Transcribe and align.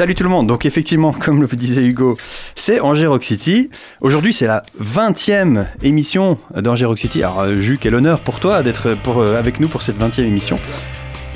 Salut 0.00 0.14
tout 0.14 0.24
le 0.24 0.30
monde, 0.30 0.46
donc 0.46 0.64
effectivement, 0.64 1.12
comme 1.20 1.42
le 1.42 1.46
disait 1.46 1.84
Hugo, 1.84 2.16
c'est 2.54 2.80
Angers 2.80 3.08
Rock 3.08 3.22
City. 3.22 3.68
Aujourd'hui, 4.00 4.32
c'est 4.32 4.46
la 4.46 4.62
20e 4.82 5.66
émission 5.82 6.38
d'Angers 6.56 6.86
Rock 6.86 6.98
City. 6.98 7.22
Alors, 7.22 7.40
euh, 7.40 7.60
Jules, 7.60 7.76
quel 7.78 7.94
honneur 7.94 8.20
pour 8.20 8.40
toi 8.40 8.62
d'être 8.62 8.94
pour, 8.94 9.20
euh, 9.20 9.38
avec 9.38 9.60
nous 9.60 9.68
pour 9.68 9.82
cette 9.82 9.98
20e 9.98 10.22
émission. 10.22 10.56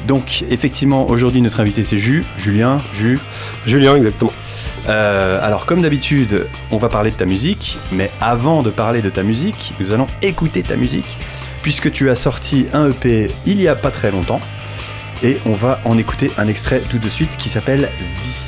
Donc, 0.09 0.47
effectivement, 0.49 1.11
aujourd'hui, 1.11 1.43
notre 1.43 1.61
invité, 1.61 1.85
c'est 1.85 1.99
Jus, 1.99 2.25
Julien, 2.39 2.79
Jus. 2.95 3.21
Julien, 3.67 3.97
exactement. 3.97 4.33
Euh, 4.89 5.47
alors, 5.47 5.67
comme 5.67 5.83
d'habitude, 5.83 6.47
on 6.71 6.79
va 6.79 6.89
parler 6.89 7.11
de 7.11 7.17
ta 7.17 7.27
musique, 7.27 7.77
mais 7.93 8.11
avant 8.23 8.63
de 8.63 8.71
parler 8.71 9.03
de 9.03 9.11
ta 9.11 9.23
musique, 9.23 9.75
nous 9.79 9.93
allons 9.93 10.07
écouter 10.23 10.63
ta 10.63 10.77
musique, 10.77 11.19
puisque 11.61 11.93
tu 11.93 12.09
as 12.09 12.17
sorti 12.17 12.65
un 12.73 12.89
EP 12.89 13.29
il 13.45 13.61
y 13.61 13.69
a 13.69 13.75
pas 13.75 13.91
très 13.91 14.11
longtemps, 14.11 14.41
et 15.23 15.37
on 15.45 15.53
va 15.53 15.81
en 15.85 15.99
écouter 15.99 16.31
un 16.39 16.49
extrait 16.49 16.81
tout 16.89 16.99
de 16.99 17.11
suite 17.11 17.37
qui 17.37 17.51
s'appelle 17.51 17.91
Vie. 18.23 18.44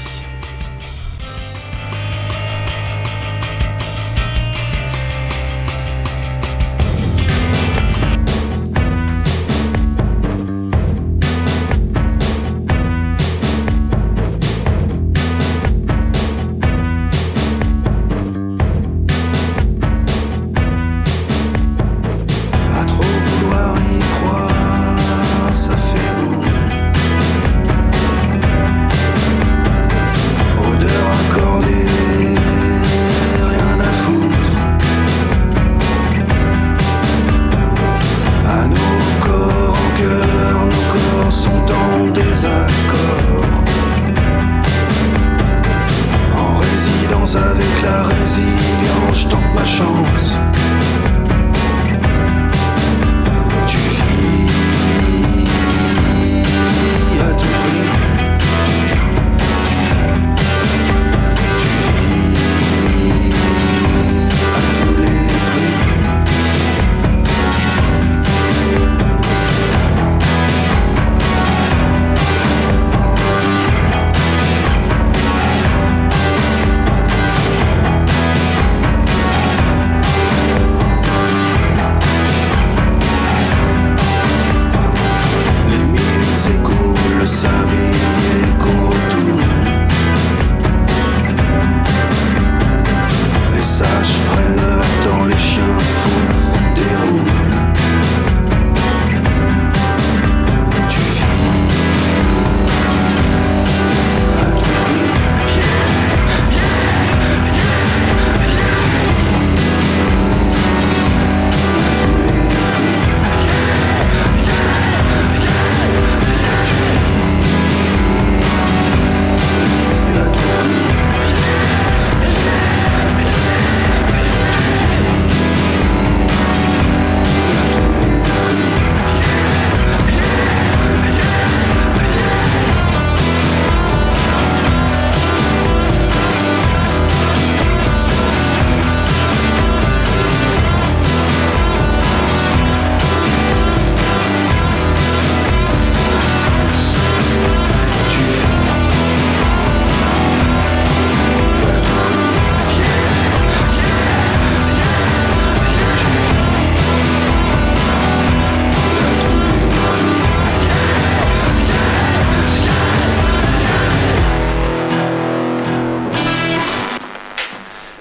la 47.87 48.03
résilience, 48.03 49.23
je 49.23 49.29
tente 49.29 49.55
ma 49.55 49.65
chance. 49.65 50.37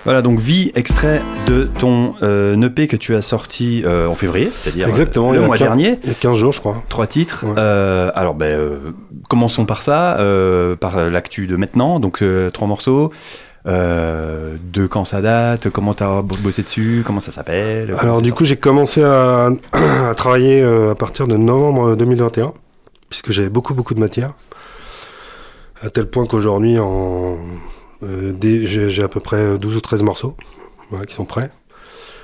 Voilà, 0.05 0.21
donc 0.21 0.39
Vie, 0.39 0.71
extrait 0.75 1.23
de 1.47 1.63
ton 1.63 2.13
euh, 2.21 2.61
EP 2.61 2.87
que 2.87 2.95
tu 2.95 3.15
as 3.15 3.23
sorti 3.23 3.81
euh, 3.83 4.05
en 4.05 4.13
février, 4.13 4.51
c'est-à-dire 4.53 4.87
Exactement, 4.87 5.31
le 5.31 5.37
il 5.37 5.41
y 5.41 5.43
a 5.43 5.47
mois 5.47 5.57
15 5.57 5.67
dernier. 5.67 5.99
Il 6.03 6.09
y 6.09 6.11
a 6.11 6.15
15 6.15 6.37
jours, 6.37 6.51
je 6.53 6.59
crois. 6.59 6.83
Trois 6.89 7.07
titres. 7.07 7.43
Ouais. 7.43 7.55
Euh, 7.57 8.11
alors, 8.13 8.35
ben, 8.35 8.79
commençons 9.27 9.65
par 9.65 9.81
ça, 9.81 10.19
par 10.79 11.09
l'actu 11.09 11.47
de 11.47 11.55
maintenant. 11.55 11.99
Donc, 11.99 12.23
trois 12.53 12.67
morceaux. 12.67 13.11
Euh, 13.67 14.57
de 14.71 14.85
quand 14.85 15.05
ça 15.05 15.21
date, 15.21 15.71
comment 15.71 15.95
t'as 15.95 16.21
bossé 16.21 16.61
dessus, 16.61 17.01
comment 17.03 17.19
ça 17.19 17.31
s'appelle 17.31 17.95
Alors 17.97 18.21
du 18.21 18.31
coup, 18.31 18.45
j'ai 18.45 18.57
commencé 18.57 19.01
à, 19.01 19.49
à 19.71 20.13
travailler 20.13 20.61
à 20.61 20.93
partir 20.93 21.25
de 21.25 21.35
novembre 21.35 21.95
2021, 21.95 22.53
puisque 23.09 23.31
j'avais 23.31 23.49
beaucoup 23.49 23.73
beaucoup 23.73 23.95
de 23.95 23.99
matière, 23.99 24.33
à 25.81 25.89
tel 25.89 26.05
point 26.05 26.27
qu'aujourd'hui, 26.27 26.77
en 26.77 27.37
j'ai 28.41 28.89
j'ai 28.89 29.03
à 29.03 29.07
peu 29.07 29.19
près 29.19 29.57
12 29.57 29.75
ou 29.75 29.81
13 29.81 30.03
morceaux 30.03 30.35
qui 31.07 31.13
sont 31.13 31.25
prêts. 31.25 31.51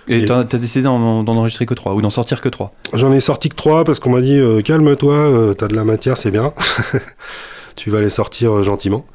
Et 0.07 0.25
t'as 0.25 0.43
décidé 0.43 0.83
d'en 0.83 1.25
enregistrer 1.25 1.65
que 1.65 1.73
trois, 1.73 1.93
ou 1.93 2.01
d'en 2.01 2.09
sortir 2.09 2.41
que 2.41 2.49
trois 2.49 2.73
J'en 2.93 3.13
ai 3.13 3.21
sorti 3.21 3.49
que 3.49 3.55
3 3.55 3.83
parce 3.83 3.99
qu'on 3.99 4.09
m'a 4.09 4.21
dit 4.21 4.37
euh, 4.37 4.61
calme-toi, 4.61 5.13
euh, 5.13 5.53
t'as 5.53 5.67
de 5.67 5.75
la 5.75 5.83
matière, 5.83 6.17
c'est 6.17 6.31
bien. 6.31 6.53
tu 7.75 7.89
vas 7.89 8.01
les 8.01 8.09
sortir 8.09 8.51
euh, 8.51 8.63
gentiment. 8.63 9.05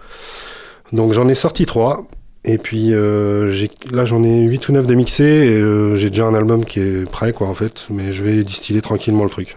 Donc 0.93 1.13
j'en 1.13 1.29
ai 1.29 1.35
sorti 1.35 1.67
3. 1.67 2.07
Et 2.49 2.59
puis 2.59 2.93
euh, 2.93 3.53
là 3.91 4.05
j'en 4.05 4.23
ai 4.23 4.43
8 4.45 4.69
ou 4.69 4.73
9 4.73 4.87
de 4.87 4.95
mixés 4.95 5.25
et 5.25 5.57
euh, 5.57 5.97
j'ai 5.97 6.11
déjà 6.11 6.27
un 6.27 6.35
album 6.35 6.65
qui 6.65 6.79
est 6.79 7.11
prêt 7.11 7.33
quoi 7.33 7.49
en 7.49 7.55
fait. 7.55 7.87
Mais 7.91 8.13
je 8.13 8.23
vais 8.23 8.45
distiller 8.45 8.81
tranquillement 8.81 9.25
le 9.25 9.31
truc. 9.31 9.57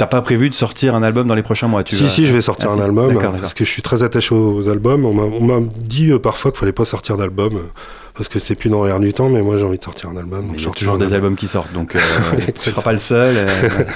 T'as 0.00 0.06
pas 0.06 0.22
prévu 0.22 0.48
de 0.48 0.54
sortir 0.54 0.94
un 0.94 1.02
album 1.02 1.28
dans 1.28 1.34
les 1.34 1.42
prochains 1.42 1.68
mois 1.68 1.84
tu 1.84 1.94
si 1.94 2.04
vas- 2.04 2.08
si 2.08 2.26
je 2.26 2.32
vais 2.34 2.40
sortir 2.40 2.70
Ah, 2.70 2.74
un 2.74 2.80
album 2.80 3.18
parce 3.40 3.52
que 3.52 3.66
je 3.66 3.70
suis 3.70 3.82
très 3.82 4.02
attaché 4.02 4.34
aux 4.34 4.66
albums. 4.68 5.04
On 5.04 5.12
m'a- 5.12 5.60
dit 5.76 6.10
euh, 6.10 6.18
parfois 6.18 6.50
qu'il 6.52 6.58
fallait 6.60 6.72
pas 6.72 6.86
sortir 6.86 7.18
d'album 7.18 7.52
parce 8.14 8.28
que 8.30 8.38
c'est 8.38 8.54
plus 8.54 8.70
dans 8.70 8.82
l'air 8.84 8.98
du 8.98 9.12
temps 9.12 9.28
mais 9.28 9.42
moi 9.42 9.58
j'ai 9.58 9.64
envie 9.64 9.76
de 9.78 9.84
sortir 9.84 10.08
un 10.08 10.16
album. 10.16 10.46
donc 10.46 10.54
Il 10.54 10.58
y 10.58 10.62
a 10.62 10.64
sors 10.64 10.74
toujours 10.74 10.96
des 10.96 11.04
album. 11.04 11.16
albums 11.16 11.36
qui 11.36 11.48
sortent, 11.48 11.72
donc 11.74 11.94
euh, 11.96 11.98
tu 12.62 12.70
seras 12.70 12.80
pas 12.82 12.92
le 12.92 12.98
seul, 12.98 13.36
euh, 13.36 13.46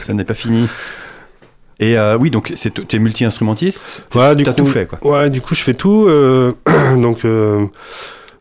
ça 0.07 0.13
n'est 0.13 0.25
pas 0.25 0.35
fini. 0.35 0.69
Et 1.81 1.97
euh, 1.99 2.17
oui, 2.19 2.31
donc 2.31 2.53
tu 2.55 2.97
es 2.97 2.99
multi-instrumentiste. 2.99 4.03
Ouais, 4.15 4.37
T'as 4.37 4.53
coup, 4.53 4.59
tout 4.61 4.67
fait, 4.67 4.87
quoi. 4.87 4.99
Ouais, 5.11 5.31
du 5.31 5.41
coup, 5.41 5.55
je 5.57 5.63
fais 5.63 5.75
tout. 5.75 6.07
donc, 6.99 7.21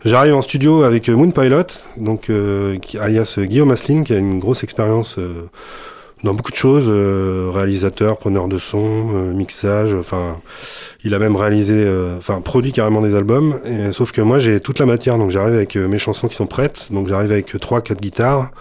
j'arrive 0.06 0.36
en 0.36 0.42
studio 0.42 0.84
avec 0.84 1.08
Moon 1.10 1.32
Pilot, 1.32 1.64
donc 1.98 2.30
alias 3.00 3.36
Guillaume 3.40 3.72
Asseline, 3.72 4.04
qui 4.04 4.14
a 4.14 4.18
une 4.18 4.40
grosse 4.40 4.64
expérience 4.64 5.18
dans 6.24 6.34
beaucoup 6.34 6.52
de 6.52 6.58
choses, 6.58 6.86
euh, 6.88 7.52
réalisateur, 7.54 8.18
preneur 8.18 8.48
de 8.48 8.58
son, 8.58 9.10
euh, 9.14 9.34
mixage. 9.34 9.94
Enfin, 9.94 10.38
il 11.04 11.14
a 11.14 11.20
même 11.20 11.36
réalisé, 11.36 11.74
euh, 11.76 12.18
enfin, 12.18 12.40
produit 12.42 12.72
carrément 12.72 13.02
des 13.02 13.16
albums. 13.16 13.60
Et, 13.66 13.92
sauf 13.92 14.12
que 14.12 14.22
moi, 14.22 14.40
j'ai 14.40 14.60
toute 14.60 14.80
la 14.80 14.86
matière, 14.86 15.18
donc 15.18 15.32
j'arrive 15.32 15.56
avec 15.56 15.76
euh, 15.76 15.88
mes 15.88 16.00
chansons 16.00 16.28
qui 16.28 16.36
sont 16.36 16.48
prêtes. 16.48 16.88
Donc, 16.92 17.10
j'arrive 17.10 17.32
avec 17.32 17.54
euh, 17.54 17.60
trois, 17.60 17.82
quatre 17.82 18.02
guitares. 18.02 18.52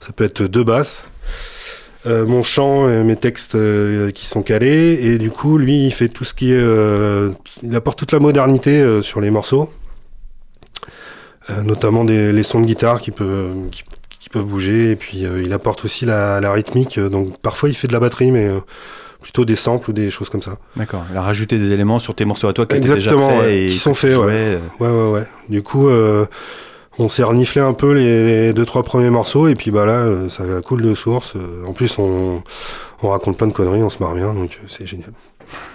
Ça 0.00 0.12
peut 0.12 0.24
être 0.24 0.42
deux 0.42 0.64
basses. 0.64 1.04
Mon 2.06 2.42
chant 2.42 2.88
et 2.88 3.02
mes 3.04 3.16
textes 3.16 3.54
qui 4.14 4.24
sont 4.24 4.40
calés 4.40 4.98
et 5.02 5.18
du 5.18 5.30
coup 5.30 5.58
lui 5.58 5.84
il 5.84 5.92
fait 5.92 6.08
tout 6.08 6.24
ce 6.24 6.32
qui 6.32 6.52
est 6.52 6.64
il 7.62 7.76
apporte 7.76 7.98
toute 7.98 8.12
la 8.12 8.18
modernité 8.18 9.02
sur 9.02 9.20
les 9.20 9.30
morceaux 9.30 9.68
notamment 11.64 12.06
des, 12.06 12.32
les 12.32 12.42
sons 12.44 12.62
de 12.62 12.66
guitare 12.66 13.02
qui 13.02 13.10
peuvent 13.10 13.68
qui, 13.70 13.82
qui 14.28 14.38
peuvent 14.38 14.44
bouger. 14.46 14.90
Et 14.90 14.96
puis 14.96 15.24
euh, 15.24 15.42
il 15.42 15.52
apporte 15.52 15.84
aussi 15.84 16.04
la, 16.04 16.40
la 16.40 16.52
rythmique. 16.52 16.98
Donc 17.00 17.38
parfois 17.38 17.68
il 17.68 17.74
fait 17.74 17.88
de 17.88 17.92
la 17.92 18.00
batterie 18.00 18.30
mais 18.30 18.46
euh, 18.46 18.60
plutôt 19.22 19.44
des 19.44 19.56
samples 19.56 19.90
ou 19.90 19.92
des 19.92 20.10
choses 20.10 20.28
comme 20.28 20.42
ça. 20.42 20.58
D'accord. 20.76 21.04
Il 21.10 21.16
a 21.16 21.22
rajouté 21.22 21.58
des 21.58 21.72
éléments 21.72 21.98
sur 21.98 22.14
tes 22.14 22.24
morceaux 22.24 22.48
à 22.48 22.52
toi 22.52 22.66
qui 22.66 22.76
étaient 22.76 22.82
déjà 22.82 22.94
Exactement, 22.94 23.30
faits 23.30 23.40
ouais, 23.40 23.64
et 23.64 23.68
qui 23.68 23.78
sont 23.78 23.94
faits, 23.94 24.16
ouais. 24.16 24.26
euh, 24.28 24.58
ouais 24.80 24.88
ouais 24.88 25.10
ouais. 25.20 25.26
Du 25.48 25.62
coup 25.62 25.88
on 27.00 27.08
s'est 27.08 27.22
reniflé 27.22 27.60
un 27.60 27.74
peu 27.74 27.92
les, 27.92 28.24
les 28.24 28.52
deux 28.52 28.64
trois 28.66 28.82
premiers 28.82 29.10
morceaux. 29.10 29.48
Et 29.48 29.54
puis 29.54 29.70
bah 29.70 29.86
là 29.86 30.06
ça 30.28 30.44
coule 30.64 30.82
de 30.82 30.94
source. 30.94 31.34
En 31.66 31.72
plus 31.72 31.98
on 31.98 32.42
on 33.02 33.08
raconte 33.08 33.36
plein 33.38 33.46
de 33.46 33.52
conneries 33.52 33.82
on 33.82 33.90
se 33.90 33.98
marre 34.02 34.14
bien. 34.14 34.34
Donc 34.34 34.58
c'est 34.66 34.86
génial. 34.86 35.10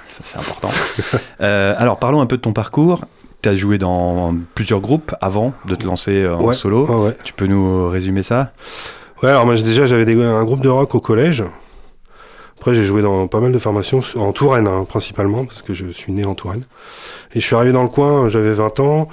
Ça, 0.10 0.20
c'est 0.24 0.38
important. 0.38 0.70
Alors, 1.40 1.98
parlons 1.98 2.22
un 2.22 2.28
peu 2.28 2.38
de 2.38 2.42
ton 2.44 2.54
parcours. 2.54 3.02
Tu 3.44 3.50
as 3.50 3.56
joué 3.56 3.78
dans 3.78 4.34
plusieurs 4.56 4.80
groupes 4.80 5.14
avant 5.20 5.52
de 5.68 5.76
te 5.76 5.86
lancer 5.86 6.24
euh, 6.24 6.36
en 6.38 6.46
Ouais. 6.46 6.56
solo. 6.56 6.86
ouais 6.86 7.08
ouais 7.10 7.18
Tu 7.26 7.34
peux 7.34 7.46
nous 7.46 7.90
résumer 7.90 8.24
ça? 8.24 8.54
Ouais, 9.22 9.30
alors 9.30 9.46
moi 9.46 9.56
déjà 9.56 9.86
j'avais 9.86 10.06
des- 10.06 10.22
un 10.24 10.46
groupe 10.46 10.62
de 10.62 10.70
rock 10.70 10.96
au 10.96 11.02
collège. 11.02 11.44
Après 12.58 12.74
j'ai 12.74 12.86
joué 12.86 13.02
dans 13.02 13.28
pas 13.28 13.42
mal 13.42 13.52
de 13.52 13.60
formations 13.60 14.00
en 14.16 14.32
Touraine 14.32 14.66
hein, 14.68 14.86
principalement 14.88 15.44
parce 15.44 15.62
que 15.62 15.74
je 15.74 15.88
suis 15.92 16.14
né 16.14 16.24
en 16.24 16.36
Touraine. 16.36 16.64
Et 17.36 17.42
je 17.42 17.46
suis 17.46 17.54
arrivé 17.56 17.74
dans 17.74 17.84
le 17.84 17.90
coin, 17.90 18.30
j'avais 18.30 18.54
20 18.54 18.80
ans. 18.80 19.10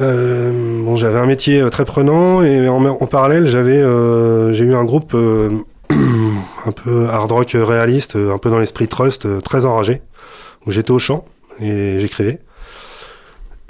Euh, 0.00 0.82
bon, 0.84 0.96
j'avais 0.96 1.18
un 1.20 1.26
métier 1.26 1.60
euh, 1.60 1.70
très 1.70 1.84
prenant 1.84 2.42
et 2.42 2.68
en, 2.68 2.84
en 2.84 3.06
parallèle 3.06 3.46
j'avais 3.46 3.76
euh, 3.76 4.52
j'ai 4.52 4.64
eu 4.64 4.74
un 4.74 4.84
groupe 4.84 5.12
euh, 5.14 5.50
un 5.90 6.72
peu 6.72 7.06
hard 7.08 7.30
rock 7.30 7.50
réaliste, 7.54 8.16
euh, 8.16 8.34
un 8.34 8.38
peu 8.38 8.50
dans 8.50 8.58
l'esprit 8.58 8.88
trust, 8.88 9.26
euh, 9.26 9.40
très 9.40 9.64
enragé 9.64 10.02
où 10.66 10.72
j'étais 10.72 10.90
au 10.90 10.98
chant 10.98 11.24
et 11.60 11.98
j'écrivais. 12.00 12.40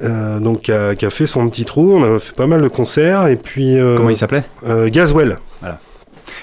Euh, 0.03 0.41
donc 0.41 0.63
qui 0.63 0.73
a, 0.73 0.95
qui 0.97 1.07
a 1.07 1.11
fait 1.11 1.27
son 1.29 1.49
petit 1.49 1.65
trou, 1.65 1.95
on 1.97 2.17
a 2.17 2.19
fait 2.19 2.35
pas 2.35 2.47
mal 2.49 2.61
de 2.61 2.67
concerts 2.69 3.29
et 3.29 3.37
puis 3.37 3.79
euh, 3.79 3.97
Comment 3.97 4.11
il 4.11 4.17
s'appelait? 4.17 4.43
euh, 4.67 4.89
Gazwell. 4.89 5.39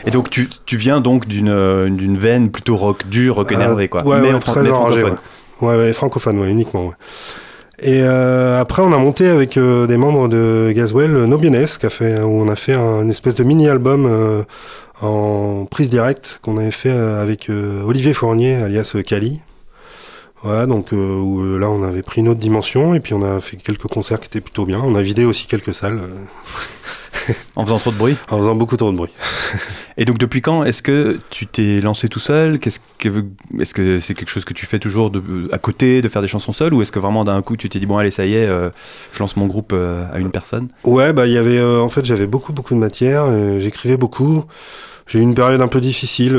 Et 0.05 0.11
donc, 0.11 0.29
tu, 0.29 0.47
tu 0.65 0.77
viens 0.77 1.01
donc 1.01 1.27
d'une 1.27 1.89
d'une 1.97 2.17
veine 2.17 2.51
plutôt 2.51 2.77
rock 2.77 3.05
dur, 3.09 3.35
rock 3.35 3.51
énervé, 3.51 3.89
quoi. 3.89 4.05
Ouais, 4.05 4.21
mais 4.21 4.31
ouais, 4.31 4.39
très 4.39 4.61
mais 4.63 4.69
enragé, 4.69 5.01
francophone. 5.01 5.19
ouais. 5.61 5.77
Ouais, 5.77 5.93
francophone, 5.93 6.39
ouais, 6.39 6.49
uniquement. 6.51 6.93
Et 7.81 8.01
après, 8.03 8.81
on 8.81 8.93
a 8.93 8.97
monté 8.97 9.27
avec 9.27 9.59
des 9.59 9.97
membres 9.97 10.29
de 10.29 10.71
Gazwell 10.73 11.15
euh, 11.15 11.25
Nobienes, 11.27 11.65
qui 11.65 11.85
a 11.85 11.89
fait, 11.89 12.21
où 12.21 12.27
on 12.43 12.47
a 12.47 12.55
fait 12.55 12.73
un 12.75 13.01
une 13.01 13.09
espèce 13.09 13.35
de 13.35 13.43
mini-album 13.43 14.45
en 15.01 15.65
prise 15.65 15.89
directe 15.89 16.39
qu'on 16.43 16.57
avait 16.57 16.71
fait 16.71 16.91
avec 16.91 17.49
Olivier 17.85 18.13
Fournier, 18.13 18.55
alias 18.55 18.95
Cali. 19.05 19.41
Voilà, 20.41 20.65
donc 20.65 20.93
euh, 20.93 20.97
euh, 20.97 21.57
là, 21.59 21.69
on 21.69 21.83
avait 21.83 22.01
pris 22.01 22.21
une 22.21 22.29
autre 22.29 22.39
dimension 22.39 22.93
et 22.93 23.01
puis 23.01 23.13
on 23.13 23.23
a 23.23 23.41
fait 23.41 23.57
quelques 23.57 23.87
concerts 23.87 24.19
qui 24.19 24.27
étaient 24.27 24.39
plutôt 24.41 24.65
bien. 24.65 24.79
On 24.79 24.95
a 24.95 25.01
vidé 25.01 25.25
aussi 25.25 25.47
quelques 25.47 25.73
salles 25.73 25.99
euh, 25.99 27.33
En 27.57 27.65
faisant 27.65 27.77
trop 27.77 27.91
de 27.91 27.97
bruit? 27.97 28.15
en 28.29 28.37
faisant 28.37 28.55
beaucoup 28.55 28.77
trop 28.77 28.91
de 28.91 28.95
bruit. 28.97 29.09
Et 29.97 30.05
donc, 30.05 30.17
depuis 30.17 30.41
quand 30.41 30.63
est-ce 30.63 30.81
que 30.81 31.19
tu 31.29 31.45
t'es 31.45 31.81
lancé 31.81 32.07
tout 32.07 32.19
seul? 32.19 32.57
Qu'est-ce 32.57 32.79
que 32.99 33.25
est-ce 33.59 33.73
que 33.73 33.99
c'est 33.99 34.13
quelque 34.13 34.29
chose 34.29 34.45
que 34.45 34.53
tu 34.53 34.65
fais 34.65 34.79
toujours 34.79 35.11
de, 35.11 35.21
à 35.51 35.57
côté, 35.57 36.01
de 36.01 36.07
faire 36.07 36.21
des 36.21 36.29
chansons 36.29 36.53
seul, 36.53 36.73
ou 36.73 36.81
est-ce 36.81 36.91
que 36.93 36.99
vraiment 36.99 37.25
d'un 37.25 37.41
coup 37.41 37.57
tu 37.57 37.67
t'es 37.67 37.79
dit 37.79 37.85
bon 37.85 37.97
allez 37.97 38.11
ça 38.11 38.25
y 38.25 38.35
est, 38.35 38.47
euh, 38.47 38.69
je 39.11 39.19
lance 39.19 39.35
mon 39.35 39.47
groupe 39.47 39.71
euh, 39.73 40.05
à 40.13 40.19
une 40.19 40.31
personne? 40.31 40.69
Ouais, 40.85 41.11
bah 41.11 41.27
il 41.27 41.33
y 41.33 41.37
avait 41.37 41.61
en 41.61 41.89
fait 41.89 42.05
j'avais 42.05 42.27
beaucoup 42.27 42.53
beaucoup 42.53 42.73
de 42.73 42.79
matière, 42.79 43.27
j'écrivais 43.59 43.97
beaucoup. 43.97 44.43
J'ai 45.05 45.19
eu 45.19 45.23
une 45.23 45.35
période 45.35 45.59
un 45.59 45.67
peu 45.67 45.81
difficile 45.81 46.37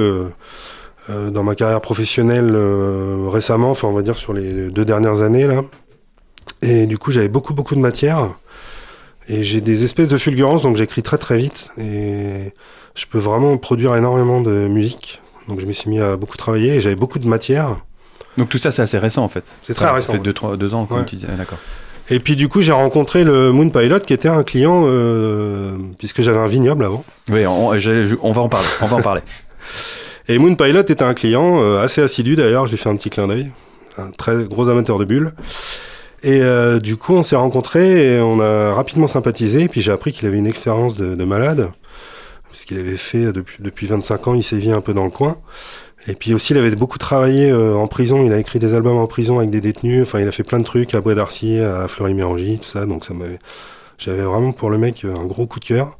euh, 1.08 1.30
dans 1.30 1.42
ma 1.42 1.54
carrière 1.54 1.80
professionnelle 1.80 2.50
euh, 2.54 3.26
récemment, 3.30 3.70
enfin 3.70 3.88
on 3.88 3.92
va 3.92 4.02
dire 4.02 4.16
sur 4.18 4.32
les 4.32 4.68
deux 4.70 4.84
dernières 4.84 5.22
années 5.22 5.46
là. 5.46 5.62
Et 6.62 6.86
du 6.86 6.98
coup 6.98 7.10
j'avais 7.10 7.28
beaucoup 7.28 7.54
beaucoup 7.54 7.74
de 7.74 7.80
matière 7.80 8.34
et 9.28 9.42
j'ai 9.42 9.60
des 9.60 9.84
espèces 9.84 10.08
de 10.08 10.16
fulgurances 10.18 10.62
donc 10.62 10.76
j'écris 10.76 11.02
très 11.02 11.16
très 11.18 11.38
vite 11.38 11.68
et 11.78 12.52
je 12.94 13.06
peux 13.06 13.18
vraiment 13.18 13.56
produire 13.56 13.94
énormément 13.96 14.40
de 14.40 14.68
musique. 14.68 15.22
Donc 15.48 15.60
je 15.60 15.66
me 15.66 15.72
suis 15.72 15.88
mis 15.88 16.00
à 16.00 16.16
beaucoup 16.16 16.36
travailler 16.36 16.74
et 16.76 16.80
j'avais 16.80 16.96
beaucoup 16.96 17.18
de 17.18 17.26
matière. 17.28 17.76
Donc 18.36 18.48
tout 18.48 18.58
ça 18.58 18.70
c'est 18.70 18.82
assez 18.82 18.98
récent 18.98 19.24
en 19.24 19.28
fait. 19.28 19.44
C'est 19.62 19.74
très 19.74 19.86
Ça 19.86 19.92
récent, 19.92 20.12
fait 20.12 20.18
ouais. 20.18 20.24
deux, 20.24 20.32
trois- 20.32 20.56
deux 20.56 20.74
ans 20.74 20.84
comme 20.86 20.98
Ouais. 20.98 21.04
tu 21.06 21.16
disais. 21.16 21.28
Ah, 21.32 21.36
D'accord. 21.36 21.58
Et 22.10 22.18
puis 22.20 22.36
du 22.36 22.48
coup 22.48 22.60
j'ai 22.60 22.72
rencontré 22.72 23.24
le 23.24 23.52
Moon 23.52 23.70
Pilot 23.70 24.00
qui 24.00 24.12
était 24.12 24.28
un 24.28 24.42
client 24.42 24.82
euh, 24.86 25.76
puisque 25.98 26.22
j'avais 26.22 26.38
un 26.38 26.46
vignoble 26.48 26.84
avant. 26.84 27.04
Oui, 27.30 27.46
on 27.46 27.70
va 28.32 28.40
en 28.42 28.48
parler. 28.48 28.66
On 28.82 28.86
va 28.86 28.96
en 28.96 29.02
parler. 29.02 29.22
Et 30.30 30.38
Moon 30.38 30.54
Pilot 30.54 30.82
était 30.82 31.02
un 31.02 31.12
client 31.12 31.60
euh, 31.60 31.82
assez 31.82 32.00
assidu 32.00 32.36
d'ailleurs, 32.36 32.64
je 32.66 32.70
lui 32.70 32.78
fais 32.78 32.88
un 32.88 32.94
petit 32.94 33.10
clin 33.10 33.26
d'œil, 33.26 33.50
un 33.98 34.12
très 34.12 34.44
gros 34.44 34.68
amateur 34.68 34.96
de 34.96 35.04
bulles. 35.04 35.32
Et 36.22 36.40
euh, 36.42 36.78
du 36.78 36.96
coup, 36.96 37.14
on 37.14 37.24
s'est 37.24 37.34
rencontrés 37.34 38.14
et 38.14 38.20
on 38.20 38.38
a 38.38 38.72
rapidement 38.72 39.08
sympathisé. 39.08 39.66
Puis 39.66 39.80
j'ai 39.80 39.90
appris 39.90 40.12
qu'il 40.12 40.28
avait 40.28 40.38
une 40.38 40.46
expérience 40.46 40.94
de, 40.94 41.16
de 41.16 41.24
malade, 41.24 41.72
puisqu'il 42.48 42.78
avait 42.78 42.96
fait 42.96 43.32
depuis, 43.32 43.56
depuis 43.58 43.88
25 43.88 44.28
ans, 44.28 44.34
il 44.34 44.44
sévit 44.44 44.70
un 44.70 44.80
peu 44.80 44.94
dans 44.94 45.02
le 45.02 45.10
coin. 45.10 45.38
Et 46.06 46.14
puis 46.14 46.32
aussi, 46.32 46.52
il 46.52 46.58
avait 46.58 46.70
beaucoup 46.76 46.98
travaillé 46.98 47.50
euh, 47.50 47.74
en 47.74 47.88
prison. 47.88 48.24
Il 48.24 48.32
a 48.32 48.38
écrit 48.38 48.60
des 48.60 48.72
albums 48.72 48.98
en 48.98 49.08
prison 49.08 49.38
avec 49.38 49.50
des 49.50 49.60
détenus. 49.60 50.02
Enfin, 50.02 50.20
il 50.20 50.28
a 50.28 50.32
fait 50.32 50.44
plein 50.44 50.60
de 50.60 50.64
trucs 50.64 50.94
à 50.94 51.00
Bois 51.00 51.16
d'Arcy, 51.16 51.58
à 51.58 51.88
Fleury-Mérangis, 51.88 52.60
tout 52.62 52.68
ça. 52.68 52.86
Donc 52.86 53.04
ça 53.04 53.14
m'avait, 53.14 53.40
j'avais 53.98 54.22
vraiment 54.22 54.52
pour 54.52 54.70
le 54.70 54.78
mec 54.78 55.04
un 55.04 55.26
gros 55.26 55.48
coup 55.48 55.58
de 55.58 55.64
cœur. 55.64 55.98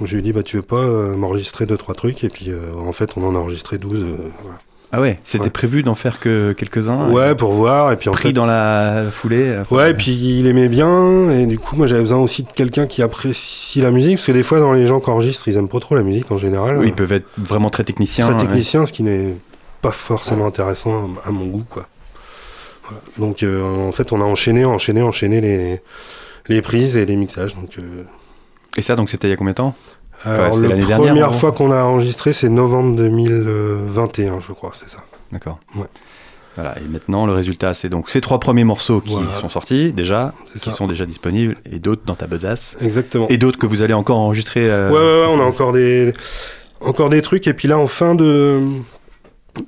Donc 0.00 0.08
je 0.08 0.14
lui 0.14 0.20
ai 0.20 0.22
dit, 0.22 0.32
bah 0.32 0.42
tu 0.42 0.56
veux 0.56 0.62
pas 0.62 0.76
euh, 0.76 1.14
m'enregistrer 1.14 1.66
deux 1.66 1.76
trois 1.76 1.94
trucs. 1.94 2.24
Et 2.24 2.28
puis 2.28 2.46
euh, 2.50 2.72
en 2.76 2.92
fait, 2.92 3.10
on 3.16 3.24
en 3.24 3.34
a 3.34 3.38
enregistré 3.38 3.78
12. 3.78 4.00
euh, 4.00 4.16
voilà. 4.42 4.58
Ah 4.92 5.00
ouais, 5.00 5.20
c'était 5.22 5.44
Ouais. 5.44 5.50
prévu 5.50 5.84
d'en 5.84 5.94
faire 5.94 6.18
que 6.18 6.52
quelques-uns. 6.52 7.10
Ouais, 7.10 7.36
pour 7.36 7.52
voir. 7.52 7.92
Et 7.92 7.96
puis 7.96 8.08
en 8.08 8.12
Pris 8.12 8.22
fait, 8.28 8.32
dans 8.32 8.46
la 8.46 9.04
foulée. 9.12 9.60
Ouais, 9.70 9.92
et 9.92 9.94
puis 9.94 10.10
il 10.12 10.46
aimait 10.48 10.68
bien, 10.68 11.30
et 11.30 11.46
du 11.46 11.60
coup, 11.60 11.76
moi 11.76 11.86
j'avais 11.86 12.00
besoin 12.00 12.18
aussi 12.18 12.42
de 12.42 12.50
quelqu'un 12.50 12.88
qui 12.88 13.00
apprécie 13.00 13.80
la 13.80 13.92
musique, 13.92 14.16
parce 14.16 14.26
que 14.26 14.32
des 14.32 14.42
fois, 14.42 14.58
dans 14.58 14.72
les 14.72 14.88
gens 14.88 14.98
qui 14.98 15.08
enregistrent, 15.10 15.46
ils 15.46 15.56
aiment 15.56 15.68
pas 15.68 15.78
trop 15.78 15.94
la 15.94 16.02
musique 16.02 16.28
en 16.32 16.38
général. 16.38 16.78
Oui, 16.78 16.86
ils 16.88 16.92
peuvent 16.94 17.12
être 17.12 17.28
vraiment 17.36 17.70
très 17.70 17.84
techniciens. 17.84 18.24
Très 18.26 18.34
ouais. 18.34 18.40
technicien, 18.40 18.84
ce 18.84 18.92
qui 18.92 19.04
n'est 19.04 19.36
pas 19.80 19.92
forcément 19.92 20.46
intéressant 20.46 21.10
à 21.24 21.30
mon 21.30 21.46
goût, 21.46 21.64
quoi. 21.70 21.86
Voilà. 22.82 23.00
Donc, 23.18 23.44
euh, 23.44 23.62
en 23.86 23.92
fait, 23.92 24.10
on 24.10 24.20
a 24.20 24.24
enchaîné, 24.24 24.64
enchaîné, 24.64 25.02
enchaîné 25.02 25.40
les, 25.40 25.80
les 26.48 26.62
prises 26.62 26.96
et 26.96 27.06
les 27.06 27.14
mixages. 27.14 27.54
Donc, 27.54 27.78
euh, 27.78 28.02
Et 28.76 28.82
ça, 28.82 28.96
donc 28.96 29.10
c'était 29.10 29.28
il 29.28 29.30
y 29.30 29.34
a 29.34 29.36
combien 29.36 29.52
de 29.52 29.56
temps 29.56 29.74
alors, 30.22 30.52
c'est 30.54 30.60
la 30.60 30.68
première 30.76 31.00
dernière, 31.00 31.34
fois 31.34 31.50
qu'on 31.52 31.72
a 31.72 31.82
enregistré, 31.82 32.34
c'est 32.34 32.50
novembre 32.50 32.94
2021, 32.96 34.40
je 34.40 34.52
crois, 34.52 34.72
c'est 34.74 34.90
ça. 34.90 34.98
D'accord. 35.32 35.58
Ouais. 35.76 35.86
Voilà, 36.56 36.76
et 36.78 36.86
maintenant 36.88 37.24
le 37.24 37.32
résultat, 37.32 37.72
c'est 37.72 37.88
donc 37.88 38.10
ces 38.10 38.20
trois 38.20 38.38
premiers 38.38 38.64
morceaux 38.64 39.00
qui 39.00 39.14
Voilà. 39.14 39.30
sont 39.32 39.48
sortis 39.48 39.92
déjà, 39.94 40.34
qui 40.52 40.58
ça. 40.58 40.72
sont 40.72 40.86
déjà 40.86 41.06
disponibles, 41.06 41.56
et 41.70 41.78
d'autres 41.78 42.02
dans 42.04 42.16
ta 42.16 42.26
besace, 42.26 42.76
Exactement. 42.82 43.28
et 43.30 43.38
d'autres 43.38 43.58
que 43.58 43.64
vous 43.64 43.80
allez 43.82 43.94
encore 43.94 44.18
enregistrer. 44.18 44.68
euh, 44.68 44.90
Ouais, 44.90 44.96
ouais, 44.96 45.00
ouais, 45.32 45.38
on 45.38 45.40
a 45.40 45.44
encore 45.48 45.72
des, 45.72 46.12
encore 46.82 47.08
des 47.08 47.22
trucs. 47.22 47.46
Et 47.46 47.54
puis 47.54 47.66
là, 47.68 47.78
en 47.78 47.86
fin 47.86 48.14
de. 48.14 48.60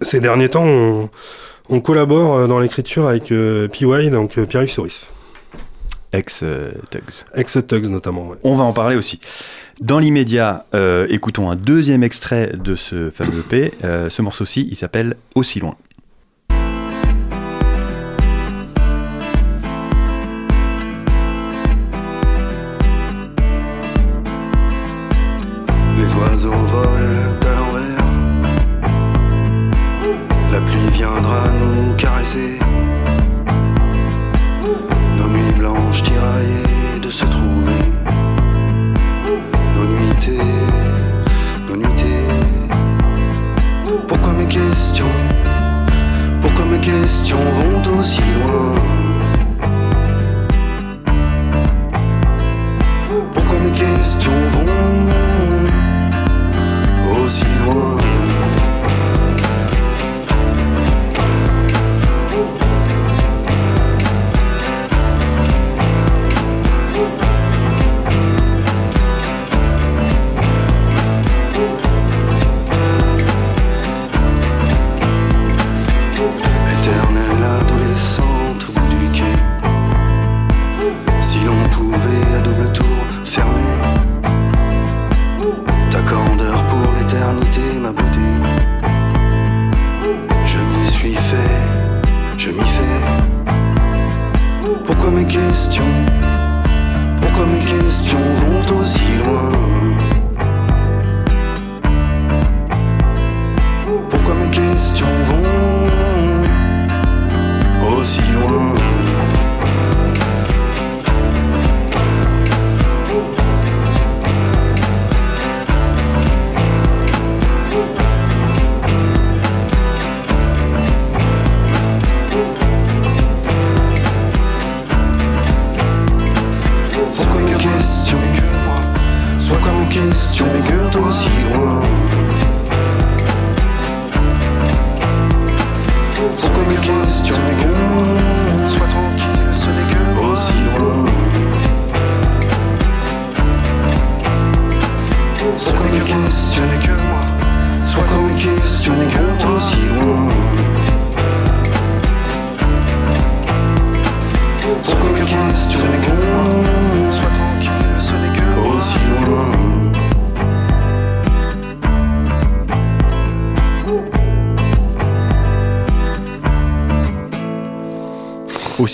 Ces 0.02 0.20
derniers 0.20 0.48
temps, 0.50 0.64
on, 0.66 1.08
on 1.70 1.80
collabore 1.80 2.34
euh, 2.36 2.46
dans 2.46 2.58
l'écriture 2.60 3.08
avec 3.08 3.32
euh, 3.32 3.68
PY, 3.68 4.10
donc 4.10 4.36
euh, 4.36 4.44
Pierre-Yves 4.44 4.70
Souris. 4.70 5.06
Ex-Tugs. 6.12 7.24
Ex-Tugs 7.34 7.88
notamment. 7.88 8.28
ouais. 8.28 8.36
On 8.42 8.54
va 8.56 8.64
en 8.64 8.72
parler 8.72 8.96
aussi. 8.96 9.20
Dans 9.80 9.98
l'immédiat, 9.98 10.66
euh, 10.74 11.06
écoutons 11.10 11.50
un 11.50 11.56
deuxième 11.56 12.02
extrait 12.02 12.52
de 12.54 12.76
ce 12.76 13.10
fameux 13.10 13.40
EP. 13.40 13.72
Euh, 13.84 14.10
ce 14.10 14.22
morceau-ci, 14.22 14.68
il 14.70 14.76
s'appelle 14.76 15.16
Aussi 15.34 15.60
loin. 15.60 15.76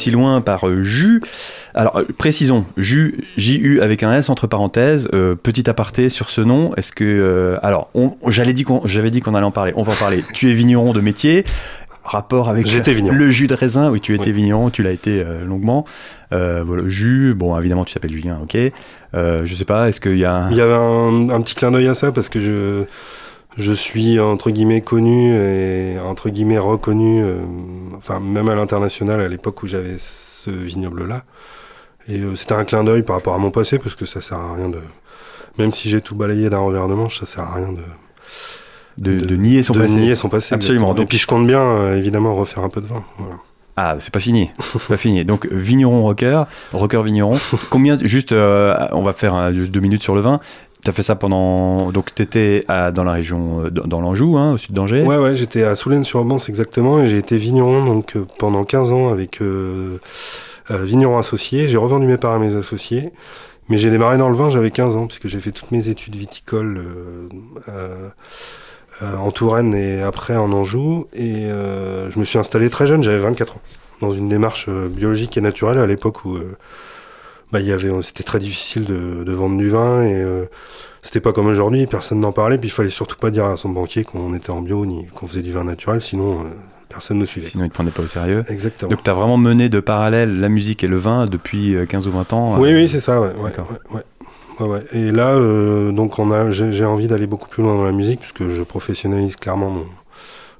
Aussi 0.08 0.16
loin 0.16 0.40
par 0.40 0.66
euh, 0.68 0.82
Jus. 0.82 1.20
Alors, 1.74 1.98
euh, 1.98 2.04
précisons, 2.16 2.64
Jus, 2.76 3.16
J-U 3.36 3.80
avec 3.80 4.02
un 4.02 4.12
S 4.12 4.30
entre 4.30 4.46
parenthèses. 4.46 5.08
Euh, 5.14 5.34
petit 5.34 5.68
aparté 5.68 6.08
sur 6.08 6.30
ce 6.30 6.40
nom. 6.40 6.74
Est-ce 6.76 6.92
que. 6.92 7.04
euh, 7.04 7.58
alors, 7.62 7.90
on- 7.94 8.14
j'allais 8.28 8.52
dit 8.52 8.64
qu'on- 8.64 8.82
j'avais 8.84 9.10
dit 9.10 9.20
qu'on 9.20 9.34
allait 9.34 9.46
en 9.46 9.50
parler. 9.50 9.72
On 9.76 9.82
va 9.82 9.92
en 9.92 9.96
parler. 9.96 10.22
tu 10.34 10.50
es 10.50 10.54
vigneron 10.54 10.92
de 10.92 11.00
métier. 11.00 11.44
Rapport 12.04 12.48
avec 12.48 12.64
le 13.12 13.30
jus 13.30 13.46
de 13.48 13.54
raisin. 13.54 13.90
Oui, 13.90 14.00
tu 14.00 14.14
étais 14.14 14.26
Oui. 14.26 14.32
vigneron, 14.32 14.70
tu 14.70 14.82
l'as 14.82 14.92
été 14.92 15.20
euh, 15.22 15.44
longuement. 15.44 15.84
Euh, 16.32 16.62
voilà, 16.64 16.84
jus, 16.88 17.34
bon, 17.34 17.58
évidemment, 17.58 17.84
tu 17.84 17.92
t'appelles 17.92 18.12
Julien, 18.12 18.38
ok. 18.42 18.56
Euh, 19.14 19.42
je 19.44 19.54
sais 19.54 19.66
pas, 19.66 19.88
est-ce 19.90 20.00
qu'il 20.00 20.16
y 20.16 20.24
a. 20.24 20.46
Il 20.50 20.56
y 20.56 20.60
avait 20.62 20.72
un, 20.74 21.28
un 21.28 21.40
petit 21.42 21.54
clin 21.54 21.70
d'œil 21.70 21.86
à 21.86 21.94
ça 21.94 22.10
parce 22.10 22.30
que 22.30 22.40
je, 22.40 22.84
je 23.56 23.72
suis 23.72 24.20
entre 24.20 24.50
guillemets 24.50 24.80
connu 24.82 25.34
et 25.34 25.98
entre 25.98 26.28
guillemets 26.30 26.58
reconnu, 26.58 27.22
euh, 27.22 27.38
enfin 27.96 28.20
même 28.20 28.48
à 28.48 28.54
l'international 28.54 29.20
à 29.20 29.28
l'époque 29.28 29.62
où 29.62 29.66
j'avais 29.66 29.96
ce 29.98 30.50
vignoble-là. 30.50 31.24
Et 32.08 32.20
euh, 32.20 32.36
c'était 32.36 32.54
un 32.54 32.64
clin 32.64 32.84
d'œil 32.84 33.02
par 33.02 33.16
rapport 33.16 33.34
à 33.34 33.38
mon 33.38 33.50
passé 33.50 33.78
parce 33.78 33.94
que 33.94 34.06
ça 34.06 34.20
sert 34.20 34.38
à 34.38 34.54
rien 34.54 34.68
de. 34.68 34.78
Même 35.58 35.72
si 35.72 35.88
j'ai 35.88 36.00
tout 36.00 36.14
balayé 36.14 36.50
d'un 36.50 36.58
revers 36.60 36.86
de 36.88 36.94
manche, 36.94 37.18
ça 37.20 37.26
sert 37.26 37.42
à 37.44 37.54
rien 37.54 37.72
de, 37.72 37.82
de, 38.98 39.18
de 39.26 39.36
nier 39.36 39.62
son 39.64 39.72
de 39.72 39.80
passé 39.80 39.92
nier 39.92 40.14
son 40.16 40.28
passé. 40.28 40.54
Absolument. 40.54 40.86
exactement. 40.86 40.94
Et 40.94 41.00
Donc- 41.00 41.08
puis 41.08 41.18
je 41.18 41.26
compte 41.26 41.46
bien 41.46 41.60
euh, 41.60 41.96
évidemment 41.96 42.34
refaire 42.34 42.62
un 42.62 42.68
peu 42.68 42.80
de 42.80 42.86
vin. 42.86 43.02
Voilà. 43.18 43.36
Ah, 43.80 43.96
c'est 44.00 44.12
pas 44.12 44.18
fini. 44.20 44.50
Pas 44.88 44.96
fini. 44.96 45.24
Donc, 45.24 45.46
vigneron 45.52 46.02
rocker, 46.02 46.42
rocker 46.72 47.00
vigneron. 47.04 47.36
Combien, 47.70 47.96
juste, 48.00 48.32
on 48.32 49.02
va 49.02 49.12
faire 49.12 49.52
juste 49.54 49.70
deux 49.70 49.78
minutes 49.78 50.02
sur 50.02 50.16
le 50.16 50.20
vin. 50.20 50.40
T'as 50.84 50.92
fait 50.92 51.02
ça 51.02 51.16
pendant. 51.16 51.90
Donc, 51.90 52.14
t'étais 52.14 52.64
à- 52.68 52.90
dans 52.90 53.04
la 53.04 53.12
région, 53.12 53.64
euh, 53.64 53.70
dans, 53.70 54.00
l'Anjou, 54.00 54.36
hein, 54.36 54.52
au 54.52 54.58
sud 54.58 54.72
d'Angers. 54.72 55.02
Ouais, 55.02 55.18
ouais, 55.18 55.34
j'étais 55.34 55.64
à 55.64 55.74
Soulaine-sur-Bance 55.74 56.48
exactement 56.48 57.00
et 57.02 57.08
j'ai 57.08 57.18
été 57.18 57.36
vigneron 57.36 57.84
donc 57.84 58.16
euh, 58.16 58.24
pendant 58.38 58.64
15 58.64 58.92
ans 58.92 59.08
avec 59.08 59.42
euh, 59.42 59.98
vigneron 60.70 61.18
associé. 61.18 61.68
J'ai 61.68 61.76
revendu 61.76 62.06
mes 62.06 62.16
parts 62.16 62.34
à 62.34 62.38
mes 62.38 62.54
associés, 62.54 63.12
mais 63.68 63.78
j'ai 63.78 63.90
démarré 63.90 64.18
dans 64.18 64.28
le 64.28 64.36
vin, 64.36 64.50
j'avais 64.50 64.70
15 64.70 64.96
ans 64.96 65.06
puisque 65.06 65.26
j'ai 65.26 65.40
fait 65.40 65.50
toutes 65.50 65.72
mes 65.72 65.88
études 65.88 66.14
viticoles 66.14 66.84
en 69.02 69.30
Touraine 69.30 69.74
et 69.74 70.02
après 70.02 70.36
en 70.36 70.52
Anjou 70.52 71.06
et 71.14 71.48
je 71.48 72.18
me 72.18 72.24
suis 72.24 72.38
installé 72.38 72.68
très 72.68 72.86
jeune, 72.86 73.02
j'avais 73.02 73.18
24 73.18 73.56
ans, 73.56 73.60
dans 74.02 74.12
une 74.12 74.28
démarche 74.28 74.68
biologique 74.68 75.36
et 75.36 75.40
naturelle 75.40 75.78
à 75.78 75.86
l'époque 75.86 76.24
où 76.26 76.36
bah, 77.52 77.60
il 77.60 77.66
y 77.66 77.72
avait, 77.72 77.90
c'était 78.02 78.24
très 78.24 78.38
difficile 78.38 78.84
de, 78.84 79.24
de 79.24 79.32
vendre 79.32 79.56
du 79.56 79.70
vin 79.70 80.02
et 80.02 80.22
euh, 80.22 80.46
c'était 81.02 81.20
pas 81.20 81.32
comme 81.32 81.46
aujourd'hui, 81.46 81.86
personne 81.86 82.20
n'en 82.20 82.32
parlait, 82.32 82.58
puis 82.58 82.68
il 82.68 82.72
fallait 82.72 82.90
surtout 82.90 83.16
pas 83.16 83.30
dire 83.30 83.46
à 83.46 83.56
son 83.56 83.70
banquier 83.70 84.04
qu'on 84.04 84.34
était 84.34 84.50
en 84.50 84.60
bio 84.60 84.84
ni 84.84 85.06
qu'on 85.06 85.26
faisait 85.26 85.42
du 85.42 85.52
vin 85.52 85.64
naturel, 85.64 86.02
sinon 86.02 86.40
euh, 86.40 86.48
personne 86.88 87.18
ne 87.18 87.26
suivait. 87.26 87.48
Sinon, 87.48 87.64
ils 87.64 87.68
te 87.68 87.74
prenaient 87.74 87.90
pas 87.90 88.02
au 88.02 88.06
sérieux. 88.06 88.44
Exactement. 88.48 88.90
Donc, 88.90 89.02
t'as 89.02 89.12
vraiment 89.12 89.36
mené 89.36 89.68
de 89.68 89.80
parallèle 89.80 90.40
la 90.40 90.48
musique 90.48 90.82
et 90.84 90.88
le 90.88 90.96
vin 90.96 91.26
depuis 91.26 91.74
euh, 91.74 91.86
15 91.86 92.08
ou 92.08 92.12
20 92.12 92.32
ans. 92.32 92.60
oui, 92.60 92.72
euh, 92.72 92.76
oui, 92.76 92.88
c'est 92.88 93.00
ça, 93.00 93.20
ouais. 93.20 93.32
ouais. 93.90 94.02
Et 94.92 95.12
là, 95.12 95.30
euh, 95.34 95.92
donc, 95.92 96.18
on 96.18 96.30
a, 96.30 96.50
j'ai 96.50 96.84
envie 96.84 97.06
d'aller 97.06 97.26
beaucoup 97.26 97.48
plus 97.48 97.62
loin 97.62 97.76
dans 97.76 97.84
la 97.84 97.92
musique, 97.92 98.20
puisque 98.20 98.48
je 98.48 98.62
professionnalise 98.62 99.36
clairement 99.36 99.70
mon, 99.70 99.86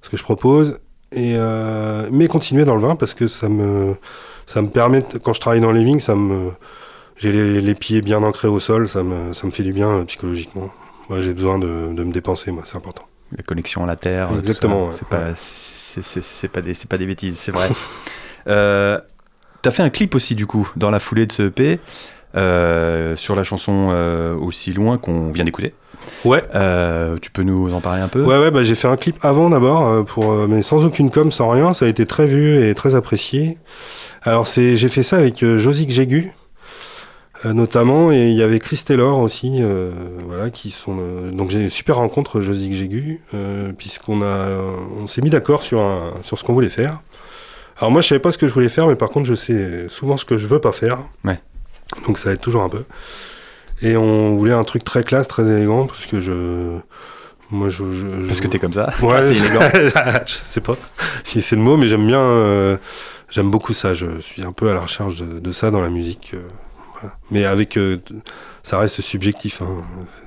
ce 0.03 0.11
que 0.11 0.17
je 0.17 0.23
propose, 0.23 0.79
et, 1.11 1.33
euh, 1.37 2.09
mais 2.13 2.29
continuer 2.29 2.65
dans 2.65 2.77
le 2.77 2.83
vin, 2.83 2.97
parce 2.97 3.15
que 3.15 3.27
ça 3.29 3.49
me, 3.49 3.97
ça 4.47 4.63
me 4.63 4.69
permet, 4.69 5.05
quand 5.23 5.33
je 5.33 5.41
travaille 5.41 5.61
dans 5.61 5.73
les 5.73 5.85
vignes, 5.85 6.01
ça 6.01 6.15
me, 6.15 6.51
j'ai 7.19 7.33
les, 7.33 7.61
les 7.61 7.75
pieds 7.75 8.01
bien 8.01 8.23
ancrés 8.23 8.49
au 8.49 8.61
sol, 8.61 8.89
ça 8.89 9.03
me, 9.03 9.33
ça 9.35 9.47
me 9.47 9.53
fait 9.53 9.63
du 9.65 9.73
bien 9.73 9.89
euh, 9.91 10.05
psychologiquement. 10.05 10.71
Moi, 11.09 11.21
j'ai 11.21 11.35
besoin 11.35 11.59
de, 11.59 11.93
de 11.95 12.05
me 12.05 12.13
dépenser, 12.13 12.51
moi, 12.51 12.63
c'est 12.65 12.77
important. 12.77 13.03
La 13.37 13.43
connexion 13.43 13.85
à 13.85 13.87
la 13.87 13.97
terre. 13.97 14.29
Exactement, 14.39 14.87
ça. 14.87 14.89
ouais. 14.91 14.97
C'est 14.99 15.09
pas, 15.09 15.25
c'est- 15.37 16.03
c'est- 16.03 16.23
c'est 16.23 16.49
pas 16.49 16.61
des, 16.63 16.75
c'est 16.75 16.89
pas 16.89 16.99
des 16.99 17.07
bêtises, 17.07 17.39
c'est 17.39 17.53
vrai. 17.53 17.69
euh, 18.49 18.99
t'as 19.63 19.71
fait 19.71 19.83
un 19.83 19.91
clip 19.91 20.15
aussi, 20.15 20.35
du 20.35 20.47
coup, 20.47 20.71
dans 20.77 20.91
la 20.91 21.01
foulée 21.01 21.27
de 21.27 21.33
ce 21.33 21.43
EP, 21.45 21.79
euh, 22.37 23.17
sur 23.17 23.35
la 23.35 23.43
chanson 23.43 23.89
euh, 23.91 24.35
Aussi 24.37 24.73
loin 24.73 24.99
qu'on 24.99 25.31
vient 25.31 25.45
d'écouter. 25.45 25.75
Ouais. 26.25 26.43
Euh, 26.55 27.17
tu 27.21 27.31
peux 27.31 27.43
nous 27.43 27.73
en 27.73 27.81
parler 27.81 28.01
un 28.03 28.09
peu? 28.09 28.23
Ouais, 28.23 28.39
ouais, 28.39 28.51
bah, 28.51 28.63
j'ai 28.63 28.75
fait 28.75 28.87
un 28.89 28.97
clip 28.97 29.17
avant 29.23 29.51
d'abord, 29.51 30.05
pour, 30.05 30.33
mais 30.47 30.63
sans 30.63 30.85
aucune 30.85 31.11
com, 31.11 31.33
sans 31.33 31.49
rien. 31.51 31.73
Ça 31.73 31.87
a 31.87 31.89
été 31.89 32.07
très 32.07 32.27
vu 32.27 32.63
et 32.67 32.75
très 32.75 32.95
apprécié. 32.95 33.59
Alors, 34.23 34.47
c'est, 34.47 34.77
j'ai 34.77 34.89
fait 34.89 35.03
ça 35.03 35.17
avec 35.17 35.45
Josique 35.45 35.91
Jégu, 35.91 36.33
notamment, 37.45 38.11
et 38.13 38.29
il 38.29 38.35
y 38.35 38.43
avait 38.43 38.59
Chris 38.59 38.83
Taylor 38.85 39.19
aussi, 39.19 39.59
euh, 39.61 39.91
voilà, 40.27 40.51
qui 40.51 40.71
sont. 40.71 40.97
euh, 40.99 41.31
donc, 41.31 41.51
j'ai 41.51 41.61
une 41.63 41.71
super 41.71 41.97
rencontre, 41.97 42.41
Josique 42.41 42.75
Jégu, 42.75 43.21
euh, 43.35 43.73
puisqu'on 43.77 44.23
a, 44.23 44.25
euh, 44.27 44.73
on 45.01 45.07
s'est 45.07 45.21
mis 45.23 45.31
d'accord 45.31 45.63
sur, 45.63 45.81
un, 45.81 46.15
sur 46.23 46.39
ce 46.39 46.45
qu'on 46.45 46.53
voulait 46.53 46.69
faire. 46.69 47.01
Alors, 47.79 47.91
moi, 47.93 48.01
je 48.01 48.09
savais 48.09 48.19
pas 48.19 48.33
ce 48.33 48.39
que 48.39 48.49
je 48.49 48.53
voulais 48.53 48.69
faire, 48.69 48.87
mais 48.89 48.97
par 48.97 49.11
contre, 49.11 49.27
je 49.27 49.35
sais 49.35 49.87
souvent 49.89 50.17
ce 50.17 50.25
que 50.25 50.37
je 50.37 50.49
veux 50.49 50.61
pas 50.61 50.73
faire. 50.73 50.99
Ouais. 51.25 51.41
Donc, 52.07 52.19
ça 52.19 52.33
aide 52.33 52.41
toujours 52.41 52.63
un 52.63 52.69
peu. 52.69 52.85
Et 53.83 53.97
on 53.97 54.35
voulait 54.37 54.53
un 54.53 54.65
truc 54.65 54.83
très 54.83 55.05
classe, 55.05 55.29
très 55.29 55.47
élégant, 55.49 55.87
parce 55.87 56.07
que 56.07 56.19
je. 56.21 56.79
Moi, 57.51 57.69
je. 57.71 57.93
je- 57.93 58.23
je- 58.23 58.27
Parce 58.27 58.41
que 58.41 58.49
t'es 58.49 58.59
comme 58.59 58.73
ça. 58.75 58.93
Ouais, 59.01 59.15
Ah, 59.19 59.27
c'est 59.27 59.37
élégant. 59.37 59.61
je 60.27 60.33
sais 60.35 60.61
pas 60.61 60.77
si 61.25 61.41
c'est 61.41 61.55
le 61.57 61.63
mot, 61.63 61.77
mais 61.77 61.87
j'aime 61.89 62.07
bien. 62.07 62.21
euh, 62.21 62.77
j'aime 63.31 63.51
beaucoup 63.51 63.73
ça. 63.73 63.95
Je 63.95 64.21
suis 64.21 64.43
un 64.43 64.53
peu 64.53 64.69
à 64.71 64.75
la 64.75 64.81
recherche 64.81 65.17
de, 65.17 65.39
de 65.39 65.53
ça 65.53 65.71
dans 65.71 65.81
la 65.81 65.89
musique. 65.91 66.33
euh. 66.35 66.41
Mais 67.31 67.45
avec. 67.45 67.77
euh, 67.77 67.99
ça 68.63 68.79
reste 68.79 69.01
subjectif. 69.01 69.63
hein. 69.63 69.69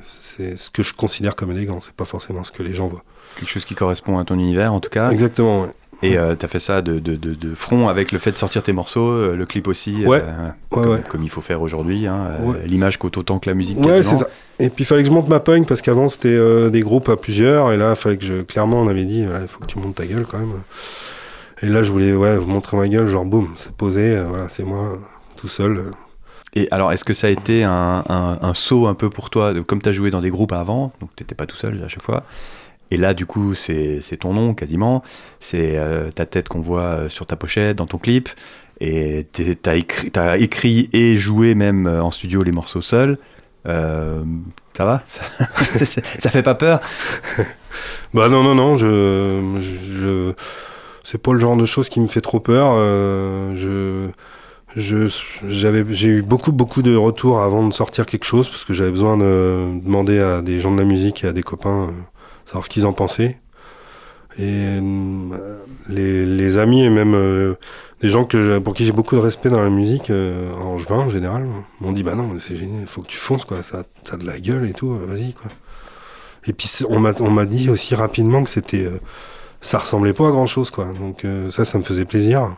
C'est 0.07 0.57
ce 0.57 0.69
que 0.69 0.81
je 0.83 0.93
considère 0.93 1.35
comme 1.35 1.51
élégant. 1.51 1.79
C'est 1.81 1.93
pas 1.93 2.05
forcément 2.05 2.43
ce 2.43 2.51
que 2.51 2.63
les 2.63 2.73
gens 2.73 2.87
voient. 2.87 3.03
quelque 3.37 3.49
chose 3.49 3.65
qui 3.65 3.75
correspond 3.75 4.17
à 4.17 4.23
ton 4.25 4.35
univers 4.35 4.73
en 4.73 4.79
tout 4.79 4.89
cas. 4.89 5.09
Exactement, 5.11 5.63
ouais. 5.63 5.69
Et 6.03 6.17
euh, 6.17 6.33
t'as 6.33 6.47
fait 6.47 6.57
ça 6.59 6.81
de, 6.81 6.97
de, 6.97 7.15
de, 7.15 7.35
de 7.35 7.53
front 7.53 7.87
avec 7.87 8.11
le 8.11 8.17
fait 8.17 8.31
de 8.31 8.35
sortir 8.37 8.63
tes 8.63 8.71
morceaux, 8.71 9.07
euh, 9.07 9.35
le 9.35 9.45
clip 9.45 9.67
aussi, 9.67 10.03
Ouais. 10.05 10.23
euh, 10.25 10.47
Ouais, 10.47 10.53
comme, 10.71 10.87
ouais. 10.93 11.01
comme 11.07 11.21
il 11.23 11.29
faut 11.29 11.41
faire 11.41 11.61
aujourd'hui. 11.61 12.07
Hein. 12.07 12.29
L'image 12.65 12.97
coûte 12.97 13.17
autant 13.17 13.37
que 13.37 13.47
la 13.49 13.53
musique. 13.53 13.77
Ouais, 13.79 14.01
c'est 14.01 14.15
ça. 14.17 14.27
Et 14.57 14.69
puis 14.71 14.83
il 14.83 14.87
fallait 14.87 15.03
que 15.03 15.09
je 15.09 15.13
monte 15.13 15.27
ma 15.27 15.39
punk 15.39 15.67
parce 15.67 15.81
qu'avant 15.81 16.09
c'était 16.09 16.69
des 16.71 16.81
groupes 16.81 17.09
à 17.09 17.17
plusieurs 17.17 17.71
et 17.71 17.77
là 17.77 17.91
il 17.91 17.95
fallait 17.95 18.17
que 18.17 18.25
je 18.25 18.41
clairement 18.41 18.81
on 18.81 18.87
avait 18.87 19.05
dit 19.05 19.19
il 19.21 19.47
faut 19.47 19.59
que 19.59 19.65
tu 19.67 19.77
montes 19.79 19.95
ta 19.95 20.05
gueule 20.07 20.25
quand 20.29 20.39
même. 20.39 20.53
Et 21.61 21.67
là 21.67 21.83
je 21.83 21.91
voulais 21.91 22.13
ouais 22.13 22.35
vous 22.37 22.47
montrer 22.47 22.77
ma 22.77 22.87
gueule 22.87 23.07
genre 23.07 23.25
boum 23.25 23.49
c'est 23.55 23.71
posé 23.75 24.19
voilà 24.27 24.49
c'est 24.49 24.63
moi 24.63 24.97
tout 25.35 25.47
seul. 25.47 25.91
Et 26.53 26.67
alors, 26.72 26.91
est-ce 26.91 27.05
que 27.05 27.13
ça 27.13 27.27
a 27.27 27.29
été 27.29 27.63
un, 27.63 28.51
saut 28.53 28.88
un 28.88 28.93
peu 28.93 29.10
pour 29.10 29.29
toi, 29.29 29.53
comme 29.65 29.81
tu 29.81 29.89
as 29.89 29.93
joué 29.93 30.10
dans 30.12 30.22
des 30.22 30.29
groupes 30.29 30.51
avant, 30.51 30.91
donc 31.00 31.15
t'étais 31.15 31.36
pas 31.36 31.46
tout 31.46 31.55
seul 31.55 31.81
à 31.84 31.88
chaque 31.88 32.03
fois, 32.03 32.24
et 32.91 32.98
là, 32.98 33.13
du 33.13 33.25
coup, 33.25 33.55
c'est 33.55 34.01
ton 34.20 34.34
nom 34.34 34.53
quasiment, 34.53 35.01
c'est 35.39 35.77
euh, 35.77 36.12
ta 36.12 36.25
tête 36.25 36.50
qu'on 36.50 36.60
voit 36.60 36.81
euh, 36.81 37.10
sur 37.10 37.25
ta 37.25 37.38
pochette, 37.38 37.77
dans 37.77 37.88
ton 37.88 37.98
clip, 37.98 38.27
et 38.81 39.27
t'es- 39.31 39.55
t'as 39.55 40.38
écrit, 40.38 40.89
et 40.91 41.15
joué 41.15 41.55
même 41.55 41.88
euh, 41.88 42.03
en 42.03 42.12
studio 42.12 42.43
les 42.43 42.51
morceaux 42.51 42.81
seul. 42.81 43.17
Euh, 43.67 44.24
ça 44.75 44.84
va? 44.86 45.03
Ça, 45.58 46.01
ça 46.20 46.29
fait 46.29 46.43
pas 46.43 46.55
peur? 46.55 46.81
Bah 48.13 48.27
non 48.27 48.43
non 48.43 48.55
non 48.55 48.77
je, 48.77 49.41
je, 49.62 50.34
c'est 51.03 51.17
pas 51.22 51.31
le 51.34 51.39
genre 51.39 51.55
de 51.55 51.65
choses 51.65 51.88
qui 51.88 52.00
me 52.01 52.08
fait 52.08 52.20
trop 52.22 52.39
peur. 52.41 52.74
je 53.55 54.10
j'ai 54.75 56.07
eu 56.07 56.21
beaucoup 56.21 56.51
beaucoup 56.51 56.81
de 56.81 56.95
retours 56.95 57.41
avant 57.41 57.67
de 57.67 57.73
sortir 57.73 58.05
quelque 58.05 58.25
chose 58.25 58.49
parce 58.49 58.63
que 58.65 58.73
j'avais 58.73 58.91
besoin 58.91 59.17
de 59.17 59.79
demander 59.83 60.19
à 60.19 60.41
des 60.41 60.61
gens 60.61 60.71
de 60.71 60.77
la 60.77 60.85
musique 60.85 61.23
et 61.23 61.27
à 61.27 61.33
des 61.33 61.43
copains 61.43 61.89
euh, 61.89 61.91
savoir 62.45 62.65
ce 62.65 62.69
qu'ils 62.69 62.85
en 62.85 62.93
pensaient. 62.93 63.37
Et 64.37 64.43
euh, 64.43 65.57
les, 65.89 66.25
les 66.25 66.57
amis 66.57 66.83
et 66.83 66.89
même 66.89 67.15
euh, 67.15 67.55
des 67.99 68.09
gens 68.09 68.23
que 68.23 68.59
pour 68.59 68.73
qui 68.73 68.85
j'ai 68.85 68.93
beaucoup 68.93 69.15
de 69.15 69.21
respect 69.21 69.49
dans 69.49 69.61
la 69.61 69.69
musique, 69.69 70.09
euh, 70.09 70.53
en 70.53 70.77
juin 70.77 70.99
en 70.99 71.09
général, 71.09 71.47
m'ont 71.81 71.91
dit 71.91 72.03
bah 72.03 72.15
non, 72.15 72.29
c'est 72.39 72.55
génial, 72.55 72.87
faut 72.87 73.01
que 73.01 73.07
tu 73.07 73.17
fonces 73.17 73.43
quoi, 73.43 73.61
ça, 73.61 73.83
ça 74.03 74.15
a 74.15 74.17
de 74.17 74.25
la 74.25 74.39
gueule 74.39 74.67
et 74.67 74.73
tout, 74.73 74.97
vas-y 74.97 75.33
quoi. 75.33 75.51
Et 76.47 76.53
puis 76.53 76.69
on 76.89 76.99
m'a 76.99 77.45
dit 77.45 77.69
aussi 77.69 77.93
rapidement 77.93 78.43
que 78.43 78.49
c'était 78.49 78.89
ça 79.59 79.77
ressemblait 79.77 80.13
pas 80.13 80.27
à 80.27 80.31
grand 80.31 80.47
chose 80.47 80.71
quoi. 80.71 80.87
Donc 80.99 81.23
ça 81.51 81.65
ça 81.65 81.77
me 81.77 81.83
faisait 81.83 82.05
plaisir. 82.05 82.55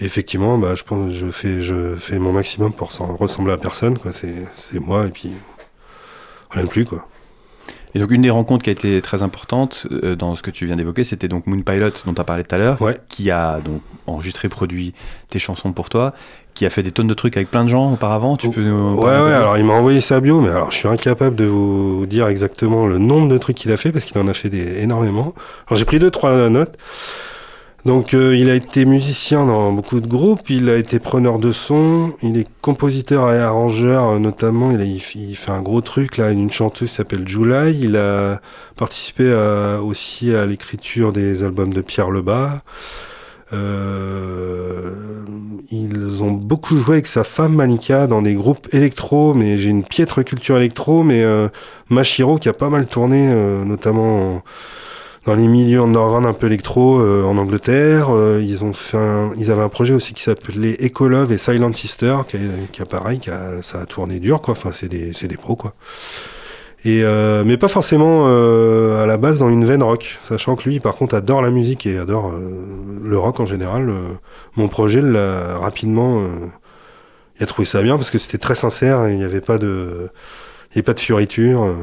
Et 0.00 0.04
effectivement, 0.04 0.58
bah 0.58 0.74
je 0.74 0.82
pense 0.84 1.12
je 1.14 1.30
fais 1.30 1.62
je 1.62 1.94
fais 1.94 2.18
mon 2.18 2.32
maximum 2.32 2.72
pour 2.72 2.90
ressembler 3.18 3.52
à 3.54 3.56
personne 3.56 3.98
quoi, 3.98 4.12
c'est 4.12 4.80
moi 4.80 5.06
et 5.06 5.10
puis 5.10 5.32
rien 6.50 6.64
de 6.64 6.68
plus 6.68 6.84
quoi. 6.84 7.06
Et 7.94 7.98
donc, 7.98 8.10
une 8.10 8.20
des 8.20 8.28
rencontres 8.28 8.62
qui 8.62 8.68
a 8.68 8.74
été 8.74 9.00
très 9.00 9.22
importante 9.22 9.86
euh, 9.90 10.16
dans 10.16 10.34
ce 10.34 10.42
que 10.42 10.50
tu 10.50 10.66
viens 10.66 10.76
d'évoquer, 10.76 11.02
c'était 11.02 11.28
donc 11.28 11.46
Moon 11.46 11.62
Pilot, 11.62 11.92
dont 12.04 12.12
tu 12.12 12.20
as 12.20 12.24
parlé 12.24 12.42
tout 12.44 12.54
à 12.54 12.58
l'heure, 12.58 12.82
Ouais. 12.82 12.98
qui 13.08 13.30
a 13.30 13.58
donc 13.64 13.80
enregistré, 14.06 14.50
produit 14.50 14.92
tes 15.30 15.38
chansons 15.38 15.72
pour 15.72 15.88
toi, 15.88 16.12
qui 16.52 16.66
a 16.66 16.70
fait 16.70 16.82
des 16.82 16.92
tonnes 16.92 17.06
de 17.06 17.14
trucs 17.14 17.38
avec 17.38 17.50
plein 17.50 17.64
de 17.64 17.70
gens 17.70 17.90
auparavant. 17.90 18.36
Tu 18.36 18.50
peux 18.50 18.60
nous 18.62 18.96
Ouais, 18.96 19.04
ouais, 19.04 19.32
alors 19.32 19.56
il 19.56 19.64
m'a 19.64 19.72
envoyé 19.72 20.02
sa 20.02 20.20
bio, 20.20 20.42
mais 20.42 20.50
alors 20.50 20.72
je 20.72 20.76
suis 20.76 20.88
incapable 20.88 21.36
de 21.36 21.46
vous 21.46 22.04
dire 22.04 22.28
exactement 22.28 22.86
le 22.86 22.98
nombre 22.98 23.30
de 23.30 23.38
trucs 23.38 23.56
qu'il 23.56 23.72
a 23.72 23.78
fait 23.78 23.92
parce 23.92 24.04
qu'il 24.04 24.18
en 24.18 24.28
a 24.28 24.34
fait 24.34 24.50
des, 24.50 24.82
énormément. 24.82 25.32
Alors 25.66 25.78
j'ai 25.78 25.86
pris 25.86 25.98
deux, 25.98 26.10
trois 26.10 26.50
notes. 26.50 26.76
Donc 27.86 28.14
euh, 28.14 28.34
il 28.36 28.50
a 28.50 28.54
été 28.54 28.84
musicien 28.84 29.46
dans 29.46 29.72
beaucoup 29.72 30.00
de 30.00 30.08
groupes, 30.08 30.50
il 30.50 30.68
a 30.70 30.76
été 30.76 30.98
preneur 30.98 31.38
de 31.38 31.52
son, 31.52 32.12
il 32.20 32.36
est 32.36 32.48
compositeur 32.60 33.32
et 33.32 33.38
arrangeur 33.38 34.10
euh, 34.10 34.18
notamment, 34.18 34.72
il, 34.72 34.80
a, 34.80 34.98
fait- 35.36 35.50
un 35.52 35.62
gros 35.62 35.80
truc 35.82 36.16
là, 36.16 36.30
une 36.32 36.50
chanteuse 36.50 36.90
s'appelle 36.90 37.28
July, 37.28 37.78
il 37.80 37.96
a 37.96 38.40
participé 38.76 39.32
à- 39.32 39.80
aussi 39.80 40.34
à 40.34 40.46
l'écriture 40.46 41.12
des 41.12 41.44
albums 41.44 41.72
de 41.72 41.80
Pierre 41.80 42.10
Lebas. 42.10 42.60
Euh, 43.52 44.90
ils 45.70 46.22
ont 46.24 46.32
beaucoup 46.32 46.76
joué 46.78 46.96
avec 46.96 47.06
sa 47.06 47.22
femme 47.22 47.54
Malika 47.54 48.08
dans 48.08 48.20
des 48.22 48.34
groupes 48.34 48.66
électro, 48.72 49.34
mais 49.34 49.58
j'ai 49.58 49.68
une 49.70 49.84
piètre 49.84 50.24
culture 50.24 50.56
électro, 50.56 51.04
mais 51.04 51.22
euh, 51.22 51.48
Mashiro 51.88 52.38
qui 52.38 52.48
a 52.48 52.52
pas 52.52 52.68
mal 52.68 52.86
tourné, 52.86 53.28
euh, 53.30 53.64
notamment 53.64 54.36
en- 54.38 54.42
dans 55.26 55.34
les 55.34 55.48
milieux 55.48 55.80
underground 55.80 56.24
un 56.24 56.32
peu 56.32 56.46
électro 56.46 57.00
euh, 57.00 57.24
en 57.24 57.36
Angleterre. 57.36 58.08
Euh, 58.10 58.40
ils 58.42 58.62
ont 58.64 58.72
fait 58.72 58.96
un- 58.96 59.32
ils 59.36 59.50
avaient 59.50 59.62
un 59.62 59.68
projet 59.68 59.92
aussi 59.92 60.14
qui 60.14 60.22
s'appelait 60.22 60.76
Ecolove 60.80 61.32
et 61.32 61.38
Silent 61.38 61.72
Sister, 61.72 62.18
qui 62.28 62.36
a, 62.36 62.40
qui 62.72 62.80
a 62.80 62.86
pareil, 62.86 63.18
qui 63.18 63.30
a, 63.30 63.60
ça 63.60 63.80
a 63.80 63.86
tourné 63.86 64.20
dur, 64.20 64.40
quoi. 64.40 64.52
Enfin, 64.52 64.70
c'est 64.72 64.88
des, 64.88 65.12
c'est 65.12 65.26
des 65.28 65.36
pros, 65.36 65.56
quoi. 65.56 65.74
Et 66.84 67.02
euh, 67.02 67.42
mais 67.44 67.56
pas 67.56 67.66
forcément 67.68 68.26
euh, 68.28 69.02
à 69.02 69.06
la 69.06 69.16
base 69.16 69.40
dans 69.40 69.48
une 69.50 69.64
veine 69.64 69.82
rock, 69.82 70.18
sachant 70.22 70.54
que 70.54 70.68
lui, 70.68 70.78
par 70.78 70.94
contre, 70.94 71.16
adore 71.16 71.42
la 71.42 71.50
musique 71.50 71.86
et 71.86 71.98
adore 71.98 72.30
euh, 72.30 72.48
le 73.02 73.18
rock 73.18 73.40
en 73.40 73.46
général. 73.46 73.88
Euh, 73.88 73.94
mon 74.54 74.68
projet, 74.68 75.02
l'a 75.02 75.58
rapidement, 75.58 76.22
il 77.38 77.42
a 77.42 77.46
trouvé 77.46 77.66
ça 77.66 77.82
bien 77.82 77.96
parce 77.96 78.10
que 78.12 78.18
c'était 78.18 78.38
très 78.38 78.54
sincère 78.54 79.08
il 79.08 79.16
n'y 79.16 79.24
avait 79.24 79.40
pas 79.40 79.58
de, 79.58 80.10
il 80.70 80.76
y 80.76 80.78
avait 80.78 80.84
pas 80.84 80.94
de 80.94 81.00
fioriture. 81.00 81.74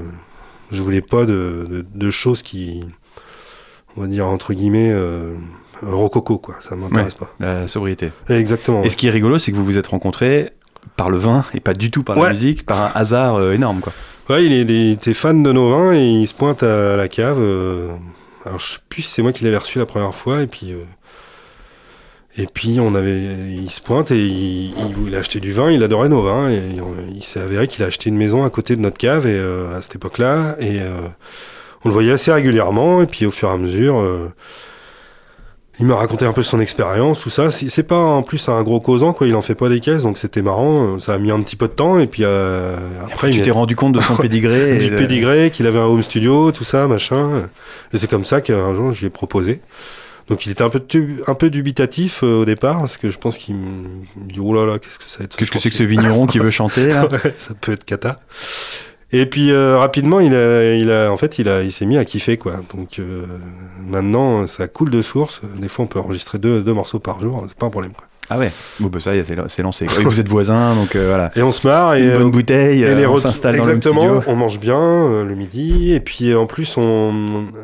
je 0.71 0.81
voulais 0.81 1.01
pas 1.01 1.25
de, 1.25 1.65
de, 1.69 1.85
de 1.93 2.09
choses 2.09 2.41
qui, 2.41 2.83
on 3.97 4.01
va 4.01 4.07
dire 4.07 4.25
entre 4.27 4.53
guillemets, 4.53 4.91
euh, 4.91 5.35
rococo 5.81 6.37
quoi. 6.37 6.55
Ça 6.61 6.75
m'intéresse 6.75 7.15
La 7.39 7.67
sobriété. 7.67 8.11
pas. 8.27 8.35
Exactement. 8.37 8.83
Et 8.83 8.89
ce 8.89 8.97
qui 8.97 9.07
est 9.07 9.11
rigolo, 9.11 9.37
c'est 9.39 9.51
que 9.51 9.57
vous 9.57 9.65
vous 9.65 9.77
êtes 9.77 9.87
rencontrés 9.87 10.51
par 10.97 11.09
le 11.09 11.17
vin 11.17 11.45
et 11.53 11.59
pas 11.59 11.73
du 11.73 11.91
tout 11.91 12.03
par 12.03 12.15
la 12.15 12.29
musique, 12.29 12.65
par 12.65 12.81
un 12.81 12.91
hasard 12.95 13.35
euh, 13.35 13.53
énorme, 13.53 13.79
quoi. 13.81 13.93
Ouais, 14.29 14.45
il, 14.45 14.53
est, 14.53 14.61
il 14.61 14.91
était 14.93 15.13
fan 15.13 15.43
de 15.43 15.51
nos 15.51 15.69
vins 15.69 15.93
et 15.93 16.05
il 16.05 16.27
se 16.27 16.33
pointe 16.33 16.63
à 16.63 16.95
la 16.95 17.07
cave. 17.07 17.37
euh, 17.39 17.93
alors 18.45 18.59
je 18.59 18.65
sais 18.73 18.79
plus 18.89 19.01
si 19.01 19.09
c'est 19.11 19.21
moi 19.21 19.31
qui 19.33 19.43
l'avais 19.43 19.57
reçu 19.57 19.79
la 19.79 19.85
première 19.85 20.13
fois 20.15 20.41
et 20.41 20.47
puis 20.47 20.71
euh, 20.73 20.77
et 22.37 22.47
puis 22.47 22.79
on 22.79 22.95
avait, 22.95 23.21
il 23.51 23.69
se 23.69 23.79
pointe 23.81 24.09
et 24.11 24.17
il, 24.25 24.73
il 24.87 24.93
voulait 24.95 25.17
acheter 25.17 25.39
du 25.39 25.51
vin. 25.51 25.69
Il 25.71 25.83
adorait 25.83 26.09
nos 26.09 26.21
vins 26.23 26.49
et 26.49 26.81
on- 26.81 26.95
il 27.13 27.23
s'est 27.23 27.39
avéré 27.41 27.67
qu'il 27.67 27.83
a 27.83 27.87
acheté 27.87 28.09
une 28.09 28.17
maison 28.17 28.43
à 28.43 28.49
côté 28.49 28.75
de 28.75 28.81
notre 28.81 28.97
cave 28.97 29.27
et 29.27 29.39
à 29.39 29.81
cette 29.81 29.95
époque-là 29.95 30.55
et 30.59 30.79
on 31.83 31.89
le 31.89 31.93
voyait 31.93 32.11
assez 32.11 32.31
régulièrement 32.31 33.01
et 33.01 33.07
puis 33.07 33.25
au 33.25 33.31
fur 33.31 33.49
et 33.49 33.51
à 33.53 33.57
mesure. 33.57 33.99
euh, 33.99 34.29
il 35.79 35.87
m'a 35.87 35.95
raconté 35.95 36.23
un 36.25 36.33
peu 36.33 36.43
son 36.43 36.59
expérience, 36.59 37.21
tout 37.21 37.31
ça. 37.31 37.49
C'est 37.49 37.81
pas 37.81 37.97
en 37.97 38.21
plus 38.21 38.47
un 38.47 38.61
gros 38.61 38.79
causant, 38.79 39.11
quoi. 39.11 39.25
Il 39.25 39.33
en 39.35 39.41
fait 39.41 39.55
pas 39.55 39.69
des 39.69 39.79
caisses, 39.79 40.03
donc 40.03 40.19
c'était 40.19 40.43
marrant. 40.43 40.99
Ça 40.99 41.15
a 41.15 41.17
mis 41.17 41.31
un 41.31 41.41
petit 41.41 41.55
peu 41.55 41.67
de 41.67 41.73
temps, 41.73 41.97
et 41.97 42.05
puis 42.05 42.21
euh, 42.23 42.77
après, 43.11 43.31
tu 43.31 43.37
il 43.39 43.43
t'es 43.43 43.49
rendu 43.49 43.75
compte 43.75 43.93
de 43.93 43.99
son 43.99 44.15
pédigré. 44.21 44.77
du 44.77 44.91
de- 44.91 44.97
pédigré, 44.97 45.49
qu'il 45.49 45.65
avait 45.65 45.79
un 45.79 45.85
home 45.85 46.03
studio, 46.03 46.51
tout 46.51 46.63
ça, 46.63 46.85
machin. 46.87 47.49
Et 47.91 47.97
c'est 47.97 48.07
comme 48.07 48.23
ça 48.23 48.39
qu'un 48.41 48.75
jour, 48.75 48.91
je 48.91 48.99
lui 48.99 49.07
ai 49.07 49.09
proposé. 49.09 49.61
Donc 50.29 50.45
il 50.45 50.51
était 50.51 50.63
un 50.63 50.69
peu, 50.69 50.79
tu- 50.79 51.21
un 51.25 51.33
peu 51.33 51.49
dubitatif 51.49 52.23
euh, 52.23 52.41
au 52.43 52.45
départ, 52.45 52.77
parce 52.77 52.97
que 52.97 53.09
je 53.09 53.17
pense 53.17 53.37
qu'il 53.39 53.55
me 53.55 53.87
il 54.15 54.23
me 54.25 54.31
dit, 54.31 54.39
oh 54.39 54.53
là 54.53 54.67
là, 54.67 54.77
qu'est-ce 54.77 54.99
que 54.99 55.09
ça 55.09 55.17
va 55.19 55.25
être 55.25 55.35
Qu'est-ce 55.35 55.49
que 55.49 55.57
c'est 55.57 55.71
que 55.71 55.75
ce 55.75 55.83
vigneron 55.83 56.27
qui 56.27 56.37
veut 56.37 56.51
chanter 56.51 56.87
là? 56.89 57.07
Ouais, 57.11 57.33
ça 57.35 57.55
peut 57.59 57.71
être 57.71 57.83
cata. 57.83 58.19
Et 59.15 59.25
puis 59.27 59.51
euh, 59.51 59.77
rapidement, 59.77 60.19
il 60.19 60.33
a, 60.33 60.73
il 60.73 60.91
a, 60.91 61.11
en 61.11 61.17
fait, 61.17 61.37
il 61.39 61.47
a, 61.47 61.61
il 61.63 61.71
s'est 61.71 61.85
mis 61.85 61.97
à 61.97 62.03
kiffer 62.05 62.37
quoi. 62.37 62.53
Donc 62.75 62.97
euh, 62.99 63.21
maintenant, 63.87 64.47
ça 64.47 64.67
coule 64.67 64.89
de 64.89 65.01
source. 65.01 65.41
Des 65.57 65.67
fois, 65.69 65.85
on 65.85 65.87
peut 65.87 65.99
enregistrer 65.99 66.37
deux, 66.39 66.61
deux 66.61 66.73
morceaux 66.73 66.99
par 66.99 67.21
jour, 67.21 67.45
c'est 67.47 67.57
pas 67.57 67.67
un 67.67 67.69
problème. 67.69 67.93
Quoi. 67.93 68.05
Ah 68.29 68.39
ouais. 68.39 68.51
Bon 68.79 68.87
bah 68.87 68.99
ça 69.01 69.11
c'est 69.49 69.61
lancé. 69.61 69.85
quoi. 69.87 70.01
Vous 70.03 70.19
êtes 70.19 70.29
voisins, 70.29 70.73
donc 70.75 70.95
euh, 70.95 71.07
voilà. 71.09 71.29
Et 71.35 71.43
on 71.43 71.51
se 71.51 71.67
marre 71.67 71.95
et 71.95 72.03
Une 72.03 72.11
bonne 72.17 72.27
euh, 72.27 72.31
bouteille, 72.31 72.81
Et 72.81 72.85
euh, 72.87 72.95
les 72.95 73.05
on 73.05 73.09
retours- 73.09 73.19
s'installe 73.19 73.57
dans 73.57 73.65
le 73.65 73.73
Exactement, 73.75 74.23
on 74.25 74.35
mange 74.35 74.59
bien 74.59 74.79
euh, 74.79 75.25
le 75.25 75.35
midi. 75.35 75.91
Et 75.93 75.99
puis 75.99 76.31
euh, 76.31 76.39
en 76.39 76.45
plus, 76.45 76.75
on, 76.77 77.11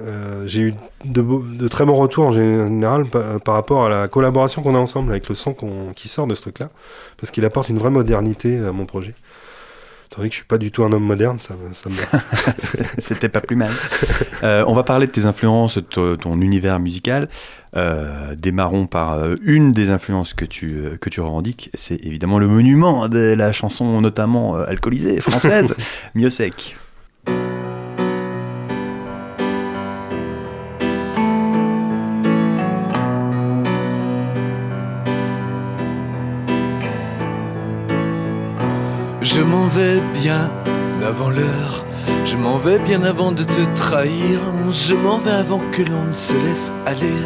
euh, 0.06 0.44
j'ai 0.46 0.62
eu 0.62 0.74
de, 1.06 1.24
de 1.58 1.68
très 1.70 1.86
bons 1.86 1.94
retours 1.96 2.26
en 2.26 2.32
général 2.34 3.06
par, 3.06 3.40
par 3.40 3.54
rapport 3.56 3.86
à 3.86 3.90
la 3.90 4.08
collaboration 4.10 4.62
qu'on 4.62 4.76
a 4.76 4.80
ensemble 4.80 5.12
avec 5.12 5.30
le 5.30 5.36
son 5.36 5.56
qui 5.96 6.10
sort 6.10 6.28
de 6.28 6.36
ce 6.36 6.42
truc-là. 6.42 6.70
Parce 7.20 7.32
qu'il 7.32 7.46
apporte 7.46 7.70
une 7.70 7.78
vraie 7.80 7.90
modernité 7.90 8.58
à 8.60 8.74
mon 8.74 8.86
projet. 8.86 9.16
Étant 10.12 10.18
donné 10.22 10.30
que 10.30 10.34
je 10.34 10.40
suis 10.40 10.48
pas 10.48 10.58
du 10.58 10.72
tout 10.72 10.84
un 10.84 10.92
homme 10.92 11.04
moderne, 11.04 11.40
ça, 11.40 11.54
me- 11.54 11.72
ça 11.74 11.88
me. 11.90 11.96
C'était 12.98 13.30
pas 13.30 13.42
plus 13.42 13.56
mal. 13.56 13.70
Euh, 14.44 14.64
on 14.68 14.74
va 14.74 14.82
parler 14.82 15.06
de 15.06 15.12
tes 15.12 15.26
influences, 15.26 15.78
de 15.78 16.16
ton, 16.16 16.42
univers 16.42 16.80
musical. 16.80 17.30
Euh, 17.76 18.34
démarrons 18.36 18.88
par 18.88 19.14
euh, 19.14 19.36
une 19.44 19.72
des 19.72 19.92
influences 19.92 20.34
que 20.34 20.46
tu, 20.46 20.98
que 21.00 21.12
tu 21.12 21.22
revendiques. 21.22 21.70
C'est 21.76 22.04
évidemment 22.04 22.40
le 22.40 22.48
monument 22.48 23.08
de 23.08 23.36
la 23.38 23.52
chanson, 23.52 24.02
notamment 24.02 24.56
alcoolisée, 24.56 25.22
française, 25.22 25.76
Mieux 26.16 26.30
Je 39.40 39.44
m'en 39.46 39.68
vais 39.68 40.02
bien 40.22 40.52
avant 41.02 41.30
l'heure, 41.30 41.86
je 42.26 42.36
m'en 42.36 42.58
vais 42.58 42.78
bien 42.78 43.04
avant 43.04 43.32
de 43.32 43.46
te 43.46 43.74
trahir, 43.74 44.38
je 44.70 44.94
m'en 44.94 45.18
vais 45.18 45.32
avant 45.32 45.62
que 45.72 45.82
l'on 45.82 46.04
ne 46.08 46.12
se 46.12 46.34
laisse 46.34 46.74
aller, 46.86 47.22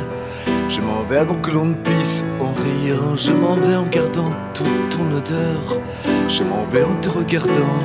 je 0.69 0.79
m'en 0.79 1.01
vais 1.09 1.17
avant 1.17 1.37
que 1.37 1.49
l'on 1.49 1.65
ne 1.65 1.73
puisse 1.73 2.23
en 2.39 2.53
rire, 2.53 3.15
je 3.15 3.33
m'en 3.33 3.55
vais 3.55 3.75
en 3.75 3.87
gardant 3.87 4.31
toute 4.53 4.89
ton 4.91 5.11
odeur, 5.11 5.79
je 6.27 6.43
m'en 6.43 6.67
vais 6.67 6.83
en 6.83 6.93
te 6.97 7.09
regardant 7.09 7.81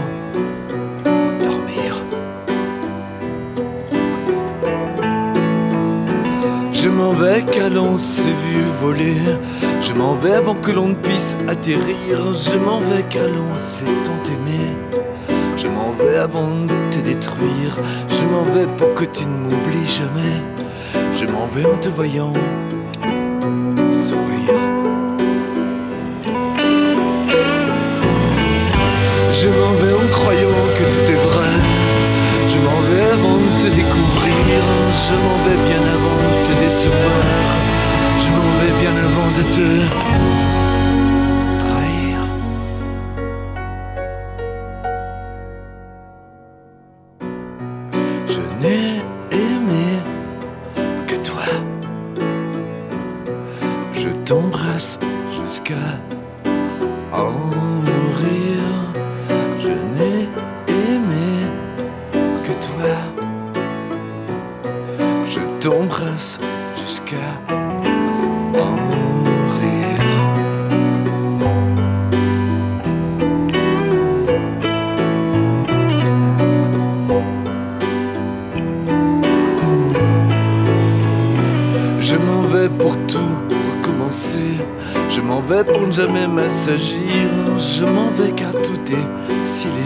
m'en 6.88 7.12
vais 7.12 7.44
car 7.50 7.70
l'on 7.70 7.98
s'est 7.98 8.22
vu 8.22 8.62
voler. 8.80 9.16
Je 9.80 9.92
m'en 9.92 10.14
vais 10.14 10.32
avant 10.32 10.54
que 10.54 10.70
l'on 10.70 10.88
ne 10.88 10.94
puisse 10.94 11.34
atterrir. 11.48 12.34
Je 12.34 12.58
m'en 12.58 12.80
vais 12.80 13.04
car 13.08 13.26
l'on 13.26 13.58
s'est 13.58 13.84
tant 14.04 14.22
aimé. 14.32 14.76
Je 15.56 15.68
m'en 15.68 15.92
vais 15.92 16.16
avant 16.16 16.54
de 16.54 16.74
te 16.90 17.00
détruire. 17.00 17.78
Je 18.08 18.24
m'en 18.26 18.44
vais 18.54 18.66
pour 18.76 18.94
que 18.94 19.04
tu 19.04 19.24
ne 19.24 19.36
m'oublies 19.48 19.88
jamais. 19.88 20.38
Je 21.14 21.26
m'en 21.26 21.46
vais 21.46 21.66
en 21.66 21.76
te 21.78 21.88
voyant 21.88 22.32
sourire. 23.92 24.60
Je 29.32 29.48
m'en 29.48 29.72
vais 29.80 29.94
en 29.94 30.08
croyant 30.12 30.60
que 30.76 30.84
tout 30.84 31.12
est 31.12 31.22
vrai. 31.28 31.54
Je 32.46 32.58
m'en 32.58 32.80
vais 32.88 33.02
avant 33.12 33.38
de 33.38 33.62
te 33.62 33.68
découvrir. 33.74 34.62
Je 35.06 35.14
m'en 35.14 35.38
vais 35.44 35.68
bien 35.68 35.82
avant 35.82 36.37
Je 36.60 38.30
m'en 38.30 38.50
vais 38.60 38.74
bien 38.80 38.94
avant 38.96 39.30
de 39.36 39.42
te 39.54 40.47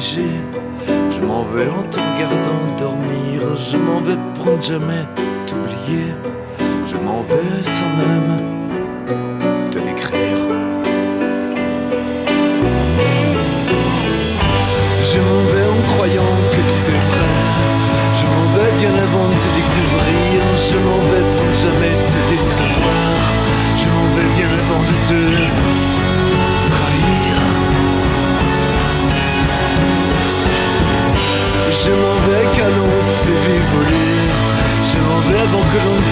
Je 0.03 1.25
m'en 1.25 1.45
vais 1.45 1.69
en 1.69 1.85
te 1.85 2.01
regardant 2.01 2.77
dormir. 2.77 3.57
Je 3.57 3.77
m'en 3.77 4.01
vais 4.01 4.17
ne 4.57 4.61
jamais 4.61 5.22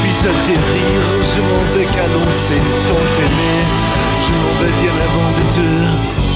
puisse 0.03 0.25
atterrir 0.33 1.01
Je 1.35 1.41
m'en 1.41 1.63
vais 1.75 1.87
s'est 2.33 2.65
tant 2.89 3.07
aimé 3.27 3.55
Je 4.25 4.33
m'en 4.33 4.55
vais 4.61 4.75
bien 4.83 4.95
avant 5.09 5.31
de 5.37 5.45
te 5.55 6.30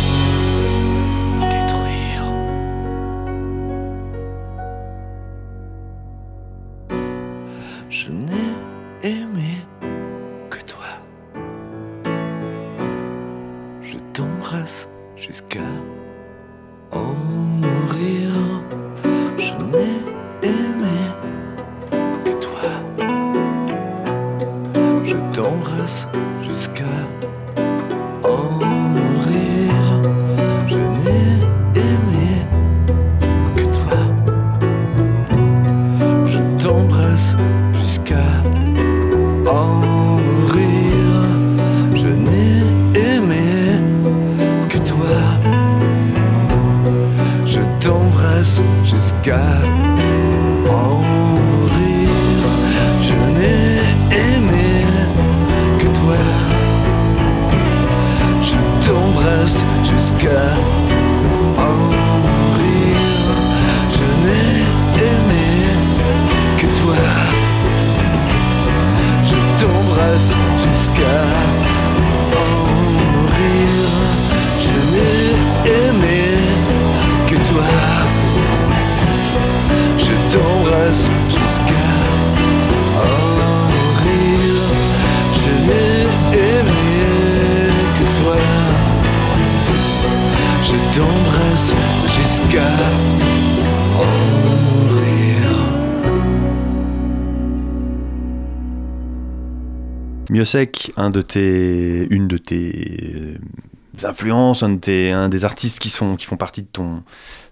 Miosek, 100.44 100.92
un 100.96 101.08
de 101.08 101.22
tes, 101.22 102.06
une 102.10 102.28
de 102.28 102.36
tes 102.36 103.14
euh, 103.16 104.06
influences, 104.06 104.62
un, 104.62 104.70
de 104.70 105.12
un 105.12 105.30
des 105.30 105.44
artistes 105.46 105.78
qui, 105.78 105.88
sont, 105.88 106.16
qui 106.16 106.26
font 106.26 106.36
partie 106.36 106.60
de 106.60 106.68
ton, 106.70 107.02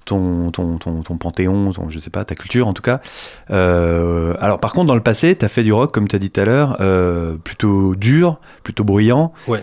ton, 0.04 0.50
ton, 0.50 0.76
ton, 0.76 1.16
panthéon, 1.16 1.72
ton, 1.72 1.88
je 1.88 1.98
sais 1.98 2.10
pas, 2.10 2.26
ta 2.26 2.34
culture 2.34 2.68
en 2.68 2.74
tout 2.74 2.82
cas. 2.82 3.00
Euh, 3.50 4.34
alors 4.40 4.60
par 4.60 4.74
contre, 4.74 4.88
dans 4.88 4.94
le 4.94 5.02
passé, 5.02 5.34
tu 5.34 5.42
as 5.42 5.48
fait 5.48 5.62
du 5.62 5.72
rock, 5.72 5.90
comme 5.90 6.06
tu 6.06 6.14
as 6.16 6.18
dit 6.18 6.30
tout 6.30 6.42
à 6.42 6.44
l'heure, 6.44 6.76
euh, 6.80 7.36
plutôt 7.36 7.94
dur, 7.94 8.38
plutôt 8.62 8.84
bruyant. 8.84 9.32
Ouais. 9.48 9.62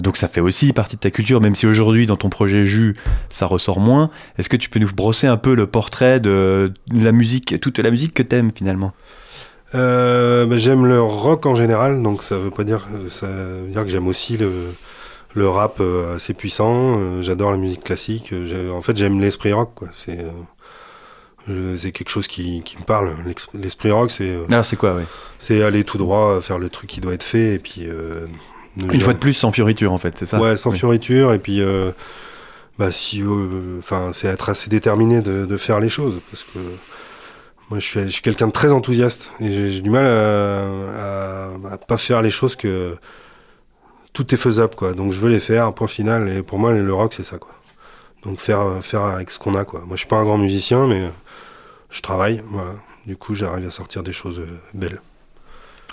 donc 0.00 0.16
ça 0.16 0.28
fait 0.28 0.40
aussi 0.40 0.72
partie 0.72 0.94
de 0.94 1.00
ta 1.00 1.10
culture, 1.10 1.40
même 1.40 1.56
si 1.56 1.66
aujourd'hui 1.66 2.06
dans 2.06 2.16
ton 2.16 2.28
projet 2.28 2.64
Jus, 2.64 2.96
ça 3.28 3.46
ressort 3.46 3.80
moins. 3.80 4.10
Est-ce 4.38 4.48
que 4.48 4.56
tu 4.56 4.70
peux 4.70 4.78
nous 4.78 4.92
brosser 4.94 5.26
un 5.26 5.36
peu 5.36 5.56
le 5.56 5.66
portrait 5.66 6.20
de 6.20 6.72
la 6.92 7.10
musique, 7.10 7.60
toute 7.60 7.80
la 7.80 7.90
musique 7.90 8.14
que 8.14 8.22
tu 8.22 8.36
aimes 8.36 8.52
finalement? 8.54 8.92
Euh, 9.76 10.46
bah, 10.46 10.56
J'aime 10.58 10.86
le 10.86 11.00
rock 11.00 11.46
en 11.46 11.54
général, 11.54 12.02
donc 12.02 12.22
ça 12.22 12.38
veut 12.38 12.50
pas 12.50 12.64
dire, 12.64 12.86
ça 13.10 13.26
veut 13.26 13.68
dire 13.68 13.82
que 13.84 13.88
j'aime 13.90 14.08
aussi 14.08 14.36
le, 14.36 14.72
le 15.36 15.48
rap 15.48 15.76
euh, 15.80 16.16
assez 16.16 16.34
puissant. 16.34 16.98
Euh, 16.98 17.22
j'adore 17.22 17.50
la 17.50 17.58
musique 17.58 17.84
classique. 17.84 18.32
Euh, 18.32 18.70
en 18.72 18.80
fait, 18.80 18.96
j'aime 18.96 19.20
l'esprit 19.20 19.52
rock. 19.52 19.70
C'est 19.94 20.24
c'est 21.76 21.92
quelque 21.92 22.08
chose 22.08 22.26
qui, 22.26 22.60
qui 22.64 22.76
me 22.76 22.82
parle. 22.82 23.14
L'esprit 23.54 23.92
rock, 23.92 24.10
c'est. 24.10 24.36
Alors, 24.48 24.64
c'est 24.64 24.74
quoi, 24.74 24.96
oui 24.96 25.04
C'est 25.38 25.62
aller 25.62 25.84
tout 25.84 25.96
droit, 25.96 26.40
faire 26.40 26.58
le 26.58 26.68
truc 26.68 26.90
qui 26.90 27.00
doit 27.00 27.14
être 27.14 27.22
fait, 27.22 27.54
et 27.54 27.58
puis. 27.60 27.86
Une 28.76 29.00
fois 29.00 29.12
de 29.12 29.18
plus, 29.18 29.32
sans 29.32 29.52
fioriture, 29.52 29.92
en 29.92 29.98
fait, 29.98 30.18
c'est 30.18 30.26
ça? 30.26 30.40
Ouais, 30.40 30.56
sans 30.56 30.72
fioriture, 30.72 31.32
et 31.32 31.38
puis. 31.38 31.62
bah, 32.80 32.90
si. 32.90 33.22
Enfin, 33.78 34.10
c'est 34.12 34.26
être 34.26 34.48
assez 34.48 34.68
déterminé 34.68 35.20
de, 35.20 35.46
de, 35.46 35.56
faire 35.56 35.78
les 35.78 35.88
choses, 35.88 36.20
parce 36.32 36.42
que 36.42 36.58
moi, 37.70 37.78
je 37.80 37.86
suis, 38.08 38.22
quelqu'un 38.22 38.46
de 38.48 38.52
très 38.52 38.70
enthousiaste 38.70 39.32
et 39.40 39.70
j'ai 39.70 39.80
du 39.80 39.90
mal 39.90 40.06
à, 40.06 41.72
à, 41.72 41.78
pas 41.78 41.98
faire 41.98 42.22
les 42.22 42.30
choses 42.30 42.54
que 42.56 42.96
tout 44.12 44.32
est 44.32 44.38
faisable, 44.38 44.74
quoi. 44.74 44.92
Donc, 44.94 45.12
je 45.12 45.20
veux 45.20 45.28
les 45.28 45.40
faire, 45.40 45.72
point 45.74 45.86
final. 45.88 46.28
Et 46.28 46.42
pour 46.42 46.58
moi, 46.58 46.72
le 46.72 46.94
rock, 46.94 47.14
c'est 47.14 47.24
ça, 47.24 47.38
quoi. 47.38 47.50
Donc, 48.24 48.38
faire, 48.40 48.78
faire 48.82 49.02
avec 49.02 49.30
ce 49.30 49.38
qu'on 49.38 49.54
a, 49.56 49.64
quoi. 49.64 49.80
Moi, 49.80 49.96
je 49.96 49.98
suis 49.98 50.08
pas 50.08 50.16
un 50.16 50.24
grand 50.24 50.38
musicien, 50.38 50.86
mais 50.86 51.10
je 51.90 52.00
travaille. 52.02 52.42
Du 53.06 53.16
coup, 53.16 53.34
j'arrive 53.34 53.66
à 53.66 53.70
sortir 53.70 54.02
des 54.02 54.12
choses 54.12 54.38
euh, 54.40 54.46
belles. 54.74 55.00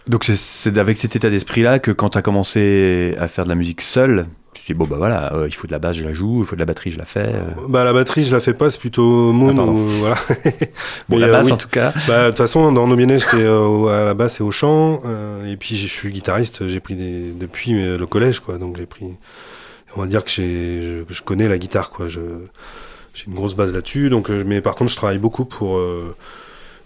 Donc 0.08 0.26
c'est- 0.26 0.78
avec 0.78 0.98
cet 0.98 1.16
état 1.16 1.30
d'esprit-là 1.30 1.80
que 1.80 1.92
quand 1.92 2.10
tu 2.10 2.18
as 2.18 2.22
commencé 2.22 3.16
à 3.20 3.28
faire 3.30 3.46
de 3.46 3.50
la 3.50 3.56
musique 3.56 3.82
seul, 3.82 4.26
te 4.64 4.74
dis 4.74 4.74
bon 4.74 4.86
bah 4.86 4.96
voilà, 4.98 5.34
euh, 5.34 5.48
il 5.48 5.54
faut 5.54 5.68
de 5.68 5.72
la 5.72 5.80
basse, 5.80 5.98
je 5.98 6.04
la 6.04 6.14
joue, 6.14 6.40
il 6.42 6.46
faut 6.46 6.56
de 6.56 6.60
la 6.60 6.66
batterie, 6.66 6.92
je 6.92 6.98
la 6.98 7.06
fais. 7.06 7.20
euh. 7.34 7.42
Bah, 7.70 7.84
la 7.84 7.94
batterie, 7.94 8.24
je 8.24 8.34
la 8.34 8.40
fais 8.40 8.54
pas, 8.54 8.70
c'est 8.72 8.80
plutôt 8.80 9.32
Moon. 9.32 9.56
Ah, 9.58 9.64
ou- 9.66 9.88
voilà. 10.00 10.16
Bon, 11.10 11.18
la 11.18 11.28
euh, 11.28 11.32
basse 11.32 11.48
oui. 11.48 11.52
en 11.54 11.58
tout 11.58 11.68
cas. 11.70 11.94
Bah, 12.08 12.26
de 12.26 12.30
toute 12.30 12.38
façon, 12.38 12.72
dans 12.72 12.88
nos 12.88 12.96
Biennales, 12.96 13.20
j'étais 13.20 13.46
à 13.46 14.04
la 14.04 14.14
basse 14.14 14.40
et 14.40 14.44
au 14.44 14.52
chant. 14.52 15.02
et 15.48 15.58
puis, 15.58 15.76
je 15.76 15.88
suis 15.88 16.12
guitariste, 16.12 16.68
j'ai 16.68 16.80
pris 16.80 16.96
des, 16.96 17.32
depuis 17.32 17.74
le 17.74 18.06
collège, 18.06 18.40
quoi. 18.40 18.58
Donc, 18.58 18.78
j'ai 18.78 18.86
pris. 18.86 19.06
On 19.96 20.02
va 20.02 20.08
dire 20.08 20.24
que, 20.24 20.30
j'ai- 20.32 21.04
je, 21.08 21.14
je 21.14 21.22
connais 21.22 21.48
la 21.48 21.58
guitare, 21.58 21.90
quoi. 21.92 22.08
Je, 22.08 22.22
j'ai 23.14 23.26
une 23.28 23.36
grosse 23.36 23.56
base 23.56 23.74
là-dessus. 23.74 24.10
Donc, 24.10 24.30
mais 24.30 24.62
par 24.62 24.76
contre, 24.76 24.92
je 24.92 24.96
travaille 24.96 25.20
beaucoup 25.20 25.46
pour 25.46 25.78
euh, 25.78 26.16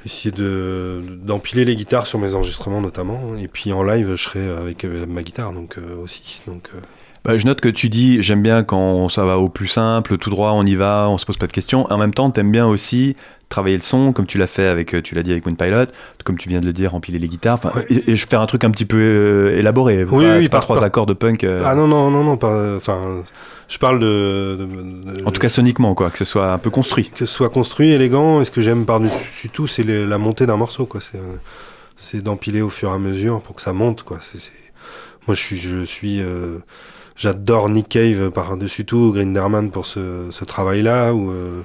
essayer 0.06 0.32
de, 0.32 1.02
d'empiler 1.24 1.64
les 1.64 1.76
guitares 1.76 2.06
sur 2.08 2.20
mes 2.20 2.34
enregistrements, 2.36 2.82
notamment. 2.82 3.36
Et 3.42 3.48
puis, 3.48 3.72
en 3.72 3.84
live, 3.84 4.12
je 4.16 4.22
serai 4.24 4.50
avec 4.50 4.84
ma 4.84 5.22
guitare, 5.24 5.54
donc 5.54 5.78
euh, 5.78 5.96
aussi. 6.04 6.42
Donc, 6.48 6.70
euh, 6.76 6.80
Bah, 7.28 7.38
je 7.38 7.46
note 7.46 7.60
que 7.62 7.68
tu 7.70 7.90
dis 7.90 8.22
j'aime 8.24 8.42
bien 8.42 8.64
quand 8.64 9.10
ça 9.10 9.26
va 9.26 9.38
au 9.38 9.50
plus 9.50 9.68
simple, 9.68 10.18
tout 10.18 10.30
droit, 10.30 10.52
on 10.54 10.66
y 10.66 10.76
va, 10.76 11.08
on 11.10 11.18
se 11.18 11.26
pose 11.26 11.38
pas 11.38 11.48
de 11.48 11.52
questions. 11.52 11.86
En 11.92 11.98
même 11.98 12.14
temps, 12.14 12.32
t'aimes 12.32 12.52
bien 12.52 12.66
aussi 12.66 13.16
travailler 13.50 13.76
le 13.78 13.84
son, 13.84 14.14
comme 14.14 14.26
tu 14.26 14.38
l'as 14.38 14.48
fait 14.48 14.66
avec, 14.68 14.94
euh, 14.96 15.02
tu 15.02 15.14
l'as 15.16 15.24
dit 15.24 15.32
avec 15.32 15.46
Moonpilot, 15.46 15.86
comme 16.26 16.38
tu 16.38 16.48
viens 16.50 16.60
de 16.62 16.66
le 16.66 16.74
dire, 16.74 16.96
empiler 16.96 17.20
les 17.20 17.28
guitares, 17.28 17.60
Ouais. 17.76 17.86
et, 18.08 18.16
faire 18.18 18.42
un 18.42 18.46
truc 18.46 18.64
un 18.64 18.72
petit 18.72 18.86
peu 18.86 18.98
euh, 18.98 19.58
élaboré. 19.60 20.04
Oui, 20.06 20.26
pas, 20.26 20.38
oui, 20.38 20.44
c'est 20.44 20.50
pas 20.50 20.58
par- 20.58 20.62
trois 20.64 20.76
par- 20.78 20.86
accords 20.86 21.06
de 21.06 21.14
punk. 21.14 21.44
euh, 21.44 21.62
Ah 21.66 21.76
non, 21.76 21.88
non, 21.88 22.10
non, 22.12 22.24
non. 22.24 22.38
Enfin, 22.78 23.24
je 23.68 23.78
parle 23.78 24.00
de. 24.00 24.58
de- 24.60 25.14
de- 25.20 25.26
En 25.26 25.32
tout 25.32 25.40
cas, 25.42 25.50
soniquement, 25.50 25.96
quoi, 25.96 26.10
que 26.10 26.18
ce 26.18 26.26
soit 26.26 26.52
un 26.54 26.58
peu 26.58 26.70
construit. 26.70 27.10
que 27.10 27.20
ce 27.20 27.26
soit 27.26 27.50
construit, 27.50 27.92
élégant, 27.92 28.42
et 28.42 28.46
ce 28.46 28.52
que 28.52 28.62
j'aime 28.62 28.86
par-dessus 28.86 29.50
tout, 29.50 29.68
c'est 29.68 29.84
la 29.84 30.18
montée 30.18 30.46
d'un 30.46 30.58
morceau, 30.58 30.86
quoi. 30.86 31.02
C'est, 31.02 32.22
d'empiler 32.24 32.62
au 32.62 32.70
fur 32.70 32.90
et 32.92 32.94
à 32.94 32.98
mesure 33.00 33.42
pour 33.42 33.56
que 33.56 33.62
ça 33.62 33.74
monte, 33.74 34.04
quoi. 34.04 34.20
Moi, 35.28 35.36
je 35.36 35.42
suis, 35.42 35.58
je 35.58 35.84
suis, 35.86 36.22
euh, 36.22 36.60
j'adore 37.18 37.70
Nick 37.70 37.90
Cave 37.90 38.32
par-dessus 38.32 38.86
tout, 38.86 39.12
Grinderman 39.14 39.72
pour 39.72 39.86
ce, 39.86 40.28
ce 40.32 40.46
travail-là, 40.46 41.14
ou 41.14 41.32
euh, 41.32 41.64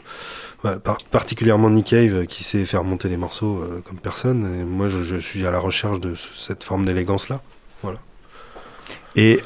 particulièrement 1.10 1.70
Nick 1.70 1.86
Cave 1.86 2.26
qui 2.26 2.44
sait 2.44 2.64
faire 2.64 2.84
monter 2.84 3.08
les 3.08 3.16
morceaux 3.16 3.58
euh, 3.62 3.80
comme 3.86 3.98
personne. 3.98 4.64
Moi, 4.64 4.88
je, 4.88 5.18
suis 5.18 5.46
à 5.46 5.50
la 5.50 5.58
recherche 5.58 6.00
de 6.00 6.14
ce- 6.14 6.28
cette 6.36 6.64
forme 6.64 6.84
d'élégance-là. 6.84 7.40
Et 9.16 9.40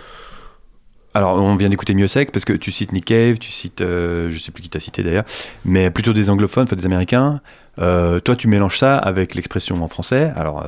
alors, 1.15 1.35
on 1.37 1.57
vient 1.57 1.71
d'écouter 1.71 1.95
Mieux 1.95 2.09
Sec 2.09 2.31
parce 2.31 2.45
que 2.45 2.53
tu 2.53 2.71
cites 2.71 2.93
Nick 2.93 3.07
Cave, 3.07 3.39
tu 3.39 3.51
cites, 3.51 3.81
euh, 3.81 4.31
je 4.31 4.39
sais 4.39 4.53
plus 4.53 4.63
qui 4.63 4.69
t'a 4.69 4.81
cité 4.81 5.03
d'ailleurs, 5.03 5.25
mais 5.65 5.91
plutôt 5.91 6.13
des 6.13 6.29
anglophones, 6.29 6.65
enfin 6.65 6.77
des 6.77 6.85
américains. 6.87 7.41
Euh, 7.79 8.21
toi, 8.21 8.37
tu 8.37 8.49
mélanges 8.49 8.79
ça 8.79 8.97
avec 8.99 9.35
l'expression 9.35 9.83
en 9.83 9.89
français, 9.89 10.33
alors 10.37 10.65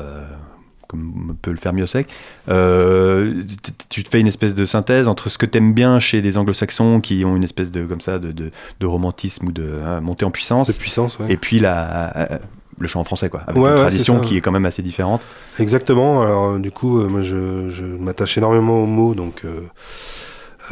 comme 0.88 1.36
peut 1.40 1.50
le 1.52 1.56
faire 1.58 1.72
Mieux 1.72 1.86
Sec. 1.86 2.08
Euh, 2.48 3.42
tu 3.88 4.02
te 4.02 4.08
fais 4.08 4.20
une 4.20 4.26
espèce 4.26 4.54
de 4.54 4.64
synthèse 4.64 5.06
entre 5.06 5.28
ce 5.28 5.38
que 5.38 5.46
t'aimes 5.46 5.72
bien 5.74 5.98
chez 6.00 6.20
des 6.22 6.36
anglo-saxons 6.38 7.00
qui 7.00 7.24
ont 7.24 7.36
une 7.36 7.44
espèce 7.44 7.70
de 7.70 7.84
comme 7.84 8.00
ça 8.00 8.18
de, 8.18 8.32
de, 8.32 8.50
de 8.80 8.86
romantisme 8.86 9.46
ou 9.48 9.52
de 9.52 9.70
hein, 9.84 10.00
montée 10.00 10.24
en 10.24 10.30
puissance, 10.30 10.68
De 10.68 10.72
puissance, 10.72 11.18
ouais. 11.18 11.26
et 11.32 11.36
puis 11.36 11.60
la, 11.60 12.40
le 12.80 12.86
chant 12.86 13.00
en 13.00 13.04
français, 13.04 13.28
quoi, 13.28 13.40
avec 13.46 13.56
Ouais, 13.62 13.68
une 13.68 13.74
ouais, 13.74 13.80
tradition 13.80 14.20
qui 14.20 14.36
est 14.36 14.40
quand 14.40 14.52
même 14.52 14.66
assez 14.66 14.82
différente. 14.82 15.20
Exactement. 15.58 16.22
Alors, 16.22 16.50
euh, 16.52 16.58
du 16.58 16.70
coup, 16.70 17.00
euh, 17.00 17.08
moi, 17.08 17.22
je, 17.22 17.70
je 17.70 17.84
m'attache 17.84 18.38
énormément 18.38 18.82
aux 18.82 18.86
mots, 18.86 19.14
donc 19.14 19.42
euh, 19.44 19.60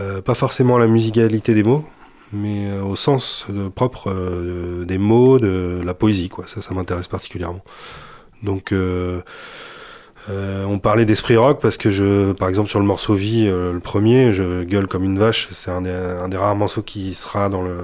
euh, 0.01 0.23
pas 0.23 0.35
forcément 0.35 0.77
à 0.77 0.79
la 0.79 0.87
musicalité 0.87 1.53
des 1.53 1.63
mots, 1.65 1.85
mais 2.33 2.71
au 2.81 2.97
sens 2.97 3.47
propre 3.75 4.13
des 4.85 4.99
mots, 4.99 5.39
de 5.39 5.81
la 5.85 5.95
poésie, 5.95 6.29
quoi. 6.29 6.47
Ça, 6.47 6.63
ça 6.63 6.75
m'intéresse 6.75 7.09
particulièrement. 7.09 7.63
Donc, 8.43 8.73
euh, 10.31 10.65
on 10.65 10.79
parlait 10.79 11.05
d'esprit 11.05 11.37
rock 11.37 11.61
parce 11.61 11.77
que 11.77 11.91
je, 11.91 12.33
par 12.33 12.49
exemple, 12.49 12.69
sur 12.69 12.79
le 12.81 12.85
morceau 12.85 13.15
Vie, 13.15 13.47
euh, 13.49 13.73
le 13.73 13.81
premier, 13.81 14.33
je 14.33 14.65
gueule 14.65 14.87
comme 14.87 15.05
une 15.05 15.19
vache. 15.19 15.49
C'est 15.53 15.71
un 15.71 15.83
des, 15.83 15.91
un 15.91 16.29
des 16.29 16.37
rares 16.37 16.57
morceaux 16.57 16.83
qui 16.83 17.15
sera 17.15 17.49
dans 17.49 17.62
le 17.62 17.77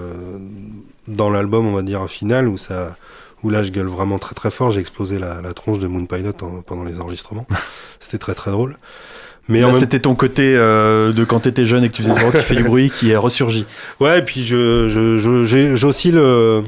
dans 1.09 1.31
l'album, 1.31 1.67
on 1.67 1.73
va 1.75 1.83
dire 1.83 2.09
final, 2.09 2.49
où 2.49 2.57
ça 2.57 2.97
où 3.43 3.51
là 3.51 3.63
je 3.65 3.71
gueule 3.71 3.87
vraiment 3.87 4.19
très 4.19 4.35
très 4.35 4.51
fort. 4.51 4.71
J'ai 4.71 4.81
explosé 4.81 5.19
la, 5.19 5.41
la 5.41 5.53
tronche 5.55 5.79
de 5.79 5.87
Moon 5.87 6.07
Pilot 6.07 6.33
en- 6.43 6.63
pendant 6.63 6.85
les 6.85 7.01
enregistrements. 7.01 7.47
C'était 8.01 8.19
très 8.19 8.35
très 8.35 8.51
drôle. 8.51 8.77
Mais 9.49 9.61
Là, 9.61 9.67
en 9.69 9.71
même 9.73 9.81
c'était 9.81 9.99
ton 9.99 10.15
côté 10.15 10.55
euh, 10.57 11.13
de 11.13 11.25
quand 11.25 11.41
t'étais 11.41 11.65
jeune 11.65 11.83
et 11.83 11.89
que 11.89 11.95
tu 11.95 12.03
faisais 12.03 12.15
du 12.15 12.23
rock 12.25 12.33
qui 12.37 12.43
fait 12.43 12.55
du 12.55 12.63
bruit 12.63 12.91
qui 12.91 13.11
est 13.11 13.17
ressurgi. 13.17 13.67
Ouais, 13.99 14.21
et 14.21 14.23
puis 14.23 14.45
je, 14.45 14.55
euh, 16.17 16.63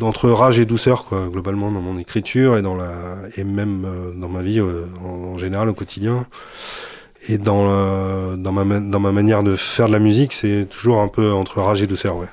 entre 0.00 0.30
rage 0.30 0.58
et 0.58 0.64
douceur, 0.64 1.04
quoi, 1.04 1.26
globalement, 1.30 1.70
dans 1.72 1.80
mon 1.80 1.98
écriture 1.98 2.56
et, 2.56 2.62
dans 2.62 2.74
la, 2.76 2.92
et 3.36 3.44
même 3.44 3.84
euh, 3.84 4.12
dans 4.14 4.28
ma 4.28 4.42
vie 4.42 4.60
euh, 4.60 4.84
en, 5.04 5.38
général, 5.38 5.68
au 5.68 5.74
quotidien. 5.74 6.26
Et 7.28 7.38
dans, 7.38 7.66
la- 7.68 8.36
dans, 8.36 8.52
ma, 8.52 8.64
ma- 8.64 8.80
dans 8.80 9.00
ma 9.00 9.12
manière 9.12 9.42
de 9.42 9.54
faire 9.56 9.86
de 9.86 9.92
la 9.92 9.98
musique, 10.00 10.32
c'est 10.32 10.66
toujours 10.68 11.00
un 11.00 11.08
peu 11.08 11.32
entre 11.32 11.60
rage 11.60 11.82
et 11.82 11.86
douceur, 11.86 12.16
ouais. 12.16 12.26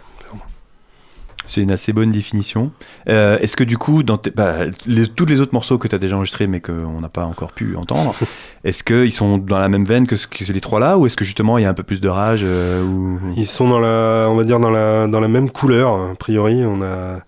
C'est 1.51 1.61
une 1.61 1.71
assez 1.71 1.93
bonne 1.93 2.11
définition. 2.11 2.71
Euh, 3.09 3.39
Est-ce 3.39 3.57
que 3.57 3.63
du 3.63 3.75
coup, 3.79 4.03
dans 4.03 4.19
bah, 4.35 4.65
les- 4.85 5.07
tous 5.07 5.25
les 5.25 5.39
autres 5.39 5.53
morceaux 5.53 5.79
que 5.79 5.87
tu 5.87 5.95
as 5.95 5.97
déjà 5.97 6.15
enregistrés 6.15 6.45
mais 6.45 6.59
qu'on 6.61 7.01
n'a 7.01 7.09
pas 7.09 7.25
encore 7.25 7.51
pu 7.53 7.75
entendre, 7.75 8.13
est-ce 8.63 8.83
qu'ils 8.83 9.11
sont 9.11 9.39
dans 9.39 9.57
la 9.57 9.67
même 9.67 9.83
veine 9.85 10.05
que, 10.05 10.13
que 10.15 10.51
les 10.53 10.61
trois-là 10.61 10.99
ou 10.99 11.07
est-ce 11.07 11.17
que 11.17 11.25
justement 11.25 11.57
il 11.57 11.63
y 11.63 11.65
a 11.65 11.69
un 11.69 11.73
peu 11.73 11.81
plus 11.81 12.01
de 12.01 12.07
rage 12.07 12.41
euh, 12.43 12.83
ou... 12.83 13.19
Ils 13.35 13.47
sont 13.47 13.67
dans 13.67 13.79
la, 13.79 14.27
on 14.29 14.35
va 14.35 14.43
dire 14.43 14.59
dans 14.59 14.69
la, 14.69 15.07
dans 15.07 15.19
la 15.19 15.27
même 15.27 15.49
couleur. 15.49 16.11
A 16.11 16.15
priori, 16.15 16.61
on 16.63 16.83
a, 16.83 17.21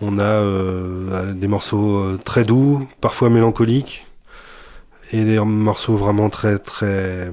on 0.00 0.18
a 0.18 0.22
euh, 0.22 1.32
des 1.32 1.46
morceaux 1.46 2.16
très 2.24 2.44
doux, 2.44 2.88
parfois 3.00 3.30
mélancoliques, 3.30 4.04
et 5.12 5.22
des 5.22 5.38
morceaux 5.38 5.94
vraiment 5.96 6.30
très, 6.30 6.58
très, 6.58 7.30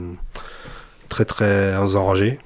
très, 1.09 1.25
très 1.25 1.75
enragés. 1.95 2.37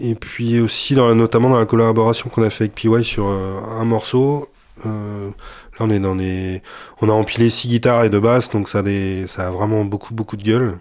Et 0.00 0.14
puis 0.14 0.60
aussi, 0.60 0.94
dans 0.94 1.14
notamment 1.14 1.48
dans 1.50 1.58
la 1.58 1.66
collaboration 1.66 2.28
qu'on 2.28 2.42
a 2.42 2.50
fait 2.50 2.64
avec 2.64 2.74
PY 2.74 3.02
sur 3.04 3.26
euh, 3.28 3.58
un 3.80 3.84
morceau. 3.84 4.48
euh, 4.84 5.28
là, 5.28 5.76
on 5.80 5.90
est 5.90 5.98
dans 5.98 6.14
des, 6.16 6.62
on 7.00 7.08
a 7.08 7.12
empilé 7.12 7.48
six 7.50 7.68
guitares 7.68 8.04
et 8.04 8.10
deux 8.10 8.20
basses, 8.20 8.50
donc 8.50 8.68
ça 8.68 8.78
a 8.80 8.82
des, 8.82 9.26
ça 9.26 9.48
a 9.48 9.50
vraiment 9.50 9.84
beaucoup, 9.84 10.12
beaucoup 10.14 10.36
de 10.36 10.42
gueule. 10.42 10.78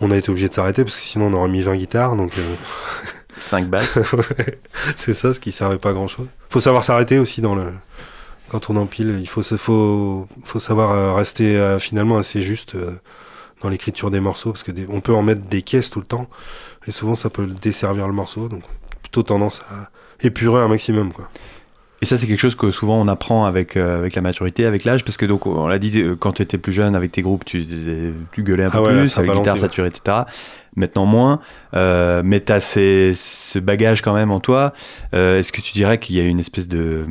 On 0.00 0.10
a 0.10 0.16
été 0.16 0.30
obligé 0.30 0.48
de 0.48 0.54
s'arrêter 0.54 0.82
parce 0.84 0.96
que 0.96 1.02
sinon 1.02 1.26
on 1.26 1.32
aurait 1.34 1.48
mis 1.48 1.62
20 1.62 1.76
guitares, 1.76 2.16
donc. 2.16 2.32
euh, 2.38 2.54
5 3.38 3.68
basses 3.68 3.96
Ouais, 4.12 4.58
c'est 4.96 5.14
ça, 5.14 5.32
ce 5.34 5.40
qui 5.40 5.52
servait 5.52 5.78
pas 5.78 5.90
à 5.90 5.92
grand 5.92 6.08
chose. 6.08 6.26
Faut 6.50 6.60
savoir 6.60 6.82
s'arrêter 6.84 7.18
aussi 7.18 7.40
dans 7.42 7.54
le. 7.54 7.72
Quand 8.48 8.70
on 8.70 8.76
empile, 8.76 9.16
il 9.20 9.28
faut, 9.28 9.42
se- 9.42 9.56
faut, 9.56 10.26
faut 10.44 10.58
savoir 10.60 10.92
euh, 10.92 11.12
rester 11.14 11.56
euh, 11.56 11.78
finalement 11.80 12.16
assez 12.16 12.42
juste 12.42 12.76
euh, 12.76 12.92
dans 13.62 13.68
l'écriture 13.68 14.10
des 14.10 14.20
morceaux, 14.20 14.52
parce 14.52 14.62
que 14.62 14.70
des- 14.70 14.86
on 14.88 15.00
peut 15.00 15.14
en 15.14 15.22
mettre 15.22 15.42
des 15.42 15.62
caisses 15.62 15.90
tout 15.90 15.98
le 15.98 16.06
temps, 16.06 16.28
et 16.86 16.92
souvent 16.92 17.14
ça 17.14 17.30
peut 17.30 17.46
desservir 17.46 18.06
le 18.06 18.12
morceau, 18.12 18.48
donc 18.48 18.62
plutôt 19.02 19.22
tendance 19.22 19.62
à 19.70 19.90
épurer 20.26 20.60
un 20.62 20.68
maximum, 20.68 21.12
quoi. 21.12 21.28
Et 22.02 22.04
ça, 22.04 22.18
c'est 22.18 22.26
quelque 22.26 22.40
chose 22.40 22.54
que 22.54 22.70
souvent 22.70 23.00
on 23.00 23.08
apprend 23.08 23.46
avec, 23.46 23.74
euh, 23.74 23.98
avec 23.98 24.14
la 24.14 24.20
maturité, 24.20 24.66
avec 24.66 24.84
l'âge, 24.84 25.02
parce 25.02 25.16
que 25.16 25.24
donc 25.24 25.46
on 25.46 25.66
l'a 25.66 25.78
dit, 25.78 25.98
euh, 26.02 26.14
quand 26.14 26.32
tu 26.34 26.42
étais 26.42 26.58
plus 26.58 26.72
jeune 26.72 26.94
avec 26.94 27.10
tes 27.10 27.22
groupes, 27.22 27.46
tu, 27.46 27.64
tu 28.32 28.42
gueulais 28.42 28.64
un 28.64 28.70
peu 28.70 28.78
Ah 28.78 28.82
ouais, 28.82 28.98
plus, 28.98 29.16
avec 29.16 29.30
guitare 29.32 29.58
saturée, 29.58 29.88
etc. 29.88 30.18
Maintenant 30.76 31.06
moins, 31.06 31.40
euh, 31.72 32.20
mais 32.22 32.40
tu 32.44 32.52
as 32.52 32.60
ce 32.60 33.58
bagage 33.60 34.02
quand 34.02 34.12
même 34.12 34.30
en 34.30 34.40
toi. 34.40 34.74
Euh, 35.14 35.38
est-ce 35.38 35.52
que 35.52 35.62
tu 35.62 35.72
dirais 35.72 35.98
qu'il 35.98 36.16
y 36.16 36.20
a 36.20 36.26
une 36.26 36.38
espèce 36.38 36.68
de 36.68 37.06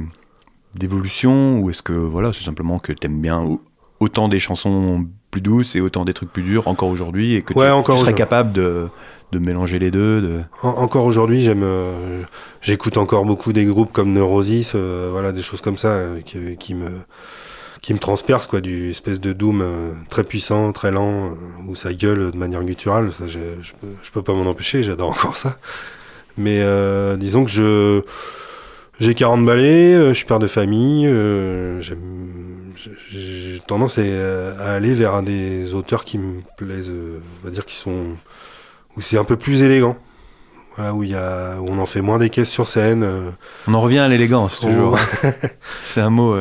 d'évolution, 0.76 1.60
ou 1.60 1.70
est-ce 1.70 1.82
que 1.82 1.94
voilà, 1.94 2.32
c'est 2.34 2.44
simplement 2.44 2.80
que 2.80 2.92
tu 2.92 3.08
aimes 3.08 3.22
bien 3.22 3.42
au- 3.42 3.62
autant 4.00 4.28
des 4.28 4.40
chansons 4.40 5.06
plus 5.36 5.42
douces 5.42 5.76
et 5.76 5.82
autant 5.82 6.06
des 6.06 6.14
trucs 6.14 6.32
plus 6.32 6.44
durs 6.44 6.68
encore 6.68 6.90
aujourd'hui, 6.90 7.36
et 7.36 7.42
que 7.44 7.54
Ouais, 7.54 7.68
tu, 7.68 7.72
encore 7.74 7.98
tu 7.98 8.02
serais 8.02 8.14
capable 8.14 8.54
de, 8.54 8.88
de 9.34 9.40
mélanger 9.40 9.80
les 9.80 9.92
deux 9.92 10.22
de... 10.22 10.40
En- 10.62 10.78
encore 10.86 11.06
aujourd'hui, 11.06 11.42
j'aime, 11.42 11.64
euh, 11.64 12.24
j'écoute 12.62 12.96
encore 12.98 13.26
beaucoup 13.26 13.52
des 13.52 13.66
groupes 13.66 13.92
comme 13.92 14.14
Neurosis, 14.14 14.72
euh, 14.76 15.10
voilà, 15.12 15.32
des 15.34 15.42
choses 15.42 15.62
comme 15.62 15.78
ça 15.78 15.90
euh, 15.90 16.22
qui, 16.22 16.38
qui 16.58 16.74
me, 16.74 16.90
qui 17.82 17.94
me 17.94 18.00
transpercent, 18.00 18.48
quoi, 18.48 18.62
du 18.62 18.92
espèce 18.92 19.20
de 19.20 19.34
doom 19.34 19.64
très 20.10 20.24
puissant, 20.24 20.72
très 20.72 20.92
lent, 20.92 21.36
où 21.68 21.76
ça 21.76 21.94
gueule 21.94 22.32
de 22.32 22.38
manière 22.38 22.64
gutturale. 22.64 23.12
Ça, 23.18 23.28
je, 23.28 23.40
peux, 23.80 23.94
je 24.02 24.12
peux 24.12 24.24
pas 24.24 24.34
m'en 24.34 24.50
empêcher, 24.50 24.84
j'adore 24.84 25.10
encore 25.10 25.36
ça. 25.36 25.58
Mais 26.38 26.62
disons 27.18 27.46
que 27.46 27.52
je, 27.52 28.02
j'ai 29.00 29.14
40 29.14 29.46
balais, 29.46 29.94
euh, 29.94 30.10
je 30.10 30.14
suis 30.14 30.26
père 30.26 30.40
de 30.40 30.48
famille, 30.48 31.06
euh, 31.08 31.82
j'ai 31.82 33.60
tendance 33.68 33.98
à, 33.98 34.74
aller 34.74 34.94
vers 34.94 35.22
des 35.24 35.74
auteurs 35.74 36.06
qui 36.06 36.18
me 36.18 36.42
plaisent, 36.58 36.92
euh, 36.92 37.20
on 37.42 37.46
va 37.46 37.52
dire 37.52 37.66
qui 37.66 37.76
sont 37.76 38.04
où 38.96 39.02
c'est 39.02 39.18
un 39.18 39.24
peu 39.24 39.38
plus 39.38 39.62
élégant. 39.62 39.98
Voilà, 40.78 40.94
où, 40.94 41.04
il 41.04 41.12
y 41.12 41.16
a, 41.16 41.56
où 41.62 41.68
on 41.70 41.80
en 41.80 41.86
fait 41.86 42.02
moins 42.02 42.20
des 42.20 42.30
caisses 42.30 42.50
sur 42.50 42.68
scène. 42.68 43.06
On 43.66 43.74
en 43.74 43.80
revient 43.80 44.00
à 44.00 44.10
l'élégance 44.10 44.60
toujours. 44.60 45.00
Oh. 45.24 45.28
c'est 45.86 46.02
un 46.02 46.10
mot, 46.10 46.36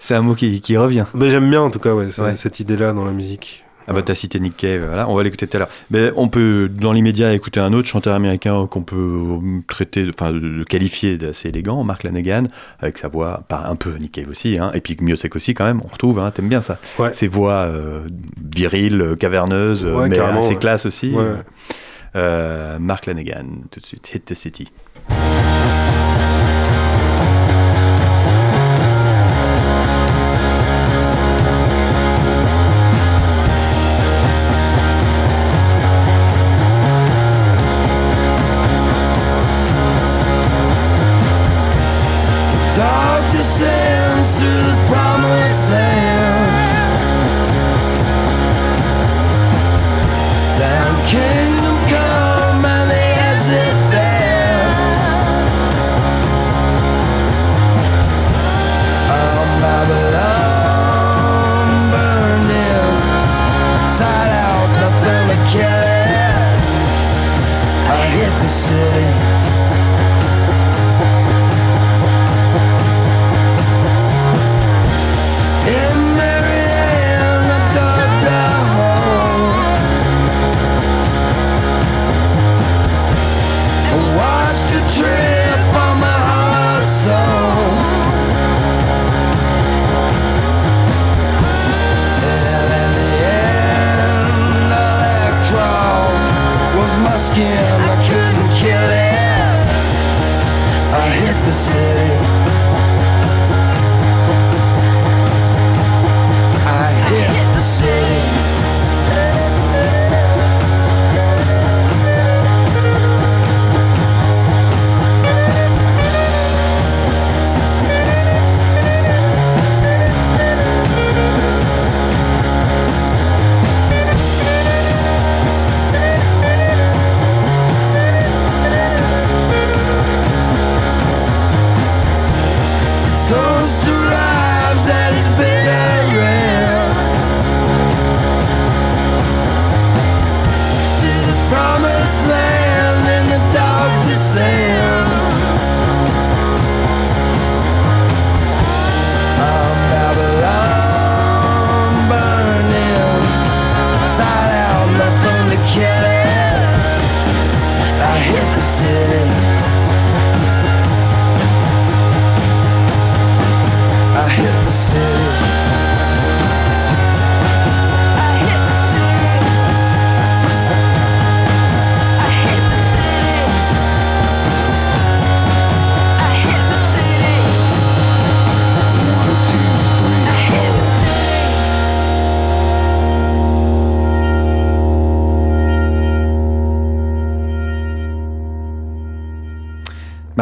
c'est 0.00 0.14
un 0.14 0.20
mot 0.22 0.34
qui, 0.34 0.60
qui 0.60 0.76
revient. 0.76 1.04
Mais 1.14 1.30
j'aime 1.30 1.48
bien 1.48 1.62
en 1.62 1.70
tout 1.70 1.78
cas 1.78 1.94
ouais, 1.94 2.10
ça- 2.10 2.24
Ouais. 2.24 2.36
cette 2.36 2.58
idée-là 2.58 2.92
dans 2.92 3.04
la 3.04 3.12
musique. 3.12 3.64
Ah 3.88 3.94
bah 3.94 4.02
t'as 4.02 4.14
cité 4.14 4.38
Nick 4.38 4.56
Cave, 4.56 4.84
voilà, 4.86 5.08
on 5.08 5.14
va 5.14 5.22
l'écouter 5.22 5.46
tout 5.46 5.56
à 5.56 5.60
l'heure. 5.60 5.68
Mais 5.90 6.12
on 6.14 6.28
peut, 6.28 6.68
dans 6.70 6.92
l'immédiat, 6.92 7.32
écouter 7.32 7.58
un 7.60 7.72
autre 7.72 7.88
chanteur 7.88 8.14
américain 8.14 8.66
qu'on 8.70 8.82
peut 8.82 9.24
traiter, 9.66 10.06
enfin, 10.08 10.32
qualifier 10.68 11.16
d'assez 11.16 11.48
élégant, 11.48 11.82
Mark 11.84 12.02
Lanegan, 12.04 12.44
avec 12.80 12.98
sa 12.98 13.08
voix, 13.08 13.44
pas 13.48 13.64
un 13.66 13.76
peu 13.76 13.94
Nick 13.94 14.12
Cave 14.12 14.28
aussi, 14.28 14.58
hein, 14.58 14.70
et 14.74 14.80
puis 14.82 14.96
Miosek 15.00 15.34
aussi 15.36 15.54
quand 15.54 15.64
même, 15.64 15.80
on 15.84 15.88
retrouve, 15.88 16.18
hein, 16.18 16.30
t'aimes 16.30 16.48
bien 16.48 16.60
ça. 16.62 16.78
Ouais. 16.98 17.12
Ses 17.14 17.28
voix 17.28 17.62
euh, 17.66 18.00
viriles, 18.54 19.16
caverneuses, 19.18 19.86
Ouais, 19.86 20.08
mais 20.08 20.16
carrément, 20.16 20.40
assez 20.40 20.50
ouais. 20.50 20.56
classe 20.56 20.84
aussi. 20.86 21.10
Ouais. 21.14 21.24
Euh, 22.16 22.78
Mark 22.78 23.06
Lanegan, 23.06 23.46
tout 23.70 23.80
de 23.80 23.86
suite, 23.86 24.10
Hit 24.14 24.24
the 24.24 24.34
City. 24.34 24.68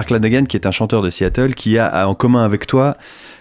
Mark 0.06 0.22
Lanegan, 0.22 0.44
qui 0.46 0.56
est 0.56 0.66
un 0.66 0.70
chanteur 0.70 1.02
de 1.02 1.10
Seattle, 1.10 1.54
qui 1.54 1.78
a, 1.78 2.08
en 2.08 2.14
commun 2.14 2.44
avec 2.44 2.68
toi 2.68 2.96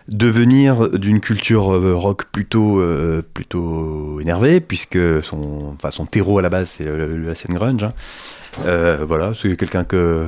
de 0.07 0.25
venir 0.27 0.89
d'une 0.97 1.19
culture 1.19 1.71
euh, 1.75 1.93
rock 1.95 2.25
plutôt, 2.31 2.79
euh, 2.79 3.21
plutôt 3.35 4.19
énervée, 4.19 4.59
puisque 4.61 4.97
son, 5.23 5.73
enfin, 5.75 5.91
son 5.91 6.07
terreau 6.07 6.39
à 6.39 6.41
la 6.41 6.49
base, 6.49 6.69
c'est 6.69 6.85
la 6.85 7.35
scène 7.35 7.53
grunge. 7.53 7.83
hein. 7.83 7.93
Euh, 8.65 8.97
voilà, 9.07 9.33
c'est 9.35 9.55
quelqu'un 9.57 9.83
que. 9.83 10.25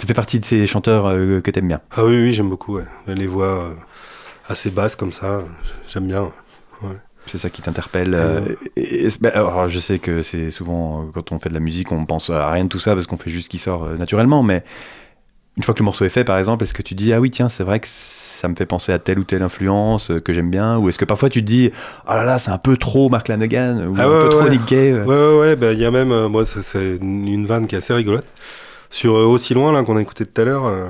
Ça 0.00 0.06
fait 0.06 0.14
partie 0.14 0.40
de 0.40 0.44
ces 0.46 0.66
chanteurs 0.66 1.06
euh, 1.08 1.40
que 1.42 1.50
t'aimes 1.50 1.68
bien. 1.68 1.80
Ah 1.94 2.04
oui, 2.06 2.22
oui, 2.22 2.32
j'aime 2.32 2.48
beaucoup. 2.48 2.76
ouais. 2.76 2.84
Les 3.08 3.26
voix 3.26 3.68
assez 4.48 4.70
basses 4.70 4.96
comme 4.96 5.12
ça, 5.12 5.42
j'aime 5.86 6.06
bien. 6.06 6.22
ouais. 6.82 6.96
C'est 7.26 7.36
ça 7.36 7.50
qui 7.50 7.60
t'interpelle. 7.60 8.14
euh, 8.14 8.40
alors, 9.24 9.68
je 9.68 9.78
sais 9.78 9.98
que 9.98 10.22
c'est 10.22 10.50
souvent, 10.50 11.04
quand 11.12 11.30
on 11.32 11.38
fait 11.38 11.50
de 11.50 11.54
la 11.54 11.60
musique, 11.60 11.92
on 11.92 12.06
pense 12.06 12.30
à 12.30 12.50
rien 12.50 12.64
de 12.64 12.70
tout 12.70 12.78
ça 12.78 12.94
parce 12.94 13.06
qu'on 13.06 13.18
fait 13.18 13.28
juste 13.28 13.44
ce 13.44 13.50
qui 13.50 13.58
sort 13.58 13.84
euh, 13.84 13.96
naturellement, 13.98 14.42
mais 14.42 14.64
une 15.58 15.62
fois 15.64 15.74
que 15.74 15.80
le 15.80 15.84
morceau 15.84 16.04
est 16.06 16.08
fait, 16.08 16.24
par 16.24 16.38
exemple, 16.38 16.64
est-ce 16.64 16.72
que 16.72 16.80
tu 16.82 16.94
dis, 16.94 17.12
ah 17.12 17.20
oui, 17.20 17.30
tiens, 17.30 17.50
c'est 17.50 17.64
vrai 17.64 17.80
que 17.80 17.88
ça 17.90 18.46
me 18.48 18.54
fait 18.54 18.64
penser 18.66 18.92
à 18.92 18.98
telle 19.00 19.18
ou 19.18 19.24
telle 19.24 19.42
influence 19.42 20.10
euh, 20.12 20.20
que 20.20 20.32
j'aime 20.32 20.48
bien 20.50 20.78
Ou 20.78 20.88
est-ce 20.88 20.96
que 20.98 21.04
parfois 21.04 21.28
tu 21.28 21.42
te 21.42 21.46
dis, 21.46 21.70
oh 22.06 22.12
là 22.12 22.22
là, 22.24 22.38
c'est 22.38 22.52
un 22.52 22.58
peu 22.58 22.76
trop 22.76 23.08
Mark 23.10 23.26
Lanegan 23.28 23.86
ou 23.88 23.94
Ah 23.98 24.04
un 24.04 24.08
ouais, 24.10 24.22
peu 24.22 24.28
trop. 24.30 24.48
Nick 24.48 24.64
Cave 24.66 25.06
Ouais, 25.06 25.14
ouais, 25.16 25.38
ouais, 25.40 25.56
bah, 25.56 25.72
il 25.72 25.80
y 25.80 25.84
a 25.84 25.90
même, 25.90 26.12
euh, 26.12 26.28
moi, 26.28 26.46
ça, 26.46 26.62
c'est 26.62 26.96
une 27.02 27.44
vanne 27.46 27.66
qui 27.66 27.74
est 27.74 27.78
assez 27.78 27.92
rigolote. 27.92 28.24
Sur 28.90 29.16
euh, 29.16 29.24
Aussi 29.24 29.52
Loin, 29.54 29.72
là, 29.72 29.82
qu'on 29.82 29.96
a 29.96 30.00
écouté 30.00 30.24
tout 30.24 30.40
à 30.40 30.44
l'heure, 30.44 30.66
euh, 30.66 30.86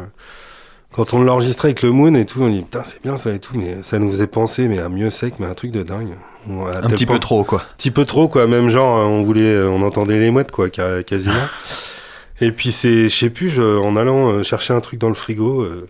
quand 0.93 1.15
on 1.15 1.23
l'enregistrait 1.23 1.69
avec 1.69 1.83
le 1.83 1.91
Moon 1.91 2.15
et 2.15 2.27
tout, 2.27 2.43
on 2.43 2.51
dit, 2.51 2.61
putain, 2.61 2.83
c'est 2.85 3.03
bien 3.03 3.17
ça 3.17 3.31
et 3.33 3.39
tout, 3.39 3.57
mais 3.57 3.83
ça 3.83 3.99
nous 3.99 4.11
faisait 4.11 4.27
penser, 4.27 4.69
mais 4.69 4.79
à 4.79 4.89
mieux 4.91 5.09
sec, 5.11 5.35
mais 5.39 5.47
un 5.47 5.55
truc 5.55 5.71
de 5.71 5.83
dingue. 5.83 6.17
On- 6.51 6.67
à 6.67 6.79
Un 6.79 6.83
petit 6.83 7.07
point- 7.07 7.17
peu 7.17 7.21
trop, 7.21 7.45
quoi. 7.45 7.61
Un 7.61 7.77
petit 7.79 7.91
peu 7.91 8.05
trop, 8.05 8.29
quoi. 8.29 8.47
Même 8.47 8.69
genre, 8.69 8.99
on 9.09 9.23
voulait, 9.23 9.59
on 9.63 9.83
entendait 9.83 10.19
les 10.19 10.31
mouettes, 10.31 10.53
quoi, 10.53 10.69
quasiment. 10.69 11.35
Et 12.41 12.53
puis 12.53 12.73
c'est, 12.73 13.05
je 13.09 13.15
sais 13.17 13.31
plus, 13.31 13.49
je- 13.51 13.79
en 13.79 13.97
allant 13.97 14.31
euh, 14.31 14.43
chercher 14.43 14.73
un 14.75 14.81
truc 14.81 14.99
dans 15.01 15.09
le 15.09 15.15
frigo, 15.15 15.63
euh, 15.63 15.89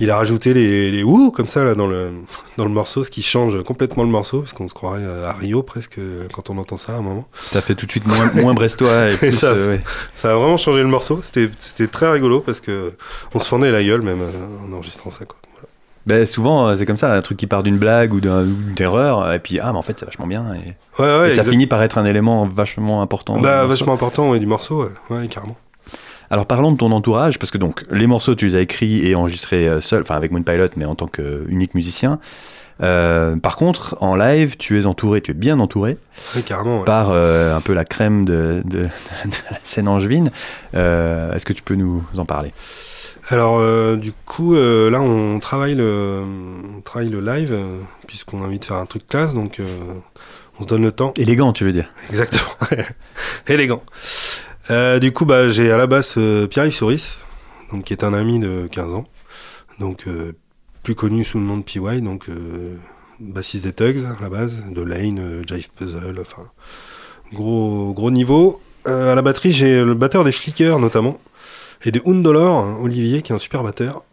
il 0.00 0.10
a 0.10 0.16
rajouté 0.16 0.52
les, 0.54 0.90
les 0.90 1.02
ouh 1.04 1.30
comme 1.30 1.46
ça 1.46 1.62
là 1.64 1.74
dans 1.76 1.86
le 1.86 2.10
dans 2.58 2.64
le 2.64 2.70
morceau, 2.70 3.04
ce 3.04 3.10
qui 3.10 3.22
change 3.22 3.62
complètement 3.62 4.02
le 4.02 4.08
morceau, 4.10 4.40
parce 4.40 4.52
qu'on 4.52 4.68
se 4.68 4.74
croirait 4.74 5.02
euh, 5.02 5.28
à 5.28 5.32
Rio 5.32 5.62
presque 5.62 5.98
euh, 5.98 6.26
quand 6.32 6.50
on 6.50 6.58
entend 6.58 6.76
ça 6.76 6.92
à 6.94 6.96
un 6.96 7.00
moment. 7.02 7.26
Ça 7.52 7.60
fait 7.62 7.74
tout 7.74 7.86
de 7.86 7.90
suite 7.90 8.06
moins, 8.06 8.30
moins 8.34 8.54
brestois 8.54 9.10
et 9.10 9.16
plus. 9.18 9.32
ça, 9.32 9.52
euh, 9.52 9.72
ouais. 9.74 9.80
Ça 10.14 10.32
a 10.32 10.36
vraiment 10.36 10.56
changé 10.56 10.80
le 10.82 10.88
morceau. 10.88 11.20
C'était 11.22 11.48
c'était 11.58 11.86
très 11.86 12.10
rigolo 12.10 12.40
parce 12.40 12.60
que 12.60 12.92
on 13.34 13.38
se 13.38 13.48
fendait 13.48 13.70
la 13.72 13.82
gueule 13.84 14.02
même 14.02 14.20
en 14.68 14.72
enregistrant 14.72 15.10
ça, 15.10 15.24
quoi. 15.24 15.36
Ben, 16.06 16.26
souvent, 16.26 16.68
euh, 16.68 16.76
c'est 16.76 16.84
comme 16.86 16.96
ça, 16.98 17.14
un 17.14 17.22
truc 17.22 17.38
qui 17.38 17.46
part 17.46 17.62
d'une 17.62 17.78
blague 17.78 18.12
ou 18.12 18.20
d'un- 18.20 18.42
ou 18.42 18.52
d'une 18.52 18.74
erreur, 18.82 19.32
et 19.32 19.38
puis, 19.38 19.58
ah, 19.60 19.72
mais 19.72 19.78
en 19.78 19.82
fait, 19.82 19.98
c'est 19.98 20.04
vachement 20.04 20.26
bien. 20.26 20.44
Et, 20.54 20.74
Ouais, 21.02 21.18
ouais. 21.18 21.26
et 21.30 21.34
ça 21.34 21.40
exact- 21.42 21.50
finit 21.50 21.66
par 21.66 21.82
être 21.82 21.96
un 21.98 22.04
élément 22.04 22.44
vachement 22.44 23.00
important. 23.02 23.38
Bah, 23.40 23.62
le 23.62 23.68
vachement 23.68 23.94
important 23.94 24.30
ouais, 24.30 24.38
du 24.38 24.46
morceau, 24.46 24.86
ouais, 25.10 25.26
carrément. 25.28 25.56
Alors 26.30 26.46
parlons 26.46 26.72
de 26.72 26.76
ton 26.78 26.90
entourage, 26.90 27.38
parce 27.38 27.50
que 27.50 27.58
donc 27.58 27.84
les 27.90 28.06
morceaux 28.06 28.34
tu 28.34 28.46
les 28.46 28.56
as 28.56 28.60
écrits 28.60 29.06
et 29.06 29.14
enregistrés 29.14 29.68
euh, 29.68 29.80
seul, 29.82 30.00
enfin 30.02 30.16
avec 30.16 30.32
Moon 30.32 30.42
Pilot, 30.42 30.68
mais 30.76 30.84
en 30.86 30.94
tant 30.94 31.06
qu'unique 31.06 31.74
musicien. 31.74 32.18
Euh, 32.82 33.36
par 33.36 33.56
contre, 33.56 33.96
en 34.00 34.16
live, 34.16 34.56
tu 34.56 34.80
es 34.80 34.86
entouré, 34.86 35.20
tu 35.20 35.30
es 35.30 35.34
bien 35.34 35.60
entouré 35.60 35.96
carrément. 36.46 36.78
ouais. 36.78 36.84
par 36.84 37.10
euh, 37.12 37.54
un 37.54 37.60
peu 37.60 37.72
la 37.74 37.84
crème 37.84 38.24
de, 38.24 38.62
de- 38.64 38.78
de 39.26 39.36
la 39.50 39.58
scène 39.64 39.86
angevine. 39.86 40.30
Euh, 40.74 41.32
Est-ce 41.34 41.44
que 41.46 41.52
tu 41.52 41.62
peux 41.62 41.76
nous 41.76 42.02
en 42.16 42.24
parler? 42.24 42.52
Alors 43.28 43.58
euh, 43.58 43.96
du 43.96 44.12
coup 44.12 44.54
euh, 44.54 44.90
là 44.90 45.00
on 45.00 45.38
travaille 45.38 45.74
le 45.74 46.22
on 46.76 46.80
travaille 46.82 47.08
le 47.08 47.20
live 47.20 47.52
euh, 47.52 47.80
puisqu'on 48.06 48.42
a 48.42 48.46
envie 48.46 48.58
de 48.58 48.64
faire 48.64 48.76
un 48.76 48.84
truc 48.84 49.06
classe 49.08 49.32
donc 49.32 49.60
euh, 49.60 49.94
On 50.58 50.62
se 50.62 50.68
donne 50.68 50.82
le 50.82 50.92
temps. 50.92 51.14
Élégant, 51.16 51.52
tu 51.52 51.64
veux 51.64 51.72
dire 51.72 51.90
Exactement. 52.10 52.50
Élégant. 53.48 53.82
Du 55.00 55.12
coup, 55.12 55.26
bah, 55.26 55.50
j'ai 55.50 55.70
à 55.70 55.76
la 55.76 55.86
basse 55.86 56.16
Pierre-Yves 56.48 56.72
Souris, 56.72 57.18
donc, 57.70 57.84
qui 57.84 57.92
est 57.92 58.04
un 58.04 58.14
ami 58.14 58.38
de 58.38 58.68
15 58.70 58.94
ans, 58.94 59.04
donc 59.78 60.06
plus 60.82 60.94
connu 60.94 61.24
sous 61.24 61.38
le 61.38 61.44
nom 61.44 61.58
de 61.58 61.62
PY, 61.62 62.00
donc 62.00 62.30
bassiste 63.20 63.64
des 63.64 63.72
Tugs 63.72 64.04
à 64.06 64.22
la 64.22 64.28
base, 64.30 64.62
de 64.70 64.80
Lane, 64.80 65.42
Jive 65.46 65.68
Puzzle, 65.76 66.18
enfin, 66.20 66.44
gros, 67.32 67.92
gros 67.92 68.10
niveau. 68.10 68.62
À 68.86 69.14
la 69.14 69.22
batterie, 69.22 69.52
j'ai 69.52 69.84
le 69.84 69.94
batteur 69.94 70.24
des 70.24 70.32
Flickers 70.32 70.78
notamment, 70.78 71.18
et 71.84 71.90
de 71.90 72.00
Undolor, 72.06 72.56
hein, 72.56 72.78
Olivier, 72.82 73.22
qui 73.22 73.32
est 73.32 73.34
un 73.34 73.38
super 73.38 73.62
batteur. 73.62 74.04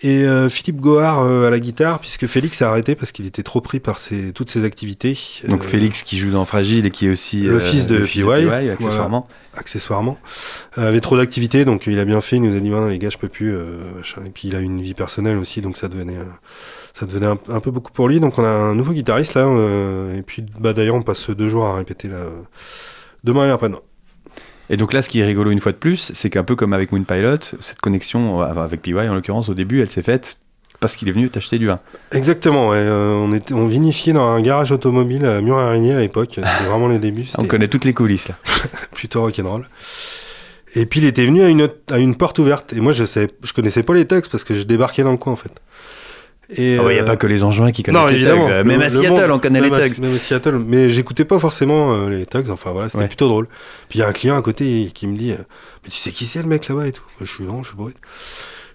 Et 0.00 0.24
euh, 0.24 0.50
Philippe 0.50 0.80
Goard 0.80 1.26
euh, 1.26 1.46
à 1.46 1.50
la 1.50 1.58
guitare, 1.58 1.98
puisque 1.98 2.26
Félix 2.26 2.60
a 2.60 2.68
arrêté 2.68 2.94
parce 2.94 3.10
qu'il 3.10 3.24
était 3.24 3.42
trop 3.42 3.62
pris 3.62 3.80
par 3.80 3.98
ses, 3.98 4.32
toutes 4.32 4.50
ses 4.50 4.64
activités. 4.64 5.16
Donc 5.48 5.64
Euh, 5.64 5.66
Félix 5.66 6.02
qui 6.02 6.18
joue 6.18 6.30
dans 6.30 6.44
Fragile 6.44 6.84
et 6.84 6.90
qui 6.90 7.06
est 7.06 7.10
aussi 7.10 7.44
le 7.44 7.58
fils 7.58 7.86
de 7.86 8.00
PY, 8.00 8.22
accessoirement. 8.22 9.28
accessoirement, 9.54 10.18
avait 10.76 11.00
trop 11.00 11.16
d'activités, 11.16 11.64
donc 11.64 11.86
il 11.86 11.98
a 11.98 12.04
bien 12.04 12.20
fait, 12.20 12.36
il 12.36 12.42
nous 12.42 12.54
a 12.54 12.60
dit, 12.60 12.68
non, 12.68 12.86
les 12.86 12.98
gars, 12.98 13.08
je 13.08 13.16
peux 13.16 13.28
plus, 13.28 13.54
et 13.54 14.30
puis 14.34 14.48
il 14.48 14.56
a 14.56 14.60
une 14.60 14.82
vie 14.82 14.94
personnelle 14.94 15.38
aussi, 15.38 15.62
donc 15.62 15.78
ça 15.78 15.88
devenait, 15.88 16.18
ça 16.92 17.06
devenait 17.06 17.26
un, 17.26 17.38
un 17.48 17.60
peu 17.60 17.70
beaucoup 17.70 17.92
pour 17.92 18.08
lui, 18.08 18.20
donc 18.20 18.38
on 18.38 18.44
a 18.44 18.48
un 18.48 18.74
nouveau 18.74 18.92
guitariste 18.92 19.34
là, 19.34 19.46
et 20.14 20.20
puis 20.22 20.44
bah, 20.60 20.74
d'ailleurs 20.74 20.96
on 20.96 21.02
passe 21.02 21.30
deux 21.30 21.48
jours 21.48 21.64
à 21.64 21.76
répéter 21.76 22.08
là, 22.08 22.26
demain 23.22 23.46
et 23.46 23.50
après-demain. 23.50 23.80
Et 24.70 24.76
donc 24.76 24.92
là, 24.92 25.02
ce 25.02 25.08
qui 25.08 25.20
est 25.20 25.24
rigolo 25.24 25.50
une 25.50 25.60
fois 25.60 25.72
de 25.72 25.76
plus, 25.76 26.12
c'est 26.14 26.30
qu'un 26.30 26.44
peu 26.44 26.56
comme 26.56 26.72
avec 26.72 26.92
Moon 26.92 27.02
Pilot, 27.02 27.38
cette 27.60 27.80
connexion 27.80 28.40
euh, 28.40 28.46
avec 28.46 28.82
PY 28.82 28.94
en 28.94 29.14
l'occurrence 29.14 29.48
au 29.48 29.54
début, 29.54 29.80
elle 29.80 29.90
s'est 29.90 30.02
faite 30.02 30.38
parce 30.80 30.96
qu'il 30.96 31.08
est 31.08 31.12
venu 31.12 31.30
t'acheter 31.30 31.58
du 31.58 31.66
vin. 31.66 31.80
Exactement, 32.12 32.68
ouais, 32.68 32.76
euh, 32.76 33.12
on, 33.12 33.32
était, 33.32 33.54
on 33.54 33.66
vinifiait 33.66 34.12
dans 34.12 34.26
un 34.26 34.42
garage 34.42 34.72
automobile 34.72 35.24
à 35.24 35.40
Mur-Araignée 35.40 35.94
à 35.94 36.00
l'époque, 36.00 36.32
c'était 36.34 36.68
vraiment 36.68 36.88
les 36.88 36.98
débuts, 36.98 37.26
On 37.38 37.44
connaît 37.44 37.68
toutes 37.68 37.84
les 37.84 37.94
coulisses 37.94 38.28
là. 38.28 38.36
plutôt 38.92 39.22
rock'n'roll. 39.22 39.66
Et 40.74 40.86
puis 40.86 41.00
il 41.00 41.06
était 41.06 41.24
venu 41.24 41.42
à 41.42 41.48
une, 41.48 41.68
à 41.90 41.98
une 41.98 42.16
porte 42.16 42.38
ouverte, 42.38 42.72
et 42.72 42.80
moi 42.80 42.92
je, 42.92 43.04
sais, 43.04 43.28
je 43.42 43.52
connaissais 43.52 43.82
pas 43.82 43.94
les 43.94 44.06
textes 44.06 44.30
parce 44.30 44.44
que 44.44 44.54
je 44.54 44.64
débarquais 44.64 45.04
dans 45.04 45.12
le 45.12 45.16
coin 45.16 45.32
en 45.32 45.36
fait. 45.36 45.52
Et, 46.50 46.74
Il 46.74 46.80
n'y 46.82 46.98
a 46.98 47.02
euh, 47.02 47.04
pas 47.04 47.16
que 47.16 47.26
les 47.26 47.42
engins 47.42 47.70
qui 47.72 47.82
connaissent 47.82 48.02
Non, 48.02 48.06
les 48.08 48.16
évidemment. 48.16 48.46
tags. 48.48 48.64
Même 48.64 48.78
Le- 48.80 48.84
à 48.86 48.88
le 48.88 49.00
Seattle, 49.00 49.30
on 49.30 49.38
connaît 49.38 49.60
les 49.60 49.70
tags. 49.70 50.00
Même 50.02 50.14
à 50.14 50.18
Seattle, 50.18 50.58
mais 50.64 50.90
j'écoutais 50.90 51.24
pas 51.24 51.38
forcément 51.38 51.94
euh, 51.94 52.10
les 52.10 52.26
tags. 52.26 52.42
Enfin 52.50 52.70
voilà, 52.72 52.88
c'était 52.88 53.02
Ouais. 53.02 53.08
plutôt 53.08 53.28
drôle. 53.28 53.46
Puis 53.88 53.98
il 53.98 54.02
y 54.02 54.04
a 54.04 54.08
un 54.08 54.12
client 54.12 54.36
à 54.36 54.42
côté 54.42 54.90
qui 54.92 55.06
me 55.06 55.16
dit 55.16 55.32
euh, 55.32 55.36
Mais 55.84 55.90
tu 55.90 55.96
sais 55.96 56.10
qui 56.10 56.26
c'est 56.26 56.42
le 56.42 56.48
mec 56.48 56.68
là-bas 56.68 56.86
et 56.86 56.92
tout? 56.92 57.02
Je 57.20 57.26
suis 57.26 57.44
non, 57.44 57.62
je 57.62 57.68
suis 57.68 57.76
pas. 57.76 57.84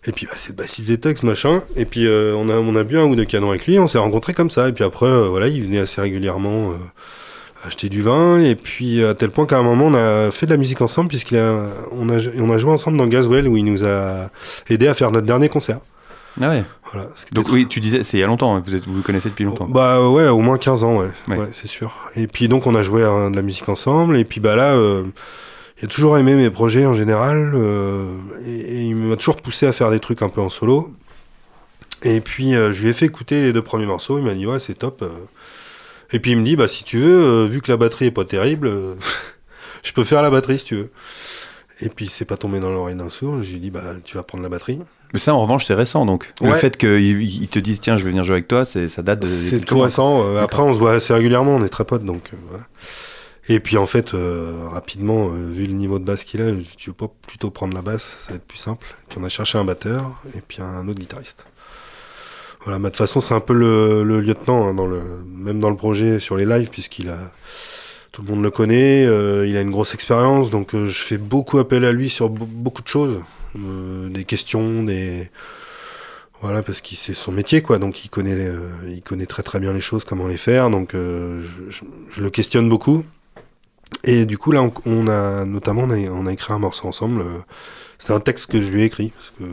Et 0.05 0.11
puis 0.11 0.25
bah, 0.25 0.31
c'est 0.35 0.49
le 0.49 0.55
bassiste 0.55 0.87
des 0.87 0.97
tags, 0.97 1.13
machin. 1.23 1.61
Et 1.75 1.85
puis 1.85 2.07
euh, 2.07 2.33
on, 2.35 2.49
a, 2.49 2.55
on 2.55 2.75
a 2.75 2.83
bu 2.83 2.97
un 2.97 3.03
ou 3.03 3.15
deux 3.15 3.25
canons 3.25 3.49
avec 3.51 3.67
lui, 3.67 3.77
on 3.79 3.87
s'est 3.87 3.97
rencontrés 3.97 4.33
comme 4.33 4.49
ça. 4.49 4.67
Et 4.69 4.71
puis 4.71 4.83
après, 4.83 5.05
euh, 5.05 5.27
voilà, 5.29 5.47
il 5.47 5.61
venait 5.61 5.79
assez 5.79 6.01
régulièrement 6.01 6.71
euh, 6.71 6.73
acheter 7.67 7.89
du 7.89 8.01
vin. 8.01 8.39
Et 8.39 8.55
puis 8.55 9.03
à 9.03 9.13
tel 9.13 9.29
point 9.29 9.45
qu'à 9.45 9.57
un 9.57 9.63
moment, 9.63 9.87
on 9.87 9.93
a 9.93 10.31
fait 10.31 10.45
de 10.47 10.51
la 10.51 10.57
musique 10.57 10.81
ensemble, 10.81 11.09
puisqu'on 11.09 11.37
a, 11.37 11.67
on 11.91 12.09
a, 12.09 12.17
on 12.39 12.49
a 12.49 12.57
joué 12.57 12.71
ensemble 12.71 12.97
dans 12.97 13.07
Gaswell, 13.07 13.47
où 13.47 13.57
il 13.57 13.65
nous 13.65 13.83
a 13.83 14.29
aidé 14.69 14.87
à 14.87 14.93
faire 14.95 15.11
notre 15.11 15.27
dernier 15.27 15.49
concert. 15.49 15.79
Ah 16.41 16.49
ouais. 16.49 16.63
Voilà, 16.91 17.09
Donc 17.33 17.49
oui, 17.49 17.67
tu 17.67 17.79
disais, 17.79 18.03
c'est 18.03 18.17
il 18.17 18.19
y 18.21 18.23
a 18.23 18.27
longtemps, 18.27 18.55
hein, 18.55 18.63
vous, 18.65 18.73
êtes, 18.75 18.85
vous 18.87 19.01
connaissez 19.01 19.29
depuis 19.29 19.43
longtemps. 19.45 19.67
Bah 19.67 20.01
ouais, 20.09 20.27
au 20.27 20.39
moins 20.39 20.57
15 20.57 20.83
ans, 20.83 20.97
ouais, 20.99 21.09
Ouais. 21.27 21.37
Ouais, 21.37 21.49
c'est 21.53 21.67
sûr. 21.67 21.93
Et 22.15 22.27
puis 22.27 22.47
donc 22.47 22.65
on 22.67 22.75
a 22.75 22.81
joué 22.83 23.03
à 23.03 23.29
de 23.29 23.35
la 23.35 23.41
musique 23.41 23.67
ensemble, 23.69 24.17
et 24.17 24.23
puis 24.25 24.39
bah 24.39 24.55
là, 24.55 24.73
euh, 24.73 25.03
il 25.81 25.85
a 25.85 25.87
toujours 25.87 26.17
aimé 26.17 26.35
mes 26.35 26.49
projets 26.49 26.85
en 26.85 26.93
général, 26.93 27.51
euh, 27.55 28.05
et, 28.45 28.51
et 28.59 28.81
il 28.85 28.95
m'a 28.95 29.15
toujours 29.17 29.37
poussé 29.41 29.67
à 29.67 29.71
faire 29.73 29.91
des 29.91 29.99
trucs 29.99 30.21
un 30.21 30.29
peu 30.29 30.41
en 30.41 30.49
solo. 30.49 30.93
Et 32.03 32.21
puis 32.21 32.55
euh, 32.55 32.71
je 32.71 32.81
lui 32.81 32.89
ai 32.89 32.93
fait 32.93 33.05
écouter 33.07 33.41
les 33.41 33.53
deux 33.53 33.61
premiers 33.61 33.85
morceaux, 33.85 34.17
il 34.17 34.23
m'a 34.25 34.33
dit 34.33 34.47
ouais 34.47 34.59
c'est 34.59 34.75
top. 34.75 35.01
euh. 35.01 35.09
Et 36.11 36.19
puis 36.19 36.31
il 36.31 36.37
me 36.37 36.43
dit 36.45 36.55
bah 36.55 36.67
si 36.67 36.83
tu 36.85 36.97
veux, 36.99 37.45
vu 37.45 37.61
que 37.61 37.69
la 37.69 37.77
batterie 37.77 38.05
est 38.05 38.11
pas 38.11 38.25
terrible, 38.25 38.71
je 39.83 39.91
peux 39.93 40.03
faire 40.05 40.21
la 40.21 40.29
batterie 40.29 40.59
si 40.59 40.65
tu 40.65 40.75
veux. 40.75 40.91
Et 41.81 41.89
puis 41.89 42.07
c'est 42.07 42.25
pas 42.25 42.37
tombé 42.37 42.59
dans 42.59 42.69
l'oreille 42.71 42.95
d'un 42.95 43.09
sourd, 43.09 43.43
je 43.43 43.49
lui 43.49 43.57
ai 43.57 43.59
dit 43.59 43.69
bah 43.69 43.81
tu 44.05 44.15
vas 44.17 44.23
prendre 44.23 44.43
la 44.43 44.49
batterie. 44.49 44.81
Mais 45.13 45.19
ça, 45.19 45.33
en 45.33 45.41
revanche, 45.41 45.65
c'est 45.65 45.73
récent 45.73 46.05
donc. 46.05 46.31
Le 46.41 46.53
fait 46.53 46.77
qu'ils 46.77 47.21
ils 47.41 47.47
te 47.49 47.57
disent 47.59 47.79
tiens, 47.79 47.97
je 47.97 48.03
vais 48.03 48.09
venir 48.11 48.23
jouer 48.23 48.35
avec 48.35 48.47
toi, 48.47 48.63
ça 48.65 49.01
date 49.01 49.19
de. 49.21 49.25
C'est 49.25 49.59
tout 49.61 49.79
récent. 49.79 50.23
euh, 50.23 50.43
après, 50.43 50.61
on 50.61 50.73
se 50.73 50.79
voit 50.79 50.93
assez 50.93 51.13
régulièrement, 51.13 51.55
on 51.55 51.63
est 51.63 51.69
très 51.69 51.85
potes, 51.85 52.03
donc 52.05 52.29
euh, 52.33 52.37
voilà. 52.49 52.63
Et 53.47 53.59
puis 53.59 53.77
en 53.77 53.87
fait, 53.87 54.13
euh, 54.13 54.67
rapidement, 54.71 55.29
vu 55.29 55.65
le 55.65 55.73
niveau 55.73 55.97
de 55.97 56.03
basse 56.03 56.23
qu'il 56.23 56.39
a, 56.41 56.49
je 56.49 56.85
veux 56.87 56.93
pas 56.93 57.07
plutôt 57.27 57.49
prendre 57.49 57.73
la 57.73 57.81
basse, 57.81 58.15
ça 58.19 58.29
va 58.31 58.35
être 58.35 58.45
plus 58.45 58.59
simple. 58.59 58.85
Et 59.01 59.05
puis 59.09 59.17
on 59.19 59.23
a 59.23 59.29
cherché 59.29 59.57
un 59.57 59.65
batteur 59.65 60.21
et 60.37 60.41
puis 60.47 60.61
un 60.61 60.87
autre 60.87 60.99
guitariste. 60.99 61.47
Voilà, 62.63 62.77
mais 62.77 62.83
de 62.85 62.89
toute 62.89 62.97
façon, 62.97 63.21
c'est 63.21 63.33
un 63.33 63.39
peu 63.39 63.53
le, 63.53 64.03
le 64.03 64.21
lieutenant, 64.21 64.67
hein, 64.67 64.73
dans 64.75 64.85
le, 64.85 65.01
même 65.25 65.59
dans 65.59 65.69
le 65.71 65.77
projet 65.77 66.19
sur 66.19 66.35
les 66.37 66.45
lives, 66.45 66.69
puisqu'il 66.69 67.09
a. 67.09 67.17
Tout 68.11 68.21
le 68.23 68.29
monde 68.29 68.43
le 68.43 68.51
connaît, 68.51 69.03
il 69.03 69.55
a 69.57 69.61
une 69.61 69.71
grosse 69.71 69.93
expérience, 69.93 70.49
donc 70.49 70.75
je 70.75 71.01
fais 71.03 71.17
beaucoup 71.17 71.57
appel 71.59 71.85
à 71.85 71.91
lui 71.91 72.09
sur 72.09 72.29
be- 72.29 72.43
beaucoup 72.45 72.81
de 72.81 72.87
choses. 72.87 73.17
Euh, 73.57 74.09
des 74.09 74.25
questions, 74.25 74.83
des. 74.83 75.29
Voilà, 76.41 76.63
parce 76.63 76.79
qu'il 76.79 76.97
c'est 76.97 77.13
son 77.13 77.33
métier, 77.33 77.61
quoi. 77.61 77.79
Donc 77.79 78.05
il 78.05 78.09
connaît, 78.09 78.33
euh, 78.35 78.69
il 78.87 79.01
connaît 79.01 79.25
très 79.25 79.43
très 79.43 79.59
bien 79.59 79.73
les 79.73 79.81
choses, 79.81 80.05
comment 80.05 80.27
les 80.27 80.37
faire. 80.37 80.69
Donc 80.69 80.93
euh, 80.95 81.41
je, 81.41 81.69
je- 81.71 81.83
je 82.11 82.21
le 82.21 82.29
questionne 82.29 82.69
beaucoup. 82.69 83.03
Et 84.03 84.25
du 84.25 84.37
coup 84.37 84.51
là, 84.51 84.61
on, 84.85 85.07
a 85.07 85.45
notamment 85.45 85.83
on 85.83 86.25
a, 86.27 86.33
écrit 86.33 86.53
un 86.53 86.59
morceau 86.59 86.87
ensemble. 86.87 87.23
C'était 87.97 88.13
un 88.13 88.19
texte 88.19 88.47
que 88.51 88.61
je 88.61 88.69
lui 88.71 88.81
ai 88.81 88.85
écrit 88.85 89.09
parce 89.09 89.31
que 89.31 89.43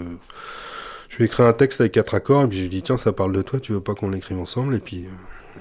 je 1.09 1.17
lui 1.17 1.25
ai 1.25 1.27
écrit 1.27 1.43
un 1.43 1.53
texte 1.53 1.81
avec 1.81 1.93
quatre 1.93 2.15
accords 2.15 2.45
et 2.45 2.49
puis 2.49 2.59
j'ai 2.59 2.69
dit 2.69 2.83
tiens 2.83 2.97
ça 2.99 3.13
parle 3.13 3.33
de 3.33 3.43
toi, 3.43 3.61
tu 3.61 3.73
veux 3.73 3.81
pas 3.81 3.95
qu'on 3.95 4.11
l'écrive 4.11 4.39
ensemble? 4.39 4.75
Et 4.77 4.81
puis 4.81 5.07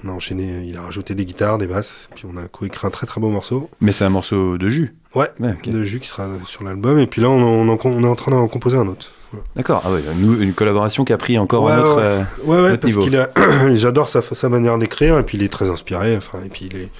on 0.04 0.08
a 0.08 0.12
enchaîné. 0.12 0.64
Il 0.66 0.76
a 0.76 0.82
rajouté 0.82 1.14
des 1.14 1.24
guitares, 1.24 1.58
des 1.58 1.66
basses, 1.66 2.08
puis 2.14 2.24
on 2.32 2.36
a 2.36 2.46
coécrit 2.48 2.86
un 2.86 2.90
très 2.90 3.06
très 3.06 3.20
beau 3.20 3.28
morceau. 3.30 3.70
Mais 3.80 3.92
c'est 3.92 4.04
un 4.04 4.08
morceau 4.10 4.58
de 4.58 4.68
jus. 4.68 4.94
Ouais. 5.14 5.28
De 5.38 5.82
jus 5.84 6.00
qui 6.00 6.08
sera 6.08 6.28
sur 6.44 6.62
l'album. 6.64 6.98
Et 6.98 7.06
puis 7.06 7.20
là 7.22 7.28
on, 7.30 7.40
on 7.42 7.68
en- 7.68 7.78
on 7.84 8.02
est 8.04 8.06
en 8.08 8.14
train 8.16 8.30
d'en 8.32 8.46
composer 8.48 8.76
un 8.76 8.86
autre. 8.86 9.12
Voilà. 9.32 9.44
D'accord. 9.56 9.82
Ah 9.84 9.90
ouais, 9.92 10.02
une, 10.20 10.40
une 10.42 10.52
collaboration 10.54 11.04
qui 11.04 11.12
a 11.12 11.18
pris 11.18 11.36
encore 11.38 11.64
Ouais, 11.64 11.72
un 11.72 11.80
autre. 11.82 11.96
ouais. 11.96 12.02
euh, 12.02 12.22
Ouais, 12.44 12.56
ouais, 12.62 12.70
Notre 12.70 12.80
parce 12.82 12.94
niveau. 12.96 13.02
qu'il 13.02 13.16
a, 13.16 13.30
j'adore 13.74 14.08
sa, 14.08 14.22
sa 14.22 14.48
manière 14.48 14.78
d'écrire, 14.78 15.18
et 15.18 15.22
puis 15.24 15.36
il 15.38 15.42
est 15.44 15.48
très 15.52 15.68
inspiré, 15.68 16.16
enfin, 16.16 16.38
et 16.44 16.48
puis 16.48 16.66
il 16.70 16.76
est, 16.76 16.90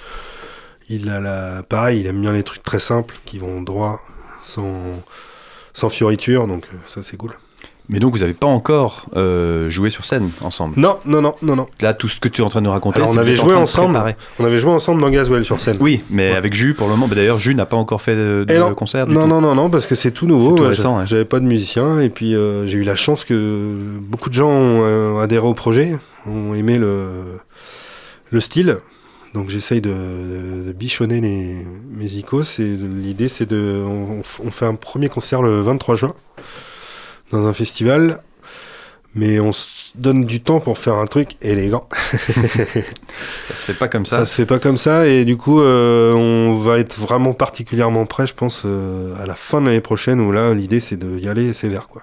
il 0.89 1.09
a 1.09 1.21
la, 1.21 1.63
pareil, 1.63 2.01
il 2.01 2.07
aime 2.07 2.21
bien 2.21 2.33
les 2.33 2.43
trucs 2.43 2.63
très 2.65 2.81
simples, 2.81 3.15
qui 3.25 3.39
vont 3.39 3.61
droit, 3.63 4.01
sans, 4.43 4.73
sans 5.73 5.89
fioriture, 5.89 6.47
donc 6.49 6.65
euh, 6.73 6.77
ça 6.87 7.03
c'est 7.05 7.17
cool. 7.17 7.33
Mais 7.89 8.01
donc 8.01 8.15
vous 8.15 8.19
n'avez 8.21 8.35
pas 8.35 8.49
encore 8.49 9.07
euh, 9.15 9.71
joué 9.71 9.91
sur 9.91 10.05
scène 10.05 10.31
ensemble? 10.41 10.75
Non, 10.77 10.99
non, 11.07 11.23
non, 11.23 11.35
non, 11.43 11.55
non. 11.55 11.67
Là, 11.81 11.95
tout 11.95 12.09
ce 12.09 12.19
que 12.19 12.29
tu 12.29 12.41
es 12.41 12.45
en 12.45 12.49
train 12.49 12.61
de 12.61 12.67
nous 12.67 12.73
raconter, 12.73 12.97
Alors, 12.97 13.11
on 13.11 13.17
avait 13.17 13.33
en 13.39 13.45
joué 13.45 13.53
de 13.53 13.59
ensemble. 13.59 13.97
On 14.41 14.45
avait 14.45 14.59
joué 14.59 14.71
ensemble 14.73 15.01
dans 15.01 15.11
Gaswell 15.11 15.45
sur 15.45 15.61
scène. 15.61 15.77
Oui, 15.81 16.03
mais 16.11 16.31
Ouais. 16.33 16.37
avec 16.37 16.53
Jus 16.55 16.75
pour 16.75 16.89
le 16.89 16.95
moment. 16.95 17.07
bah, 17.07 17.15
D'ailleurs, 17.15 17.39
Jus 17.39 17.55
n'a 17.55 17.67
pas 17.67 17.77
encore 17.77 18.03
fait 18.03 18.17
de, 18.17 18.45
non, 18.59 18.75
concert. 18.75 19.07
du 19.07 19.13
non, 19.15 19.23
tout. 19.23 19.29
non, 19.29 19.41
non, 19.41 19.55
non, 19.55 19.71
parce 19.71 19.87
que 19.87 19.95
c'est 19.95 20.11
tout 20.11 20.27
nouveau. 20.27 20.57
C'est 20.73 20.83
tout 20.83 20.89
ouais. 20.89 21.05
J'avais 21.07 21.25
pas 21.25 21.39
de 21.39 21.45
musicien, 21.45 22.01
et 22.01 22.09
puis 22.09 22.35
euh, 22.35 22.67
j'ai 22.67 22.79
eu 22.79 22.83
la 22.85 22.97
chance 22.97 23.25
que 23.25 23.77
beaucoup 24.01 24.29
de 24.31 24.35
gens 24.35 24.51
ont 24.51 24.81
euh, 24.83 25.21
adhéré 25.23 25.47
au 25.47 25.55
projet, 25.55 25.97
ont 26.27 26.55
aimé 26.55 26.79
le, 26.79 27.07
le 28.31 28.41
style. 28.41 28.79
Donc 29.35 29.51
j'essaye 29.51 29.81
de, 29.83 29.91
de 30.67 30.73
bichonner 30.73 31.21
les, 31.21 31.57
mes 31.91 32.07
icos, 32.15 32.59
et 32.59 32.65
l'idée 32.65 33.29
c'est 33.29 33.47
de. 33.49 33.83
On, 33.87 34.23
on 34.45 34.51
fait 34.51 34.67
un 34.67 34.75
premier 34.75 35.09
concert 35.09 35.43
le 35.43 35.61
23 35.61 35.95
juin, 35.95 36.15
dans 37.33 37.47
un 37.47 37.53
festival, 37.53 38.23
mais 39.15 39.41
on 39.41 39.53
se 39.53 39.67
donne 39.95 40.25
du 40.25 40.41
temps 40.43 40.61
pour 40.61 40.79
faire 40.79 40.95
un 40.95 41.07
truc 41.07 41.37
élégant. 41.43 41.89
Ça 43.49 43.55
se 43.55 43.65
fait 43.65 43.75
pas 43.75 43.89
comme 43.89 44.05
Ça, 44.05 44.19
ça. 44.19 44.27
se 44.27 44.35
fait 44.35 44.47
pas 44.47 44.59
comme 44.59 44.77
ça 44.77 45.07
et 45.07 45.25
du 45.25 45.37
coup 45.39 45.61
euh, 45.61 46.13
on 46.13 46.57
va 46.57 46.79
être 46.79 46.99
vraiment 46.99 47.33
particulièrement 47.33 48.05
prêt 48.05 48.27
je 48.27 48.35
pense 48.35 48.63
euh, 48.67 49.15
à 49.23 49.25
la 49.27 49.35
fin 49.35 49.61
de 49.63 49.67
l'année 49.67 49.81
prochaine 49.81 50.21
où 50.21 50.33
là 50.33 50.53
l'idée 50.53 50.81
c'est 50.81 50.97
de 50.99 51.19
y 51.19 51.29
aller 51.29 51.53
sévère 51.55 51.89
quoi. 51.89 52.03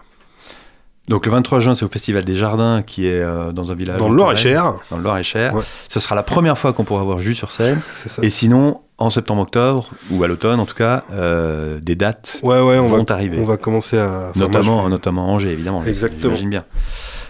Donc 1.09 1.25
le 1.25 1.33
23 1.33 1.59
juin, 1.59 1.73
c'est 1.73 1.83
au 1.83 1.89
Festival 1.89 2.23
des 2.23 2.35
Jardins 2.35 2.81
qui 2.81 3.07
est 3.07 3.19
euh, 3.19 3.51
dans 3.51 3.71
un 3.71 3.75
village. 3.75 3.97
Dans 3.97 4.07
le 4.07 4.15
Loir-et-Cher, 4.15 4.75
Dans 4.89 4.95
le 4.95 5.03
Loir-et-Cher. 5.03 5.53
Ouais. 5.53 5.63
Ce 5.89 5.99
sera 5.99 6.15
la 6.15 6.23
première 6.23 6.57
fois 6.57 6.71
qu'on 6.71 6.85
pourra 6.85 7.03
voir 7.03 7.17
Jus 7.17 7.35
sur 7.35 7.51
scène. 7.51 7.81
Et 8.21 8.29
sinon, 8.29 8.79
en 8.97 9.09
septembre-octobre, 9.09 9.89
ou 10.11 10.23
à 10.23 10.27
l'automne 10.27 10.59
en 10.59 10.65
tout 10.65 10.75
cas, 10.75 11.03
euh, 11.11 11.79
des 11.81 11.95
dates 11.95 12.39
Ouais 12.43 12.61
ouais 12.61 12.77
on 12.77 12.87
vont 12.87 13.03
va 13.03 13.13
arriver. 13.15 13.39
on 13.39 13.45
va 13.45 13.57
commencer 13.57 13.97
à 13.97 14.29
enfin, 14.29 14.39
moi, 14.39 14.47
notamment, 14.47 14.83
je- 14.85 14.89
notamment 14.89 15.33
Angers, 15.33 15.51
évidemment. 15.51 15.83
Exactement. 15.83 16.21
J'imagine 16.35 16.49
bien. 16.49 16.65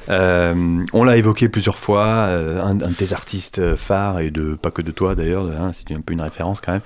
Euh, 0.09 0.83
on 0.91 1.03
l'a 1.05 1.15
évoqué 1.17 1.47
plusieurs 1.47 1.77
fois, 1.79 2.05
euh, 2.27 2.61
un, 2.61 2.71
un 2.81 2.89
de 2.89 2.93
tes 2.93 3.13
artistes 3.13 3.75
phares, 3.77 4.19
et 4.19 4.29
de 4.31 4.55
pas 4.55 4.69
que 4.71 4.81
de 4.81 4.91
toi 4.91 5.15
d'ailleurs, 5.15 5.45
hein, 5.49 5.71
c'est 5.73 5.93
un 5.95 6.01
peu 6.01 6.13
une 6.13 6.21
référence 6.21 6.59
quand 6.59 6.73
même. 6.73 6.81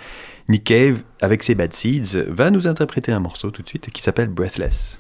Nick 0.49 0.63
Cave, 0.65 1.01
avec 1.21 1.41
ses 1.43 1.55
Bad 1.55 1.73
Seeds, 1.73 2.23
va 2.27 2.51
nous 2.51 2.67
interpréter 2.67 3.11
un 3.11 3.19
morceau 3.19 3.49
tout 3.51 3.63
de 3.63 3.67
suite 3.67 3.89
qui 3.91 4.01
s'appelle 4.03 4.29
Breathless. 4.29 4.97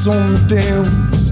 It's 0.00 0.08
on 0.08 0.32
the 0.32 0.62
downs. 0.62 1.28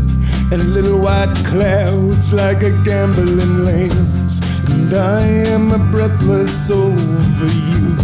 And 0.53 0.75
little 0.75 0.99
white 0.99 1.35
clouds 1.47 2.35
like 2.35 2.63
a 2.63 2.73
gambling 2.85 3.65
lambs. 3.65 4.41
And 4.69 4.93
I 4.93 5.23
am 5.23 5.73
a 5.73 5.79
breathless 5.91 6.71
over 6.71 7.47
you. 7.47 7.97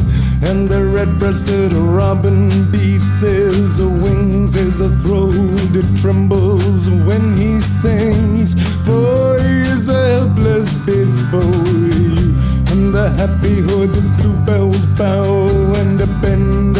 And 0.48 0.66
the 0.66 0.82
red 0.82 1.18
breasted 1.18 1.72
robin 1.72 2.48
beats 2.70 3.20
his 3.20 3.82
wings 3.82 4.56
a 4.56 4.88
throat 5.00 5.34
it 5.74 6.00
trembles 6.00 6.88
when 6.88 7.36
he 7.36 7.60
sings. 7.60 8.54
For 8.86 9.38
he 9.38 9.56
is 9.74 9.90
a 9.90 10.08
helpless 10.14 10.72
before 10.86 11.66
you. 12.00 12.36
And 12.72 12.94
the 12.94 13.12
happy 13.18 13.60
hooded 13.60 14.16
bluebells 14.16 14.86
bow 14.86 15.46
and 15.74 15.98
bend 16.22 16.76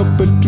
up 0.00 0.18
and 0.20 0.39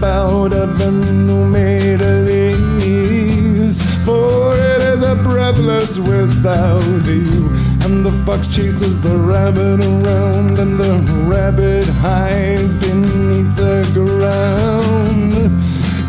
about 0.00 0.54
of 0.54 0.78
the 0.78 0.90
new 0.90 1.44
made 1.44 2.00
leaves. 2.00 3.82
For 4.06 4.56
it 4.56 4.80
is 4.80 5.02
a 5.02 5.14
breathless 5.14 5.98
without 5.98 7.04
you. 7.06 7.50
And 7.84 8.06
the 8.06 8.12
fox 8.24 8.48
chases 8.48 9.02
the 9.02 9.14
rabbit 9.18 9.80
around, 9.84 10.58
and 10.58 10.80
the 10.80 10.94
rabbit 11.28 11.86
hides 11.86 12.76
beneath 12.76 13.54
the 13.56 13.78
ground. 13.92 15.34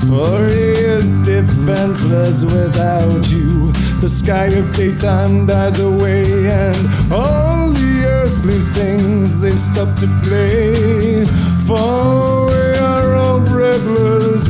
For 0.07 0.47
he 0.47 0.71
is 0.95 1.11
defenseless 1.27 2.45
without 2.45 3.29
you. 3.29 3.73
The 3.99 4.07
sky 4.07 4.47
of 4.59 4.73
daytime 4.73 5.47
dies 5.47 5.81
away, 5.81 6.47
and 6.47 7.11
all 7.11 7.71
the 7.71 8.03
earthly 8.05 8.61
things 8.73 9.41
they 9.41 9.57
stop 9.57 9.99
to 9.99 10.07
play. 10.23 11.25
For 11.67 12.30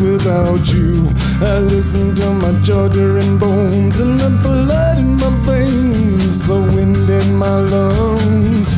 without 0.02 0.74
you. 0.74 1.08
I 1.42 1.60
listen 1.60 2.16
to 2.16 2.34
my 2.34 2.50
and 2.50 3.40
bones, 3.40 4.00
and 4.00 4.20
the 4.20 4.30
blood 4.42 4.98
in 4.98 5.16
my 5.16 5.30
veins, 5.46 6.42
the 6.42 6.60
wind 6.76 7.10
in 7.10 7.36
my 7.36 7.58
lungs. 7.60 8.74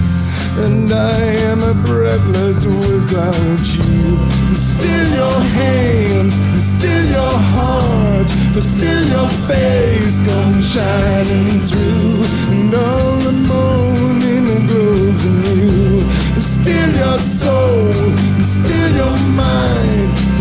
And 0.65 0.91
I 0.91 1.19
am 1.49 1.63
a 1.63 1.73
breathless 1.73 2.65
without 2.65 3.65
you. 3.77 4.55
Still 4.55 5.09
your 5.21 5.39
hands, 5.59 6.35
and 6.53 6.63
still 6.63 7.05
your 7.05 7.37
heart, 7.55 8.27
but 8.53 8.63
still 8.63 9.03
your 9.07 9.29
face 9.47 10.19
comes 10.27 10.71
shining 10.73 11.61
through. 11.61 12.23
And 12.51 12.75
all 12.75 13.17
the 13.27 13.31
morning 13.47 13.82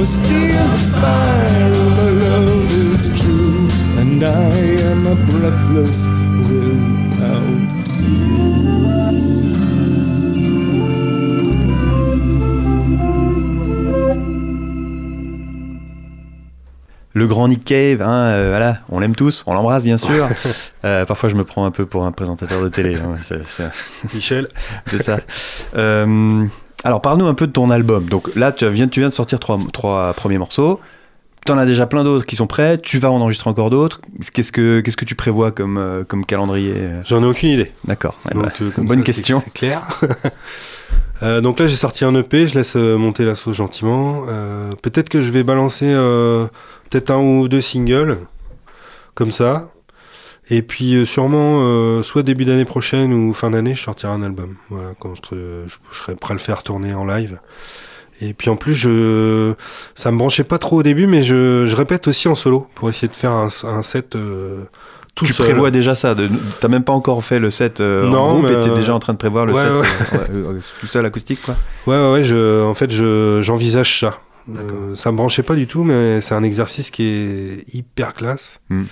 mind, 0.02 0.08
but 0.08 0.08
still 0.08 0.68
the 0.68 0.82
fire 1.00 1.70
of 1.70 1.98
our 1.98 2.10
love 2.10 2.72
is 2.72 3.08
true. 3.20 3.68
And 4.00 4.22
I 4.22 4.50
am 4.90 5.06
a 5.06 5.14
breathless 5.14 6.06
without 6.48 7.82
Le 17.14 17.26
grand 17.26 17.48
Nick 17.48 17.64
Cave, 17.66 18.00
hein, 18.00 18.32
euh, 18.32 18.48
voilà, 18.48 18.78
on 18.88 18.98
l'aime 18.98 19.14
tous, 19.14 19.44
on 19.46 19.52
l'embrasse 19.52 19.84
bien 19.84 19.98
sûr. 19.98 20.28
Euh, 20.84 21.04
parfois 21.04 21.28
je 21.28 21.36
me 21.36 21.44
prends 21.44 21.64
un 21.64 21.70
peu 21.70 21.86
pour 21.86 22.08
un 22.08 22.10
présentateur 22.10 22.60
de 22.60 22.68
télé, 22.68 22.96
hein, 22.96 23.14
Michel, 24.12 24.48
c'est 24.88 25.00
ça. 25.00 25.20
Euh, 25.76 26.44
alors 26.84 27.00
parle-nous 27.00 27.26
un 27.26 27.34
peu 27.34 27.46
de 27.46 27.52
ton 27.52 27.70
album. 27.70 28.06
Donc 28.06 28.34
là 28.34 28.52
tu 28.52 28.68
viens, 28.68 28.88
tu 28.88 29.00
viens 29.00 29.08
de 29.08 29.14
sortir 29.14 29.38
trois, 29.40 29.58
trois 29.72 30.12
premiers 30.14 30.38
morceaux. 30.38 30.80
T'en 31.44 31.58
as 31.58 31.66
déjà 31.66 31.86
plein 31.86 32.04
d'autres 32.04 32.24
qui 32.24 32.36
sont 32.36 32.46
prêts. 32.46 32.78
Tu 32.78 32.98
vas 32.98 33.10
en 33.10 33.20
enregistrer 33.20 33.50
encore 33.50 33.70
d'autres. 33.70 34.00
Qu'est-ce 34.32 34.52
que 34.52 34.80
qu'est-ce 34.80 34.96
que 34.96 35.04
tu 35.04 35.16
prévois 35.16 35.50
comme 35.50 35.76
euh, 35.76 36.04
comme 36.04 36.24
calendrier 36.24 36.74
euh 36.76 37.02
j'en 37.04 37.22
ai 37.22 37.26
aucune 37.26 37.48
idée. 37.48 37.72
D'accord. 37.84 38.14
Eh 38.30 38.34
ben, 38.34 38.48
euh, 38.60 38.70
bonne 38.78 39.00
ça, 39.00 39.04
question. 39.04 39.42
C'est 39.44 39.52
clair. 39.52 39.80
Euh, 41.22 41.40
donc 41.40 41.60
là, 41.60 41.68
j'ai 41.68 41.76
sorti 41.76 42.04
un 42.04 42.12
EP, 42.16 42.48
je 42.48 42.54
laisse 42.54 42.74
monter 42.74 43.24
la 43.24 43.36
sauce 43.36 43.54
gentiment. 43.54 44.24
Euh, 44.26 44.72
peut-être 44.82 45.08
que 45.08 45.22
je 45.22 45.30
vais 45.30 45.44
balancer 45.44 45.86
peut-être 46.90 47.12
un 47.12 47.18
ou 47.18 47.46
deux 47.46 47.60
singles, 47.60 48.18
comme 49.14 49.30
ça. 49.30 49.71
Et 50.54 50.60
puis 50.62 50.94
euh, 50.96 51.04
sûrement, 51.06 51.60
euh, 51.62 52.02
soit 52.02 52.22
début 52.22 52.44
d'année 52.44 52.64
prochaine 52.66 53.12
ou 53.14 53.32
fin 53.32 53.50
d'année, 53.50 53.74
je 53.74 53.82
sortirai 53.82 54.12
un 54.12 54.22
album. 54.22 54.56
Voilà, 54.70 54.90
quand 55.00 55.14
je, 55.14 55.22
te- 55.22 55.34
je, 55.66 55.76
je 55.90 55.98
serai 55.98 56.14
prêt 56.14 56.32
à 56.32 56.34
le 56.34 56.40
faire 56.40 56.62
tourner 56.62 56.92
en 56.94 57.04
live. 57.06 57.38
Et 58.20 58.34
puis 58.34 58.50
en 58.50 58.56
plus, 58.56 58.74
je, 58.74 59.54
ça 59.94 60.10
me 60.12 60.18
branchait 60.18 60.44
pas 60.44 60.58
trop 60.58 60.76
au 60.80 60.82
début, 60.82 61.06
mais 61.06 61.22
je, 61.22 61.64
je 61.66 61.74
répète 61.74 62.06
aussi 62.06 62.28
en 62.28 62.34
solo 62.34 62.66
pour 62.74 62.88
essayer 62.88 63.08
de 63.08 63.14
faire 63.14 63.32
un, 63.32 63.48
un 63.64 63.82
set 63.82 64.14
euh, 64.14 64.64
tout 65.14 65.24
tu 65.24 65.32
seul. 65.32 65.46
prévois 65.46 65.70
déjà 65.70 65.94
ça. 65.94 66.14
de- 66.14 66.28
T'as 66.60 66.68
même 66.68 66.84
pas 66.84 66.92
encore 66.92 67.24
fait 67.24 67.38
le 67.40 67.50
set 67.50 67.80
euh, 67.80 68.06
en 68.06 68.10
Non, 68.10 68.30
groupe 68.34 68.44
mais, 68.44 68.50
et 68.52 68.60
t'es 68.64 68.70
euh, 68.70 68.76
déjà 68.76 68.94
en 68.94 68.98
train 68.98 69.14
de 69.14 69.18
prévoir 69.18 69.46
le 69.46 69.54
ouais, 69.54 69.62
set 69.62 70.12
ouais. 70.32 70.54
tout 70.80 70.86
seul 70.86 71.04
acoustique 71.06 71.40
quoi. 71.42 71.56
Ouais, 71.86 71.96
ouais, 71.96 72.12
ouais, 72.12 72.22
je, 72.22 72.62
en 72.64 72.74
fait, 72.74 72.90
je, 72.92 73.40
j'envisage 73.42 73.98
ça. 74.00 74.18
Ça 74.94 75.12
me 75.12 75.16
branchait 75.16 75.42
pas 75.44 75.54
du 75.54 75.66
tout, 75.66 75.82
mais 75.84 76.20
c'est 76.20 76.34
un 76.34 76.42
exercice 76.42 76.90
qui 76.90 77.04
est 77.04 77.74
hyper 77.74 78.12
classe. 78.12 78.60
Hmm. 78.70 78.84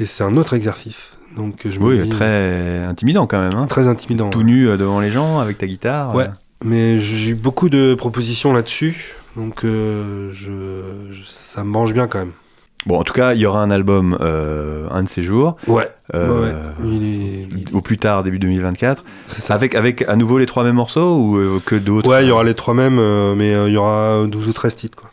Et 0.00 0.06
c'est 0.06 0.24
un 0.24 0.36
autre 0.36 0.54
exercice. 0.54 1.18
Donc, 1.36 1.60
je 1.68 1.78
me 1.78 1.84
Oui, 1.84 2.02
dis- 2.02 2.08
très 2.08 2.78
intimidant 2.84 3.26
quand 3.26 3.38
même. 3.40 3.54
Hein. 3.54 3.66
très 3.66 3.86
intimidant. 3.86 4.30
Tout 4.30 4.42
nu 4.42 4.66
euh, 4.68 4.76
devant 4.76 4.98
les 4.98 5.10
gens 5.10 5.38
avec 5.38 5.58
ta 5.58 5.66
guitare. 5.66 6.14
Ouais. 6.14 6.24
euh. 6.24 6.28
Mais 6.64 7.00
j'ai 7.00 7.30
eu 7.30 7.34
beaucoup 7.34 7.68
de 7.68 7.94
propositions 7.94 8.52
là-dessus. 8.52 9.14
Donc, 9.36 9.64
euh, 9.64 10.30
je, 10.32 10.50
je- 11.12 11.24
ça 11.26 11.62
me 11.64 11.72
branche 11.72 11.92
bien 11.92 12.06
quand 12.08 12.18
même. 12.18 12.32
Bon, 12.86 12.98
en 12.98 13.04
tout 13.04 13.12
cas, 13.12 13.34
il 13.34 13.40
y 13.40 13.46
aura 13.46 13.62
un 13.62 13.70
album 13.70 14.16
euh, 14.22 14.88
un 14.90 15.02
de 15.02 15.08
ces 15.08 15.22
jours, 15.22 15.56
Ouais. 15.66 15.88
euh, 16.14 16.40
ouais, 16.40 16.46
ouais. 16.48 16.90
Il 16.90 17.02
est, 17.04 17.48
il- 17.68 17.76
au 17.76 17.82
plus 17.82 17.98
tard 17.98 18.22
début 18.22 18.38
2024, 18.38 19.04
c'est 19.26 19.42
ça. 19.42 19.54
avec 19.54 19.74
avec 19.74 20.02
à 20.08 20.16
nouveau 20.16 20.38
les 20.38 20.46
trois 20.46 20.64
mêmes 20.64 20.76
morceaux 20.76 21.18
ou 21.22 21.60
que 21.64 21.74
d'autres? 21.76 22.08
Ouais, 22.08 22.24
il 22.24 22.28
y 22.28 22.30
aura 22.30 22.42
les 22.42 22.54
trois 22.54 22.72
mêmes, 22.72 22.96
mais 23.36 23.52
il 23.68 23.72
y 23.74 23.76
aura 23.76 24.24
12 24.26 24.48
ou 24.48 24.52
13 24.54 24.76
titres. 24.76 24.96
Quoi. 24.98 25.10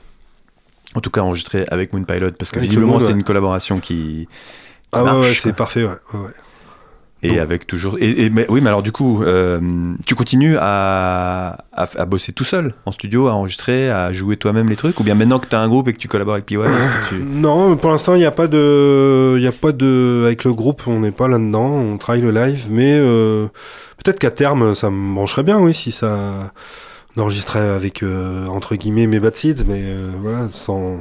En 0.95 1.01
tout 1.01 1.09
cas, 1.09 1.21
enregistré 1.21 1.65
avec 1.69 1.91
Moon 1.91 2.03
Pilot 2.05 2.31
parce 2.39 2.51
que 2.51 2.57
Avec 2.59 2.69
visiblement 2.69 2.99
c'est 2.99 3.07
ouais. 3.07 3.11
une 3.11 3.23
collaboration 3.23 3.79
qui 3.81 4.29
Ah 4.93 5.03
ouais, 5.03 5.11
marche, 5.11 5.27
ouais, 5.27 5.33
c'est 5.35 5.55
parfait, 5.55 5.83
ouais. 5.85 6.19
et 7.23 7.29
Donc- 7.29 7.37
avec 7.39 7.65
toujours. 7.67 7.97
Et, 7.99 8.25
et- 8.25 8.29
mais, 8.29 8.45
oui, 8.49 8.61
mais 8.61 8.67
alors 8.69 8.83
du 8.83 8.91
coup, 8.91 9.23
euh, 9.23 9.59
tu 10.05 10.13
continues 10.15 10.55
à, 10.59 11.57
à, 11.73 11.87
à 11.97 12.05
bosser 12.05 12.31
tout 12.31 12.43
seul 12.43 12.73
en 12.85 12.91
studio, 12.91 13.27
à 13.27 13.33
enregistrer, 13.33 13.89
à 13.89 14.13
jouer 14.13 14.37
toi-même 14.37 14.69
les 14.69 14.75
trucs, 14.75 14.99
ou 14.99 15.03
bien 15.03 15.15
maintenant 15.15 15.39
que 15.39 15.47
tu 15.47 15.55
as 15.55 15.59
un 15.59 15.67
groupe 15.67 15.87
et 15.87 15.93
que 15.93 15.97
tu 15.99 16.07
collabores 16.07 16.35
avec 16.35 16.45
PY, 16.45 16.55
est-ce 16.55 17.09
que 17.09 17.15
tu- 17.15 17.23
Non, 17.25 17.75
pour 17.75 17.89
l'instant, 17.89 18.13
il 18.13 18.19
n'y 18.19 18.25
a 18.25 18.31
pas 18.31 18.47
de, 18.47 19.33
il 19.37 19.43
y 19.43 19.47
a 19.47 19.51
pas 19.51 19.71
de, 19.71 20.23
avec 20.25 20.43
le 20.43 20.53
groupe, 20.53 20.83
on 20.87 20.99
n'est 20.99 21.11
pas 21.11 21.27
là-dedans, 21.27 21.65
on 21.69 21.97
travaille 21.97 22.21
le 22.21 22.31
live, 22.31 22.67
mais 22.69 22.93
euh, 22.99 23.47
peut-être 24.03 24.19
qu'à 24.19 24.31
terme, 24.31 24.75
ça 24.75 24.89
me 24.91 25.15
brancherait 25.15 25.43
bien, 25.43 25.59
oui, 25.59 25.73
si 25.73 25.91
ça 25.91 26.51
d'enregistrer 27.15 27.57
avec 27.59 28.03
euh, 28.03 28.45
entre 28.45 28.75
guillemets 28.75 29.07
mes 29.07 29.19
bad 29.19 29.35
seeds, 29.35 29.63
mais 29.67 29.81
voilà, 30.21 30.49
sans, 30.51 30.97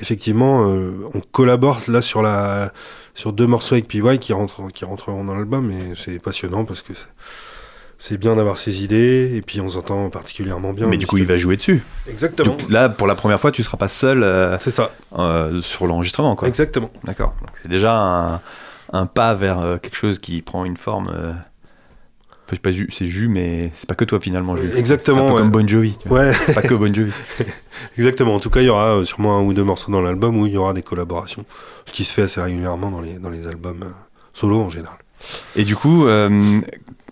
effectivement, 0.00 0.60
on 0.62 1.20
collabore 1.32 1.80
là 1.88 2.00
sur 2.00 2.22
la, 2.22 2.72
sur 3.14 3.32
deux 3.32 3.46
morceaux 3.46 3.74
avec 3.74 3.88
PY 3.88 4.18
qui 4.18 4.32
rentrent, 4.32 4.70
qui 4.72 4.84
rentreront 4.84 5.24
dans 5.24 5.34
l'album, 5.34 5.70
et 5.70 5.94
c'est 6.02 6.18
passionnant 6.18 6.64
parce 6.64 6.82
que 6.82 6.92
c'est- 7.98 8.16
bien 8.16 8.34
d'avoir 8.36 8.56
ses 8.56 8.82
idées, 8.82 9.32
et 9.36 9.42
puis 9.42 9.60
on 9.60 9.68
s'entend 9.68 10.10
particulièrement 10.10 10.72
bien. 10.72 10.86
Mais 10.88 10.96
du 10.96 11.06
coup, 11.06 11.18
il 11.18 11.24
va 11.26 11.36
jouer 11.36 11.56
dessus. 11.56 11.82
Exactement. 12.08 12.56
Donc 12.56 12.68
là, 12.70 12.88
pour 12.88 13.06
la 13.06 13.14
première 13.14 13.40
fois, 13.40 13.52
tu 13.52 13.62
seras 13.62 13.76
pas 13.76 13.88
seul 13.88 14.22
euh, 14.24 14.58
C'est 14.58 14.70
ça, 14.72 14.90
euh, 15.18 15.60
sur 15.60 15.86
l'enregistrement, 15.86 16.34
quoi. 16.34 16.48
exactement. 16.48 16.90
D'accord. 17.04 17.34
C'est 17.62 17.68
déjà 17.68 17.94
un, 17.96 18.40
un 18.92 19.06
pas 19.06 19.34
vers 19.34 19.60
euh, 19.60 19.76
quelque 19.78 19.94
chose 19.96 20.18
qui 20.18 20.42
prend 20.42 20.64
une 20.64 20.76
forme. 20.76 21.12
Enfin, 22.52 22.60
pas, 22.62 22.72
Ju- 22.72 22.88
c'est 22.92 23.06
Jus, 23.06 23.28
mais 23.28 23.72
c'est 23.78 23.86
pas 23.88 23.94
que 23.94 24.04
toi 24.04 24.20
finalement, 24.20 24.54
Jus. 24.56 24.70
Exactement, 24.76 25.18
C'est 25.18 25.24
un 25.24 25.28
peu 25.28 25.34
ouais. 25.34 25.40
comme 25.40 25.50
Bon 25.50 25.68
Jovi. 25.68 25.96
Ouais, 26.06 26.30
pas 26.54 26.62
que 26.62 26.74
Bon 26.74 26.92
Jovi. 26.94 27.12
exactement. 27.98 28.34
En 28.34 28.40
tout 28.40 28.50
cas, 28.50 28.60
il 28.60 28.66
y 28.66 28.68
aura 28.68 28.96
euh, 28.98 29.04
sûrement 29.04 29.38
un 29.38 29.42
ou 29.42 29.52
deux 29.52 29.64
morceaux 29.64 29.90
dans 29.92 30.00
l'album 30.02 30.38
où 30.40 30.46
il 30.46 30.52
y 30.52 30.56
aura 30.56 30.72
des 30.72 30.82
collaborations. 30.82 31.44
Ce 31.86 31.92
qui 31.92 32.04
se 32.04 32.12
fait 32.14 32.22
assez 32.22 32.40
régulièrement 32.40 32.90
dans 32.90 33.00
les, 33.00 33.14
dans 33.18 33.30
les 33.30 33.46
albums 33.46 33.82
euh, 33.84 33.90
solo 34.32 34.60
en 34.60 34.68
général. 34.70 34.96
Et 35.56 35.64
du 35.64 35.76
coup, 35.76 36.06
euh, 36.06 36.60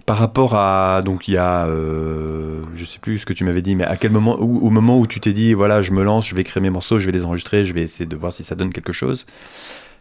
par 0.07 0.19
rapport 0.19 0.55
à. 0.55 1.03
Donc, 1.05 1.29
il 1.29 1.35
y 1.35 1.37
a. 1.37 1.67
euh, 1.67 2.61
je 2.75 2.85
sais 2.85 2.99
plus 2.99 3.19
ce 3.21 3.27
que 3.27 3.33
tu 3.33 3.45
m'avais 3.45 3.63
dit, 3.63 3.75
mais 3.77 3.85
à 3.85 3.97
quel 3.97 4.11
moment. 4.11 4.35
Au, 4.41 4.67
au 4.67 4.71
moment 4.71 4.99
où 4.99 5.07
tu 5.07 5.21
t'es 5.21 5.33
dit, 5.33 5.55
voilà, 5.55 5.83
je 5.83 5.93
me 5.93 6.03
lance, 6.03 6.27
je 6.29 6.35
vais 6.35 6.45
créer 6.45 6.61
mes 6.63 6.71
morceaux, 6.71 6.99
je 6.99 7.07
vais 7.07 7.13
les 7.13 7.25
enregistrer, 7.25 7.65
je 7.65 7.73
vais 7.73 7.83
essayer 7.83 8.07
de 8.07 8.17
voir 8.17 8.33
si 8.33 8.43
ça 8.45 8.55
donne 8.55 8.73
quelque 8.73 8.93
chose. 8.93 9.27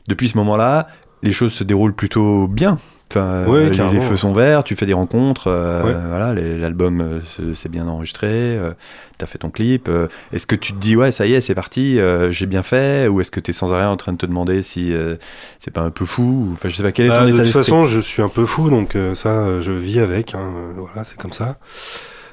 Depuis 0.07 0.27
ce 0.29 0.37
moment-là, 0.37 0.87
les 1.21 1.31
choses 1.31 1.53
se 1.53 1.63
déroulent 1.63 1.93
plutôt 1.93 2.47
bien. 2.47 2.79
Enfin, 3.11 3.47
Ouais, 3.47 3.69
les- 3.71 3.99
feux 4.01 4.17
sont 4.17 4.33
verts, 4.33 4.63
tu 4.63 4.75
fais 4.75 4.85
des 4.85 4.93
rencontres, 4.93 5.47
euh, 5.47 5.83
Ouais. 5.83 5.95
voilà, 6.09 6.33
l'album 6.35 7.01
euh, 7.01 7.19
se- 7.21 7.55
s'est 7.55 7.67
bien 7.69 7.87
enregistré, 7.87 8.27
euh, 8.29 8.71
t'as 9.17 9.25
fait 9.25 9.39
ton 9.39 9.49
clip. 9.49 9.87
euh, 9.89 10.07
est-ce 10.31 10.45
que 10.45 10.55
tu 10.55 10.73
te 10.73 10.77
dis, 10.77 10.95
ouais, 10.95 11.11
ça 11.11 11.25
y 11.25 11.33
est, 11.33 11.41
c'est 11.41 11.55
parti, 11.55 11.99
euh, 11.99 12.29
j'ai 12.31 12.45
bien 12.45 12.61
fait, 12.61 13.07
ou 13.07 13.19
est-ce 13.19 13.31
que 13.31 13.39
t'es 13.39 13.51
sans 13.51 13.73
arrêt 13.73 13.85
en 13.85 13.97
train 13.97 14.13
de 14.13 14.17
te 14.19 14.27
demander 14.27 14.61
si 14.61 14.93
euh, 14.93 15.15
c'est 15.59 15.71
pas 15.73 15.81
un 15.81 15.89
peu 15.89 16.05
fou 16.05 16.21
ou- 16.49 16.53
Enfin, 16.53 16.69
je 16.69 16.75
sais 16.75 16.83
pas 16.83 16.91
quel 16.91 17.07
est 17.07 17.09
Bah, 17.09 17.19
ton 17.21 17.23
de 17.25 17.29
état 17.29 17.37
toute 17.37 17.45
d'esprit 17.45 17.63
façon, 17.63 17.85
je 17.85 17.99
suis 17.99 18.21
un 18.21 18.29
peu 18.29 18.45
fou, 18.45 18.69
donc 18.69 18.95
euh, 18.95 19.15
ça, 19.15 19.29
euh, 19.39 19.61
je 19.61 19.71
vis 19.71 19.99
avec. 19.99 20.35
hein, 20.35 20.51
euh, 20.55 20.73
voilà, 20.77 21.03
c'est 21.03 21.17
comme 21.17 21.33
ça. 21.33 21.57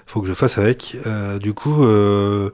Faut 0.05 0.21
que 0.21 0.29
je 0.29 0.35
fasse 0.35 0.59
avec. 0.59 0.97
Euh, 1.07 1.39
du 1.39 1.53
coup, 1.55 1.83
euh, 1.85 2.51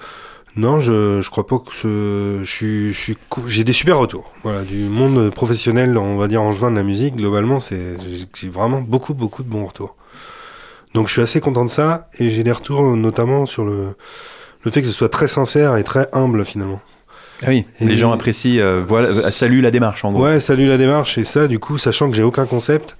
non, 0.57 0.81
je, 0.81 1.21
je 1.23 1.31
crois 1.31 1.47
pas 1.47 1.59
que 1.59 1.75
ce, 1.75 2.41
je 2.43 2.51
suis, 2.51 2.93
je 2.93 2.99
suis, 2.99 3.17
cou- 3.31 3.47
j'ai 3.47 3.65
des 3.65 3.73
super 3.73 3.99
retours. 3.99 4.31
Voilà, 4.43 4.63
du 4.63 4.77
monde 4.85 5.31
professionnel, 5.31 5.97
on 5.97 6.17
va 6.19 6.29
dire 6.29 6.43
en 6.43 6.53
juin 6.53 6.71
de 6.71 6.77
la 6.77 6.83
musique, 6.83 7.17
globalement, 7.17 7.59
c'est, 7.61 7.97
j'ai- 8.35 8.49
vraiment 8.49 8.81
beaucoup, 8.83 9.15
beaucoup 9.15 9.43
de 9.43 9.49
bons 9.49 9.65
retours. 9.65 9.97
Donc, 10.95 11.09
je 11.09 11.13
suis 11.15 11.23
assez 11.23 11.41
content 11.41 11.65
de 11.65 11.71
ça, 11.71 12.09
et 12.19 12.31
j'ai 12.31 12.43
des 12.45 12.53
retours 12.53 12.83
notamment 12.97 13.47
sur 13.47 13.65
le, 13.65 13.97
le 14.63 14.71
fait 14.71 14.83
que 14.83 14.87
ce 14.89 14.93
soit 14.93 15.09
très 15.09 15.27
sincère 15.29 15.77
et 15.77 15.85
très 15.85 16.09
humble 16.13 16.45
finalement. 16.45 16.83
Ah 17.45 17.49
oui, 17.49 17.65
Et- 17.81 17.87
les 17.87 17.97
gens 17.97 18.13
apprécient, 18.13 18.61
euh, 18.63 18.83
voilà, 18.87 19.09
euh, 19.09 19.31
saluent 19.31 19.63
la 19.63 19.71
démarche 19.71 20.05
en 20.05 20.13
gros. 20.13 20.25
Ouais, 20.25 20.39
salut 20.39 20.69
la 20.69 20.77
démarche 20.77 21.17
et 21.19 21.25
ça, 21.25 21.49
du 21.49 21.59
coup, 21.59 21.79
sachant 21.79 22.11
que 22.11 22.15
j'ai 22.17 22.23
aucun 22.23 22.45
concept, 22.47 22.97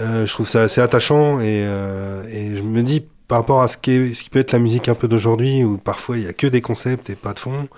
euh, 0.00 0.24
je 0.24 0.32
trouve 0.32 0.46
ça 0.48 0.62
assez 0.62 0.80
attachant 0.80 1.40
et, 1.40 1.64
euh, 1.66 2.22
et 2.30 2.56
je 2.56 2.62
me 2.62 2.82
dis 2.82 3.04
par 3.28 3.38
rapport 3.38 3.62
à 3.62 3.68
ce 3.68 3.76
qui, 3.76 3.90
est- 3.92 4.14
ce 4.14 4.22
qui 4.22 4.30
peut 4.30 4.38
être 4.38 4.52
la 4.52 4.58
musique 4.58 4.88
un 4.88 4.94
peu 4.94 5.08
d'aujourd'hui 5.08 5.64
où 5.64 5.78
parfois 5.78 6.16
il 6.18 6.24
y 6.24 6.28
a 6.28 6.32
que 6.32 6.46
des 6.46 6.60
concepts 6.60 7.10
et 7.10 7.16
pas 7.16 7.32
de 7.32 7.38
fond. 7.38 7.68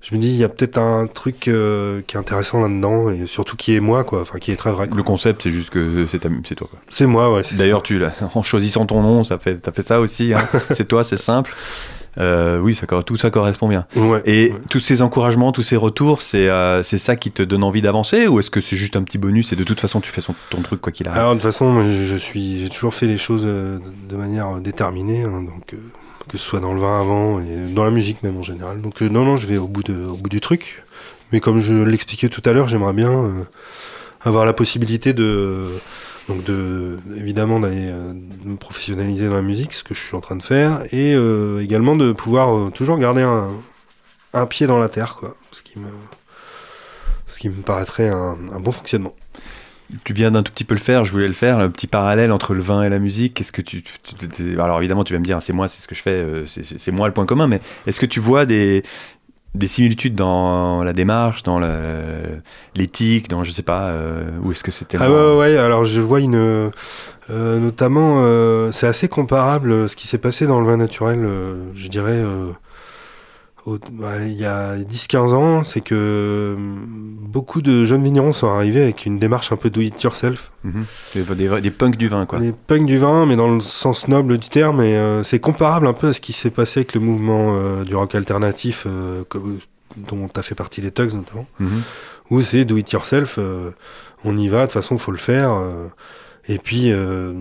Je 0.00 0.14
me 0.14 0.20
dis 0.20 0.28
il 0.28 0.36
y 0.36 0.44
a 0.44 0.48
peut-être 0.48 0.78
un 0.78 1.08
truc 1.08 1.48
euh, 1.48 2.02
qui 2.06 2.16
est 2.16 2.20
intéressant 2.20 2.60
là-dedans 2.60 3.10
et 3.10 3.26
surtout 3.26 3.56
qui 3.56 3.74
est 3.74 3.80
moi 3.80 4.04
quoi, 4.04 4.20
enfin 4.22 4.38
qui 4.38 4.52
est 4.52 4.56
très 4.56 4.70
vrai. 4.70 4.86
quoi. 4.86 4.96
Le 4.96 5.02
concept, 5.02 5.42
c'est 5.42 5.50
juste 5.50 5.70
que 5.70 6.06
c'est 6.06 6.20
ta- 6.20 6.28
c'est 6.44 6.54
toi. 6.54 6.68
quoi. 6.70 6.78
C'est 6.88 7.06
moi 7.06 7.32
ouais. 7.34 7.42
c'est 7.42 7.56
D'ailleurs, 7.56 7.82
tu 7.82 8.00
en 8.34 8.42
choisissant 8.42 8.86
ton 8.86 9.02
nom, 9.02 9.24
ça 9.24 9.38
fait, 9.38 9.58
t'as 9.58 9.72
fait 9.72 9.82
ça 9.82 9.98
aussi. 10.00 10.32
hein. 10.34 10.42
c'est 10.70 10.86
toi, 10.86 11.02
c'est 11.02 11.16
simple. 11.16 11.52
Euh, 12.16 12.58
oui, 12.58 12.74
ça, 12.74 12.86
tout 13.04 13.16
ça 13.16 13.30
correspond 13.30 13.68
bien. 13.68 13.86
Ouais, 13.94 14.22
Et 14.24 14.50
ouais. 14.52 14.58
tous 14.70 14.80
ces 14.80 15.02
encouragements, 15.02 15.52
tous 15.52 15.62
ces 15.62 15.76
retours, 15.76 16.22
c'est 16.22 16.48
euh, 16.48 16.82
c'est 16.82 16.98
ça 16.98 17.14
qui 17.16 17.30
te 17.30 17.42
donne 17.42 17.62
envie 17.62 17.82
d'avancer 17.82 18.26
ou 18.26 18.40
est-ce 18.40 18.50
que 18.50 18.60
c'est 18.60 18.76
juste 18.76 18.96
un 18.96 19.02
petit 19.02 19.18
bonus 19.18 19.52
et 19.52 19.56
de 19.56 19.62
toute 19.64 19.78
façon 19.80 20.00
tu 20.00 20.10
fais 20.10 20.20
son- 20.20 20.34
ton 20.50 20.62
truc 20.62 20.80
quoi 20.80 20.90
qu'il 20.90 21.06
arrive? 21.06 21.18
Alors 21.20 21.32
de 21.32 21.36
toute 21.40 21.44
façon, 21.46 21.70
moi, 21.70 21.84
je 21.84 22.16
suis, 22.16 22.60
j'ai 22.60 22.68
toujours 22.70 22.94
fait 22.94 23.06
les 23.06 23.18
choses 23.18 23.44
euh, 23.46 23.78
de 24.08 24.16
manière 24.16 24.56
déterminée, 24.60 25.22
hein, 25.22 25.42
donc 25.42 25.74
euh, 25.74 25.76
que 26.28 26.38
ce 26.38 26.44
soit 26.44 26.60
dans 26.60 26.72
le 26.74 26.80
vin 26.80 27.00
avant 27.00 27.38
et 27.40 27.72
dans 27.72 27.84
la 27.84 27.90
musique 27.90 28.22
même 28.22 28.36
en 28.36 28.42
général. 28.42 28.80
Donc 28.80 29.00
non, 29.00 29.24
non, 29.24 29.36
je 29.36 29.46
vais 29.46 29.56
au 29.58 29.68
bout 29.68 29.82
de, 29.84 29.94
au 30.06 30.14
bout 30.16 30.28
du 30.28 30.40
truc. 30.40 30.82
Mais 31.32 31.40
comme 31.40 31.60
je 31.60 31.74
l'expliquais 31.74 32.28
tout 32.30 32.42
à 32.46 32.52
l'heure, 32.52 32.68
j'aimerais 32.68 32.94
bien 32.94 33.12
avoir 34.22 34.44
la 34.46 34.52
possibilité 34.54 35.12
de, 35.12 35.66
donc 36.28 36.44
de, 36.44 36.98
évidemment 37.16 37.58
d'aller 37.58 37.88
euh, 37.88 38.12
me 38.44 38.56
professionnaliser 38.56 39.28
dans 39.28 39.34
la 39.34 39.42
musique, 39.42 39.72
ce 39.72 39.82
que 39.82 39.94
je 39.94 40.00
suis 40.00 40.14
en 40.14 40.20
train 40.20 40.36
de 40.36 40.42
faire, 40.42 40.82
et 40.92 41.14
euh, 41.14 41.60
également 41.60 41.96
de 41.96 42.12
pouvoir 42.12 42.54
euh, 42.54 42.70
toujours 42.70 42.98
garder 42.98 43.22
un, 43.22 43.48
un 44.34 44.46
pied 44.46 44.66
dans 44.66 44.78
la 44.78 44.88
terre, 44.88 45.16
quoi, 45.16 45.36
ce 45.52 45.62
qui 45.62 45.78
me, 45.78 45.88
ce 47.26 47.38
qui 47.38 47.48
me 47.48 47.62
paraîtrait 47.62 48.08
un, 48.08 48.36
un 48.52 48.60
bon 48.60 48.72
fonctionnement. 48.72 49.14
Tu 50.04 50.12
viens 50.12 50.30
d'un 50.30 50.42
tout 50.42 50.52
petit 50.52 50.64
peu 50.64 50.74
le 50.74 50.80
faire, 50.80 51.06
je 51.06 51.12
voulais 51.12 51.28
le 51.28 51.32
faire, 51.32 51.58
le 51.58 51.70
petit 51.70 51.86
parallèle 51.86 52.30
entre 52.30 52.52
le 52.52 52.60
vin 52.60 52.82
et 52.82 52.90
la 52.90 52.98
musique. 52.98 53.32
Qu'est-ce 53.32 53.52
que 53.52 53.62
tu, 53.62 53.82
alors 54.60 54.78
évidemment 54.80 55.02
tu 55.02 55.14
vas 55.14 55.18
me 55.18 55.24
dire 55.24 55.40
c'est 55.40 55.54
moi, 55.54 55.66
c'est 55.66 55.80
ce 55.80 55.88
que 55.88 55.94
je 55.94 56.02
fais, 56.02 56.44
c'est 56.46 56.90
moi 56.90 57.08
le 57.08 57.14
point 57.14 57.24
commun. 57.24 57.46
Mais 57.46 57.58
est-ce 57.86 57.98
que 57.98 58.04
tu 58.04 58.20
vois 58.20 58.44
des 58.44 58.82
des 59.54 59.68
similitudes 59.68 60.14
dans 60.14 60.82
la 60.82 60.92
démarche, 60.92 61.42
dans 61.42 61.58
l'éthique, 62.74 63.28
dans 63.28 63.44
je 63.44 63.50
sais 63.50 63.62
pas, 63.62 63.88
euh, 63.88 64.28
ou 64.42 64.52
est-ce 64.52 64.62
que 64.62 64.70
c'était 64.70 64.98
Ah 65.00 65.36
ouais, 65.36 65.56
alors 65.56 65.84
je 65.84 66.00
vois 66.00 66.20
une. 66.20 66.36
euh, 66.36 67.58
notamment, 67.58 68.22
euh, 68.22 68.72
c'est 68.72 68.86
assez 68.86 69.08
comparable 69.08 69.70
euh, 69.72 69.88
ce 69.88 69.96
qui 69.96 70.06
s'est 70.06 70.18
passé 70.18 70.46
dans 70.46 70.60
le 70.60 70.66
vin 70.66 70.76
naturel, 70.76 71.26
je 71.74 71.88
dirais, 71.88 72.22
il 74.24 74.32
y 74.32 74.44
a 74.44 74.76
10-15 74.78 75.34
ans, 75.34 75.64
c'est 75.64 75.80
que 75.80 75.94
euh, 75.94 76.56
beaucoup 76.58 77.60
de 77.62 77.84
jeunes 77.84 78.02
vignerons 78.04 78.32
sont 78.32 78.48
arrivés 78.48 78.82
avec 78.82 79.06
une 79.06 79.18
démarche 79.18 79.52
un 79.52 79.56
peu 79.56 79.70
do 79.70 79.80
it 79.80 80.02
yourself. 80.02 80.50
Mhm. 80.64 80.84
des, 81.14 81.22
des, 81.34 81.60
des 81.60 81.70
punks 81.70 81.96
du 81.96 82.08
vin 82.08 82.26
quoi. 82.26 82.38
On 82.38 82.42
est 82.42 82.54
punk 82.54 82.86
du 82.86 82.98
vin, 82.98 83.26
mais 83.26 83.36
dans 83.36 83.54
le 83.54 83.60
sens 83.60 84.08
noble 84.08 84.36
du 84.38 84.48
terme, 84.48 84.80
et 84.82 84.96
euh, 84.96 85.22
c'est 85.22 85.38
comparable 85.40 85.86
un 85.86 85.92
peu 85.92 86.08
à 86.08 86.12
ce 86.12 86.20
qui 86.20 86.32
s'est 86.32 86.50
passé 86.50 86.80
avec 86.80 86.94
le 86.94 87.00
mouvement 87.00 87.54
euh, 87.56 87.84
du 87.84 87.94
rock 87.94 88.14
alternatif, 88.14 88.84
euh, 88.86 89.22
dont 89.96 90.28
tu 90.32 90.38
as 90.40 90.42
fait 90.42 90.54
partie 90.54 90.80
des 90.80 90.90
Tugs 90.90 91.14
notamment 91.14 91.46
Mhm. 91.60 91.82
où 92.30 92.40
c'est 92.42 92.64
do 92.64 92.76
it 92.76 92.90
yourself, 92.92 93.38
on 94.24 94.36
y 94.36 94.48
va, 94.48 94.58
de 94.60 94.62
toute 94.64 94.72
façon, 94.74 94.98
faut 94.98 95.12
le 95.12 95.18
faire. 95.18 95.50
Et 96.48 96.58
puis, 96.58 96.92
euh, 96.92 97.32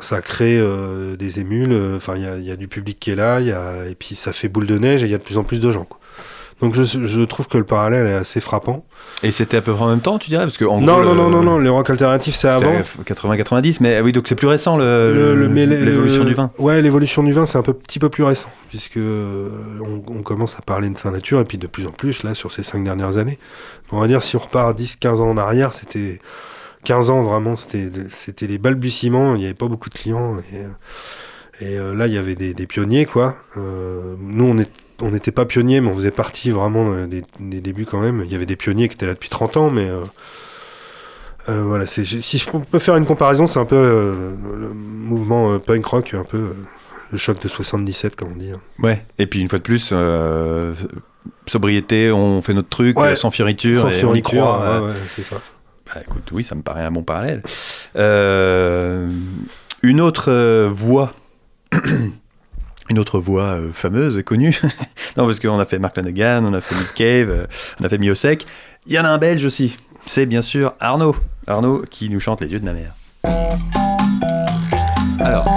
ça 0.00 0.20
crée 0.20 0.58
euh, 0.58 1.16
des 1.16 1.40
émules, 1.40 1.72
euh, 1.72 1.96
enfin, 1.96 2.14
il 2.16 2.42
y 2.44 2.48
y 2.48 2.50
a 2.52 2.56
du 2.56 2.68
public 2.68 2.98
qui 3.00 3.10
est 3.10 3.16
là, 3.16 3.40
y 3.40 3.50
a, 3.52 3.86
et 3.90 3.94
puis 3.94 4.14
ça 4.14 4.32
fait 4.32 4.48
boule 4.48 4.66
de 4.66 4.78
neige 4.78 5.02
et 5.02 5.06
il 5.06 5.10
y 5.12 5.14
a 5.14 5.18
de 5.18 5.22
plus 5.22 5.38
en 5.38 5.44
plus 5.44 5.58
de 5.60 5.70
gens. 5.70 5.84
quoi. 5.84 5.98
Donc, 6.62 6.74
je, 6.74 6.84
je 6.84 7.20
trouve 7.20 7.48
que 7.48 7.58
le 7.58 7.64
parallèle 7.64 8.06
est 8.06 8.14
assez 8.14 8.40
frappant. 8.40 8.86
Et 9.22 9.30
c'était 9.30 9.58
à 9.58 9.60
peu 9.60 9.74
près 9.74 9.82
en 9.84 9.88
même 9.90 10.00
temps, 10.00 10.18
tu 10.18 10.30
dirais? 10.30 10.44
Parce 10.44 10.56
que 10.56 10.64
en 10.64 10.80
non, 10.80 10.94
gros, 10.94 11.02
non, 11.04 11.10
le- 11.12 11.16
non, 11.16 11.28
non, 11.30 11.42
non, 11.42 11.58
le 11.58 11.70
rock 11.70 11.90
alternatif, 11.90 12.34
c'est 12.34 12.48
avant. 12.48 12.72
80-90, 13.04 13.78
mais 13.82 14.00
oui, 14.00 14.12
donc 14.12 14.26
c'est 14.26 14.36
plus 14.36 14.46
récent 14.46 14.78
Le- 14.78 15.34
le- 15.34 15.46
l'évolution 15.48 16.24
du 16.24 16.32
vin. 16.32 16.50
Ouais, 16.58 16.80
l'évolution 16.80 17.22
du 17.22 17.32
vin, 17.32 17.44
c'est 17.44 17.58
un 17.58 17.62
peu, 17.62 17.74
petit 17.74 17.98
peu 17.98 18.08
plus 18.08 18.24
récent, 18.24 18.48
puisque 18.70 18.96
on, 18.98 20.02
on 20.08 20.22
commence 20.22 20.56
à 20.56 20.62
parler 20.62 20.88
de 20.88 20.96
sa 20.98 21.10
nature, 21.10 21.40
et 21.40 21.44
puis 21.44 21.58
de 21.58 21.66
plus 21.66 21.86
en 21.86 21.90
plus, 21.92 22.22
là, 22.22 22.32
sur 22.34 22.50
ces 22.50 22.62
cinq 22.62 22.82
dernières 22.84 23.18
années. 23.18 23.38
On 23.92 24.00
va 24.00 24.08
dire, 24.08 24.22
si 24.22 24.36
on 24.36 24.40
repart 24.40 24.78
10-15 24.78 25.20
ans 25.20 25.28
en 25.30 25.36
arrière, 25.36 25.74
c'était 25.74 26.20
15 26.86 27.10
ans, 27.10 27.22
vraiment, 27.22 27.56
c'était 27.56 28.46
les 28.46 28.58
balbutiements, 28.58 29.34
il 29.34 29.40
n'y 29.40 29.44
avait 29.44 29.54
pas 29.54 29.66
beaucoup 29.68 29.88
de 29.90 29.94
clients, 29.94 30.36
et, 30.38 31.64
et, 31.64 31.78
euh, 31.78 31.94
là, 31.94 32.06
il 32.06 32.12
y 32.14 32.18
avait 32.18 32.36
des, 32.36 32.54
des 32.54 32.66
pionniers, 32.66 33.04
quoi. 33.06 33.36
Euh, 33.56 34.14
nous, 34.20 34.44
on 34.44 34.56
est 34.58 34.70
on 35.02 35.10
n'était 35.10 35.30
pas 35.32 35.44
pionniers, 35.44 35.82
mais 35.82 35.90
on 35.90 35.94
faisait 35.94 36.10
partie 36.10 36.50
vraiment 36.52 36.90
euh, 36.92 37.06
des, 37.06 37.22
des 37.38 37.60
débuts 37.60 37.84
quand 37.84 38.00
même. 38.00 38.22
Il 38.24 38.32
y 38.32 38.34
avait 38.34 38.46
des 38.46 38.56
pionniers 38.56 38.88
qui 38.88 38.94
étaient 38.94 39.04
là 39.04 39.12
depuis 39.12 39.28
30 39.28 39.58
ans, 39.58 39.68
mais 39.70 39.90
euh, 41.50 41.62
voilà, 41.64 41.86
si 41.86 42.02
je 42.04 42.50
peux 42.70 42.78
faire 42.78 42.96
une 42.96 43.04
comparaison, 43.04 43.46
c'est 43.46 43.58
un 43.58 43.66
peu 43.66 43.76
le, 43.76 44.72
mouvement 44.74 45.58
punk 45.58 45.84
rock, 45.84 46.14
un 46.14 46.24
peu 46.24 46.54
le 47.12 47.18
choc 47.18 47.38
de 47.42 47.46
77, 47.48 48.16
comme 48.16 48.32
on 48.32 48.36
dit. 48.36 48.52
hein. 48.52 48.60
Ouais. 48.78 49.04
Et 49.18 49.26
puis 49.26 49.40
une 49.40 49.48
fois 49.50 49.58
de 49.58 49.64
plus, 49.64 49.92
sobriété, 51.46 52.10
on 52.10 52.40
fait 52.42 52.54
notre 52.54 52.68
truc 52.70 52.98
Ouais. 52.98 53.16
sans 53.16 53.30
fioriture, 53.30 53.82
Sans 53.82 53.88
et 53.90 53.92
on 53.92 53.96
y 53.96 54.00
fioriture, 54.22 54.30
croit. 54.30 54.80
ouais, 54.80 54.86
ouais, 54.88 54.94
c'est 55.14 55.24
ça. 55.24 55.40
Bah, 55.96 56.02
écoute, 56.06 56.30
oui, 56.30 56.44
ça 56.44 56.54
me 56.54 56.60
paraît 56.60 56.82
un 56.82 56.90
bon 56.90 57.02
parallèle. 57.02 57.40
Euh, 57.96 59.10
une 59.82 60.02
autre 60.02 60.30
euh, 60.30 60.68
voix, 60.70 61.14
une 62.90 62.98
autre 62.98 63.18
voix 63.18 63.54
euh, 63.54 63.70
fameuse 63.72 64.22
connue. 64.22 64.60
non, 65.16 65.24
parce 65.24 65.40
qu'on 65.40 65.58
a 65.58 65.64
fait 65.64 65.78
Mark 65.78 65.96
Lanegan, 65.96 66.44
on 66.44 66.52
a 66.52 66.60
fait 66.60 66.74
Nick 66.74 66.92
Cave, 66.92 67.30
euh, 67.30 67.46
on 67.80 67.84
a 67.86 67.88
fait 67.88 67.96
Miosek. 67.96 68.44
Il 68.86 68.92
y 68.92 68.98
en 68.98 69.06
a 69.06 69.08
un 69.08 69.16
belge 69.16 69.46
aussi. 69.46 69.78
C'est 70.04 70.26
bien 70.26 70.42
sûr 70.42 70.74
Arnaud. 70.80 71.16
Arnaud 71.46 71.82
qui 71.90 72.10
nous 72.10 72.20
chante 72.20 72.42
Les 72.42 72.52
yeux 72.52 72.60
de 72.60 72.66
ma 72.66 72.74
mère. 72.74 72.92
Alors. 75.18 75.55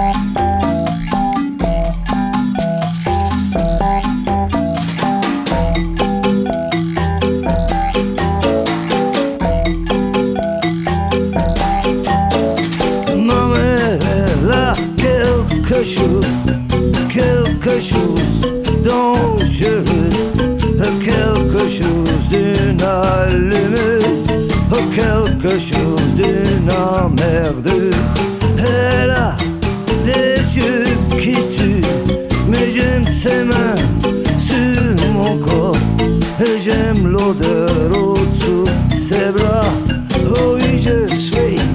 Chose 17.80 18.42
dangereux, 18.84 20.10
quelque 21.02 21.66
chose 21.66 22.28
d'une 22.28 22.82
allumeuse, 22.82 24.26
quelque 24.94 25.58
chose 25.58 26.14
d'une 26.14 26.70
emmerdeuse. 26.70 27.94
Elle 28.58 29.10
a 29.10 29.34
des 30.04 30.58
yeux 30.58 30.84
qui 31.18 31.36
tuent, 31.56 31.80
mais 32.48 32.68
j'aime 32.68 33.06
ses 33.06 33.44
mains 33.44 33.74
sur 34.36 35.06
mon 35.14 35.38
corps, 35.38 35.76
et 36.38 36.58
j'aime 36.58 37.06
l'odeur 37.06 37.90
au-dessous 37.92 38.64
de 38.90 38.96
ses 38.96 39.32
bras. 39.32 39.72
Oh 40.36 40.56
oui, 40.56 40.78
je 40.78 41.06
je 41.08 41.69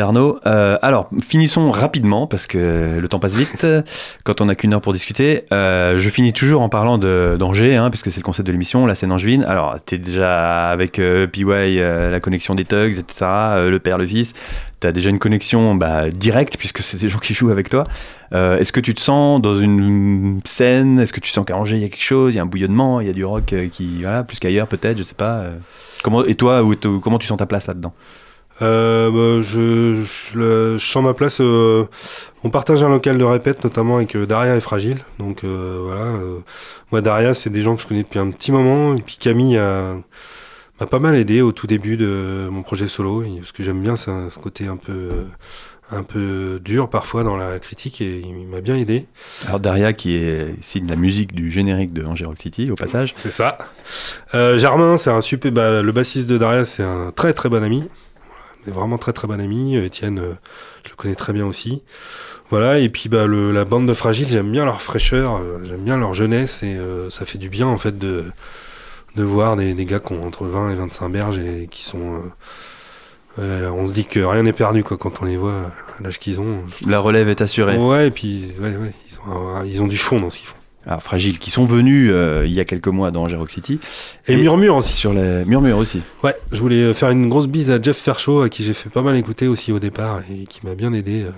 Arnaud. 0.00 0.38
Euh, 0.46 0.78
alors, 0.82 1.08
finissons 1.20 1.70
rapidement 1.70 2.26
parce 2.26 2.46
que 2.46 2.98
le 3.00 3.08
temps 3.08 3.18
passe 3.18 3.34
vite 3.34 3.66
quand 4.24 4.40
on 4.40 4.46
n'a 4.46 4.54
qu'une 4.54 4.74
heure 4.74 4.80
pour 4.80 4.92
discuter. 4.92 5.44
Euh, 5.52 5.98
je 5.98 6.10
finis 6.10 6.32
toujours 6.32 6.62
en 6.62 6.68
parlant 6.68 6.98
d'Angers, 6.98 7.76
hein, 7.76 7.90
puisque 7.90 8.10
c'est 8.10 8.20
le 8.20 8.24
concept 8.24 8.46
de 8.46 8.52
l'émission, 8.52 8.86
la 8.86 8.94
scène 8.94 9.12
angevine. 9.12 9.44
Alors, 9.44 9.76
tu 9.84 9.96
es 9.96 9.98
déjà 9.98 10.70
avec 10.70 10.98
euh, 10.98 11.26
PY, 11.26 11.44
la 11.44 12.20
connexion 12.20 12.54
des 12.54 12.64
Tugs, 12.64 12.98
etc., 12.98 13.26
le 13.68 13.78
père, 13.78 13.98
le 13.98 14.06
fils. 14.06 14.32
Tu 14.80 14.86
as 14.86 14.92
déjà 14.92 15.10
une 15.10 15.18
connexion 15.18 15.74
bah, 15.74 16.10
directe, 16.10 16.56
puisque 16.58 16.80
c'est 16.80 17.00
des 17.00 17.08
gens 17.08 17.18
qui 17.18 17.34
jouent 17.34 17.50
avec 17.50 17.68
toi. 17.68 17.84
Est-ce 18.32 18.72
que 18.72 18.80
tu 18.80 18.94
te 18.94 19.00
sens 19.00 19.40
dans 19.40 19.60
une 19.60 20.40
scène? 20.44 20.98
Est-ce 20.98 21.12
que 21.12 21.20
tu 21.20 21.30
sens 21.30 21.44
qu'à 21.46 21.56
Angers, 21.56 21.76
il 21.76 21.82
y 21.82 21.84
a 21.84 21.88
quelque 21.88 22.02
chose? 22.02 22.32
Il 22.32 22.36
y 22.36 22.40
a 22.40 22.42
un 22.42 22.46
bouillonnement, 22.46 23.00
il 23.00 23.06
y 23.06 23.10
a 23.10 23.12
du 23.12 23.24
rock 23.24 23.54
qui, 23.70 24.02
voilà, 24.02 24.24
plus 24.24 24.40
qu'ailleurs 24.40 24.66
peut-être, 24.66 24.98
je 24.98 25.04
sais 25.04 25.14
pas. 25.14 25.44
Comment, 26.02 26.24
et 26.24 26.34
toi, 26.34 26.64
où 26.64 26.74
comment 27.00 27.18
tu 27.18 27.28
sens 27.28 27.38
ta 27.38 27.46
place 27.46 27.68
là-dedans? 27.68 27.94
Euh, 28.62 29.10
bah, 29.10 29.42
je, 29.42 30.02
je, 30.04 30.76
je 30.78 30.84
sens 30.84 31.02
ma 31.02 31.14
place. 31.14 31.38
euh, 31.40 31.84
on 32.44 32.50
partage 32.50 32.82
un 32.84 32.88
local 32.88 33.18
de 33.18 33.24
répète, 33.24 33.64
notamment 33.64 33.96
avec 33.96 34.14
euh, 34.14 34.26
Daria 34.26 34.56
et 34.56 34.60
Fragile. 34.60 34.98
Donc 35.18 35.42
euh, 35.44 35.80
voilà. 35.82 36.02
euh, 36.02 36.38
moi, 36.92 37.00
Daria, 37.00 37.34
c'est 37.34 37.50
des 37.50 37.62
gens 37.62 37.74
que 37.76 37.82
je 37.82 37.86
connais 37.88 38.02
depuis 38.04 38.18
un 38.20 38.30
petit 38.30 38.52
moment. 38.52 38.94
Et 38.94 39.02
puis 39.02 39.16
Camille 39.18 39.58
a- 39.58 39.94
m'a 40.80 40.86
pas 40.86 40.98
mal 41.00 41.16
aidé 41.16 41.40
au 41.42 41.52
tout 41.52 41.66
début 41.66 41.96
de 41.96 42.48
mon 42.50 42.62
projet 42.62 42.86
solo. 42.88 43.22
et- 43.24 43.38
Parce 43.38 43.52
que 43.52 43.62
j'aime 43.64 43.82
bien 43.82 43.96
ça, 43.96 44.28
ce 44.30 44.38
côté 44.38 44.66
un 44.68 44.76
peu, 44.76 45.10
un 45.90 46.02
peu 46.04 46.60
dur 46.64 46.88
parfois 46.88 47.24
dans 47.24 47.36
la 47.36 47.58
critique. 47.58 48.00
Et 48.00 48.20
il 48.24 48.46
m'a 48.46 48.60
bien 48.60 48.76
aidé. 48.76 49.06
Alors 49.48 49.58
Daria 49.58 49.92
qui 49.92 50.14
est, 50.16 50.54
signe 50.62 50.86
la 50.88 50.96
musique 50.96 51.34
du 51.34 51.50
générique 51.50 51.92
de 51.92 52.04
Angers 52.04 52.26
Rock 52.26 52.38
City 52.38 52.70
au 52.70 52.76
passage. 52.76 53.14
C'est 53.16 53.32
ça. 53.32 53.56
Euh, 54.34 54.58
Germain, 54.58 54.96
c'est 54.96 55.10
un 55.10 55.20
super. 55.20 55.50
bah, 55.50 55.82
le 55.82 55.92
bassiste 55.92 56.26
de 56.28 56.38
Daria, 56.38 56.64
c'est 56.64 56.84
un 56.84 57.10
très 57.10 57.32
très 57.32 57.48
bon 57.48 57.64
ami. 57.64 57.88
Vraiment 58.66 58.98
très 58.98 59.12
très 59.12 59.26
bon 59.26 59.40
ami. 59.40 59.76
Étienne, 59.76 60.18
euh, 60.18 60.34
je 60.84 60.90
le 60.90 60.96
connais 60.96 61.14
très 61.14 61.32
bien 61.32 61.46
aussi. 61.46 61.82
Voilà, 62.50 62.78
et 62.78 62.88
puis 62.88 63.08
bah, 63.08 63.26
le, 63.26 63.52
la 63.52 63.64
bande 63.64 63.86
de 63.88 63.94
Fragile, 63.94 64.28
j'aime 64.28 64.52
bien 64.52 64.64
leur 64.64 64.82
fraîcheur, 64.82 65.36
euh, 65.36 65.60
j'aime 65.64 65.82
bien 65.82 65.96
leur 65.96 66.12
jeunesse, 66.14 66.62
et 66.62 66.76
euh, 66.76 67.08
ça 67.10 67.24
fait 67.24 67.38
du 67.38 67.48
bien 67.48 67.66
en 67.66 67.78
fait 67.78 67.98
de, 67.98 68.24
de 69.16 69.22
voir 69.22 69.56
des, 69.56 69.72
des 69.74 69.84
gars 69.86 69.98
qui 69.98 70.12
ont 70.12 70.24
entre 70.26 70.44
20 70.44 70.70
et 70.70 70.74
25 70.74 71.08
berges 71.08 71.38
et 71.38 71.68
qui 71.70 71.82
sont. 71.82 72.22
euh, 73.38 73.70
on 73.70 73.86
se 73.86 73.92
dit 73.94 74.04
que 74.04 74.20
rien 74.20 74.42
n'est 74.42 74.52
perdu 74.52 74.84
quoi, 74.84 74.96
quand 74.98 75.22
on 75.22 75.24
les 75.24 75.36
voit 75.38 75.72
à 75.98 76.02
l'âge 76.02 76.18
qu'ils 76.18 76.38
ont. 76.40 76.64
La 76.86 77.00
relève 77.00 77.28
est 77.28 77.40
assurée. 77.40 77.76
Ouais, 77.78 78.08
et 78.08 78.10
puis 78.10 78.52
ouais, 78.60 78.76
ouais, 78.76 78.92
ils, 79.10 79.18
ont, 79.30 79.64
ils 79.64 79.82
ont 79.82 79.86
du 79.88 79.98
fond 79.98 80.20
dans 80.20 80.30
ce 80.30 80.38
qu'ils 80.38 80.48
font. 80.48 80.56
Alors 80.86 81.02
Fragile 81.02 81.38
qui 81.38 81.50
sont 81.50 81.64
venus 81.64 82.10
euh, 82.12 82.44
il 82.46 82.52
y 82.52 82.60
a 82.60 82.64
quelques 82.64 82.88
mois 82.88 83.10
dans 83.10 83.22
Angers 83.22 83.36
Rock 83.36 83.50
City. 83.50 83.80
Et, 84.28 84.36
Murmure 84.36 84.76
aussi. 84.76 84.92
Sur 84.92 85.14
les 85.14 85.44
Murmure 85.44 85.78
aussi. 85.78 86.02
Ouais, 86.22 86.34
je 86.52 86.60
voulais 86.60 86.92
faire 86.94 87.10
une 87.10 87.28
grosse 87.28 87.48
bise 87.48 87.70
à 87.70 87.80
Jeff 87.80 87.96
Fairchaud, 87.96 88.42
à 88.42 88.48
qui 88.48 88.62
j'ai 88.62 88.74
fait 88.74 88.90
pas 88.90 89.02
mal 89.02 89.16
écouter 89.16 89.48
aussi 89.48 89.72
au 89.72 89.78
départ, 89.78 90.20
et 90.30 90.46
qui 90.46 90.60
m'a 90.64 90.74
bien 90.74 90.92
aidé 90.92 91.22
euh, 91.22 91.30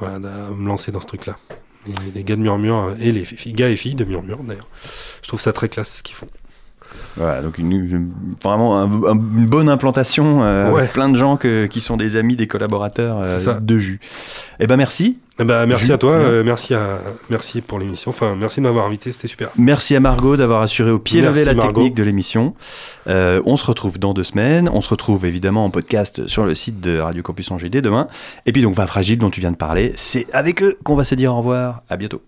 voilà, 0.00 0.16
à 0.16 0.50
me 0.50 0.66
lancer 0.66 0.90
dans 0.90 1.00
ce 1.00 1.06
truc-là. 1.06 1.36
Et 1.88 1.92
les 2.14 2.24
gars 2.24 2.36
de 2.36 2.40
Murmure, 2.40 2.90
euh, 2.90 2.94
et 3.00 3.12
les 3.12 3.24
gars 3.52 3.68
et 3.68 3.76
filles 3.76 3.94
de 3.94 4.04
Murmure 4.04 4.38
d'ailleurs, 4.38 4.68
je 5.22 5.28
trouve 5.28 5.40
ça 5.40 5.52
très 5.52 5.68
classe 5.68 5.98
ce 5.98 6.02
qu'ils 6.02 6.16
font. 6.16 6.28
Voilà, 7.16 7.42
donc 7.42 7.58
une, 7.58 7.72
une- 7.72 8.12
vraiment 8.44 8.78
un- 8.78 9.02
un- 9.04 9.14
une 9.36 9.46
bonne 9.46 9.68
implantation, 9.68 10.42
euh, 10.42 10.70
Ouais. 10.70 10.86
plein 10.86 11.08
de 11.08 11.16
gens 11.18 11.36
que- 11.36 11.66
qui 11.66 11.80
sont 11.80 11.96
des 11.96 12.14
amis, 12.16 12.36
des 12.36 12.46
collaborateurs 12.46 13.22
euh, 13.24 13.58
de 13.60 13.78
Jus. 13.78 13.98
Eh 14.60 14.66
ben 14.68 14.76
merci. 14.76 15.18
Eh 15.40 15.44
ben, 15.44 15.66
merci 15.66 15.92
à 15.92 15.98
toi, 15.98 16.12
euh, 16.14 16.42
merci, 16.44 16.74
à, 16.74 16.98
merci 17.30 17.60
pour 17.60 17.78
l'émission, 17.78 18.10
enfin 18.10 18.34
merci 18.36 18.58
de 18.60 18.64
m'avoir 18.64 18.86
invité, 18.86 19.12
c'était 19.12 19.28
super. 19.28 19.50
Merci 19.56 19.94
à 19.94 20.00
Margot 20.00 20.36
d'avoir 20.36 20.62
assuré 20.62 20.90
au 20.90 20.98
pied 20.98 21.20
levé 21.22 21.44
la 21.44 21.54
Margot. 21.54 21.72
technique 21.74 21.94
de 21.94 22.02
l'émission. 22.02 22.54
Euh, 23.08 23.40
on 23.46 23.56
se 23.56 23.64
retrouve 23.66 23.98
dans 24.00 24.14
deux 24.14 24.24
semaines. 24.24 24.68
On 24.72 24.80
se 24.80 24.88
retrouve 24.88 25.24
évidemment 25.26 25.64
en 25.64 25.70
podcast 25.70 26.26
sur 26.26 26.44
le 26.44 26.54
site 26.56 26.80
de 26.80 26.98
Radio 26.98 27.22
Campus 27.22 27.50
Angers 27.52 27.70
dès 27.70 27.82
demain. 27.82 28.08
Et 28.46 28.52
puis 28.52 28.62
donc, 28.62 28.74
va 28.74 28.86
Fragile 28.88 29.18
dont 29.18 29.30
tu 29.30 29.40
viens 29.40 29.52
de 29.52 29.56
parler. 29.56 29.92
C'est 29.94 30.26
avec 30.32 30.60
eux 30.62 30.76
qu'on 30.84 30.96
va 30.96 31.04
se 31.04 31.14
dire 31.14 31.32
au 31.32 31.38
revoir. 31.38 31.82
À 31.88 31.96
bientôt. 31.96 32.20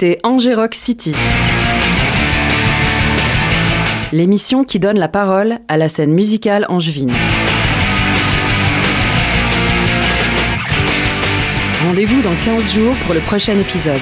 C'était 0.00 0.18
Angers 0.22 0.54
Rock 0.54 0.74
City. 0.74 1.12
L'émission 4.12 4.64
qui 4.64 4.78
donne 4.78 4.98
la 4.98 5.08
parole 5.08 5.58
à 5.68 5.76
la 5.76 5.90
scène 5.90 6.14
musicale 6.14 6.64
angevine. 6.70 7.12
Rendez-vous 11.84 12.22
dans 12.22 12.34
15 12.46 12.74
jours 12.74 12.96
pour 13.04 13.12
le 13.12 13.20
prochain 13.20 13.58
épisode. 13.58 14.00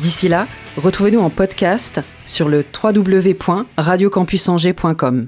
D'ici 0.00 0.28
là, 0.28 0.46
retrouvez-nous 0.76 1.18
en 1.18 1.30
podcast 1.30 2.00
sur 2.26 2.48
le 2.48 2.64
www.radiocampusangers.com. 2.80 5.26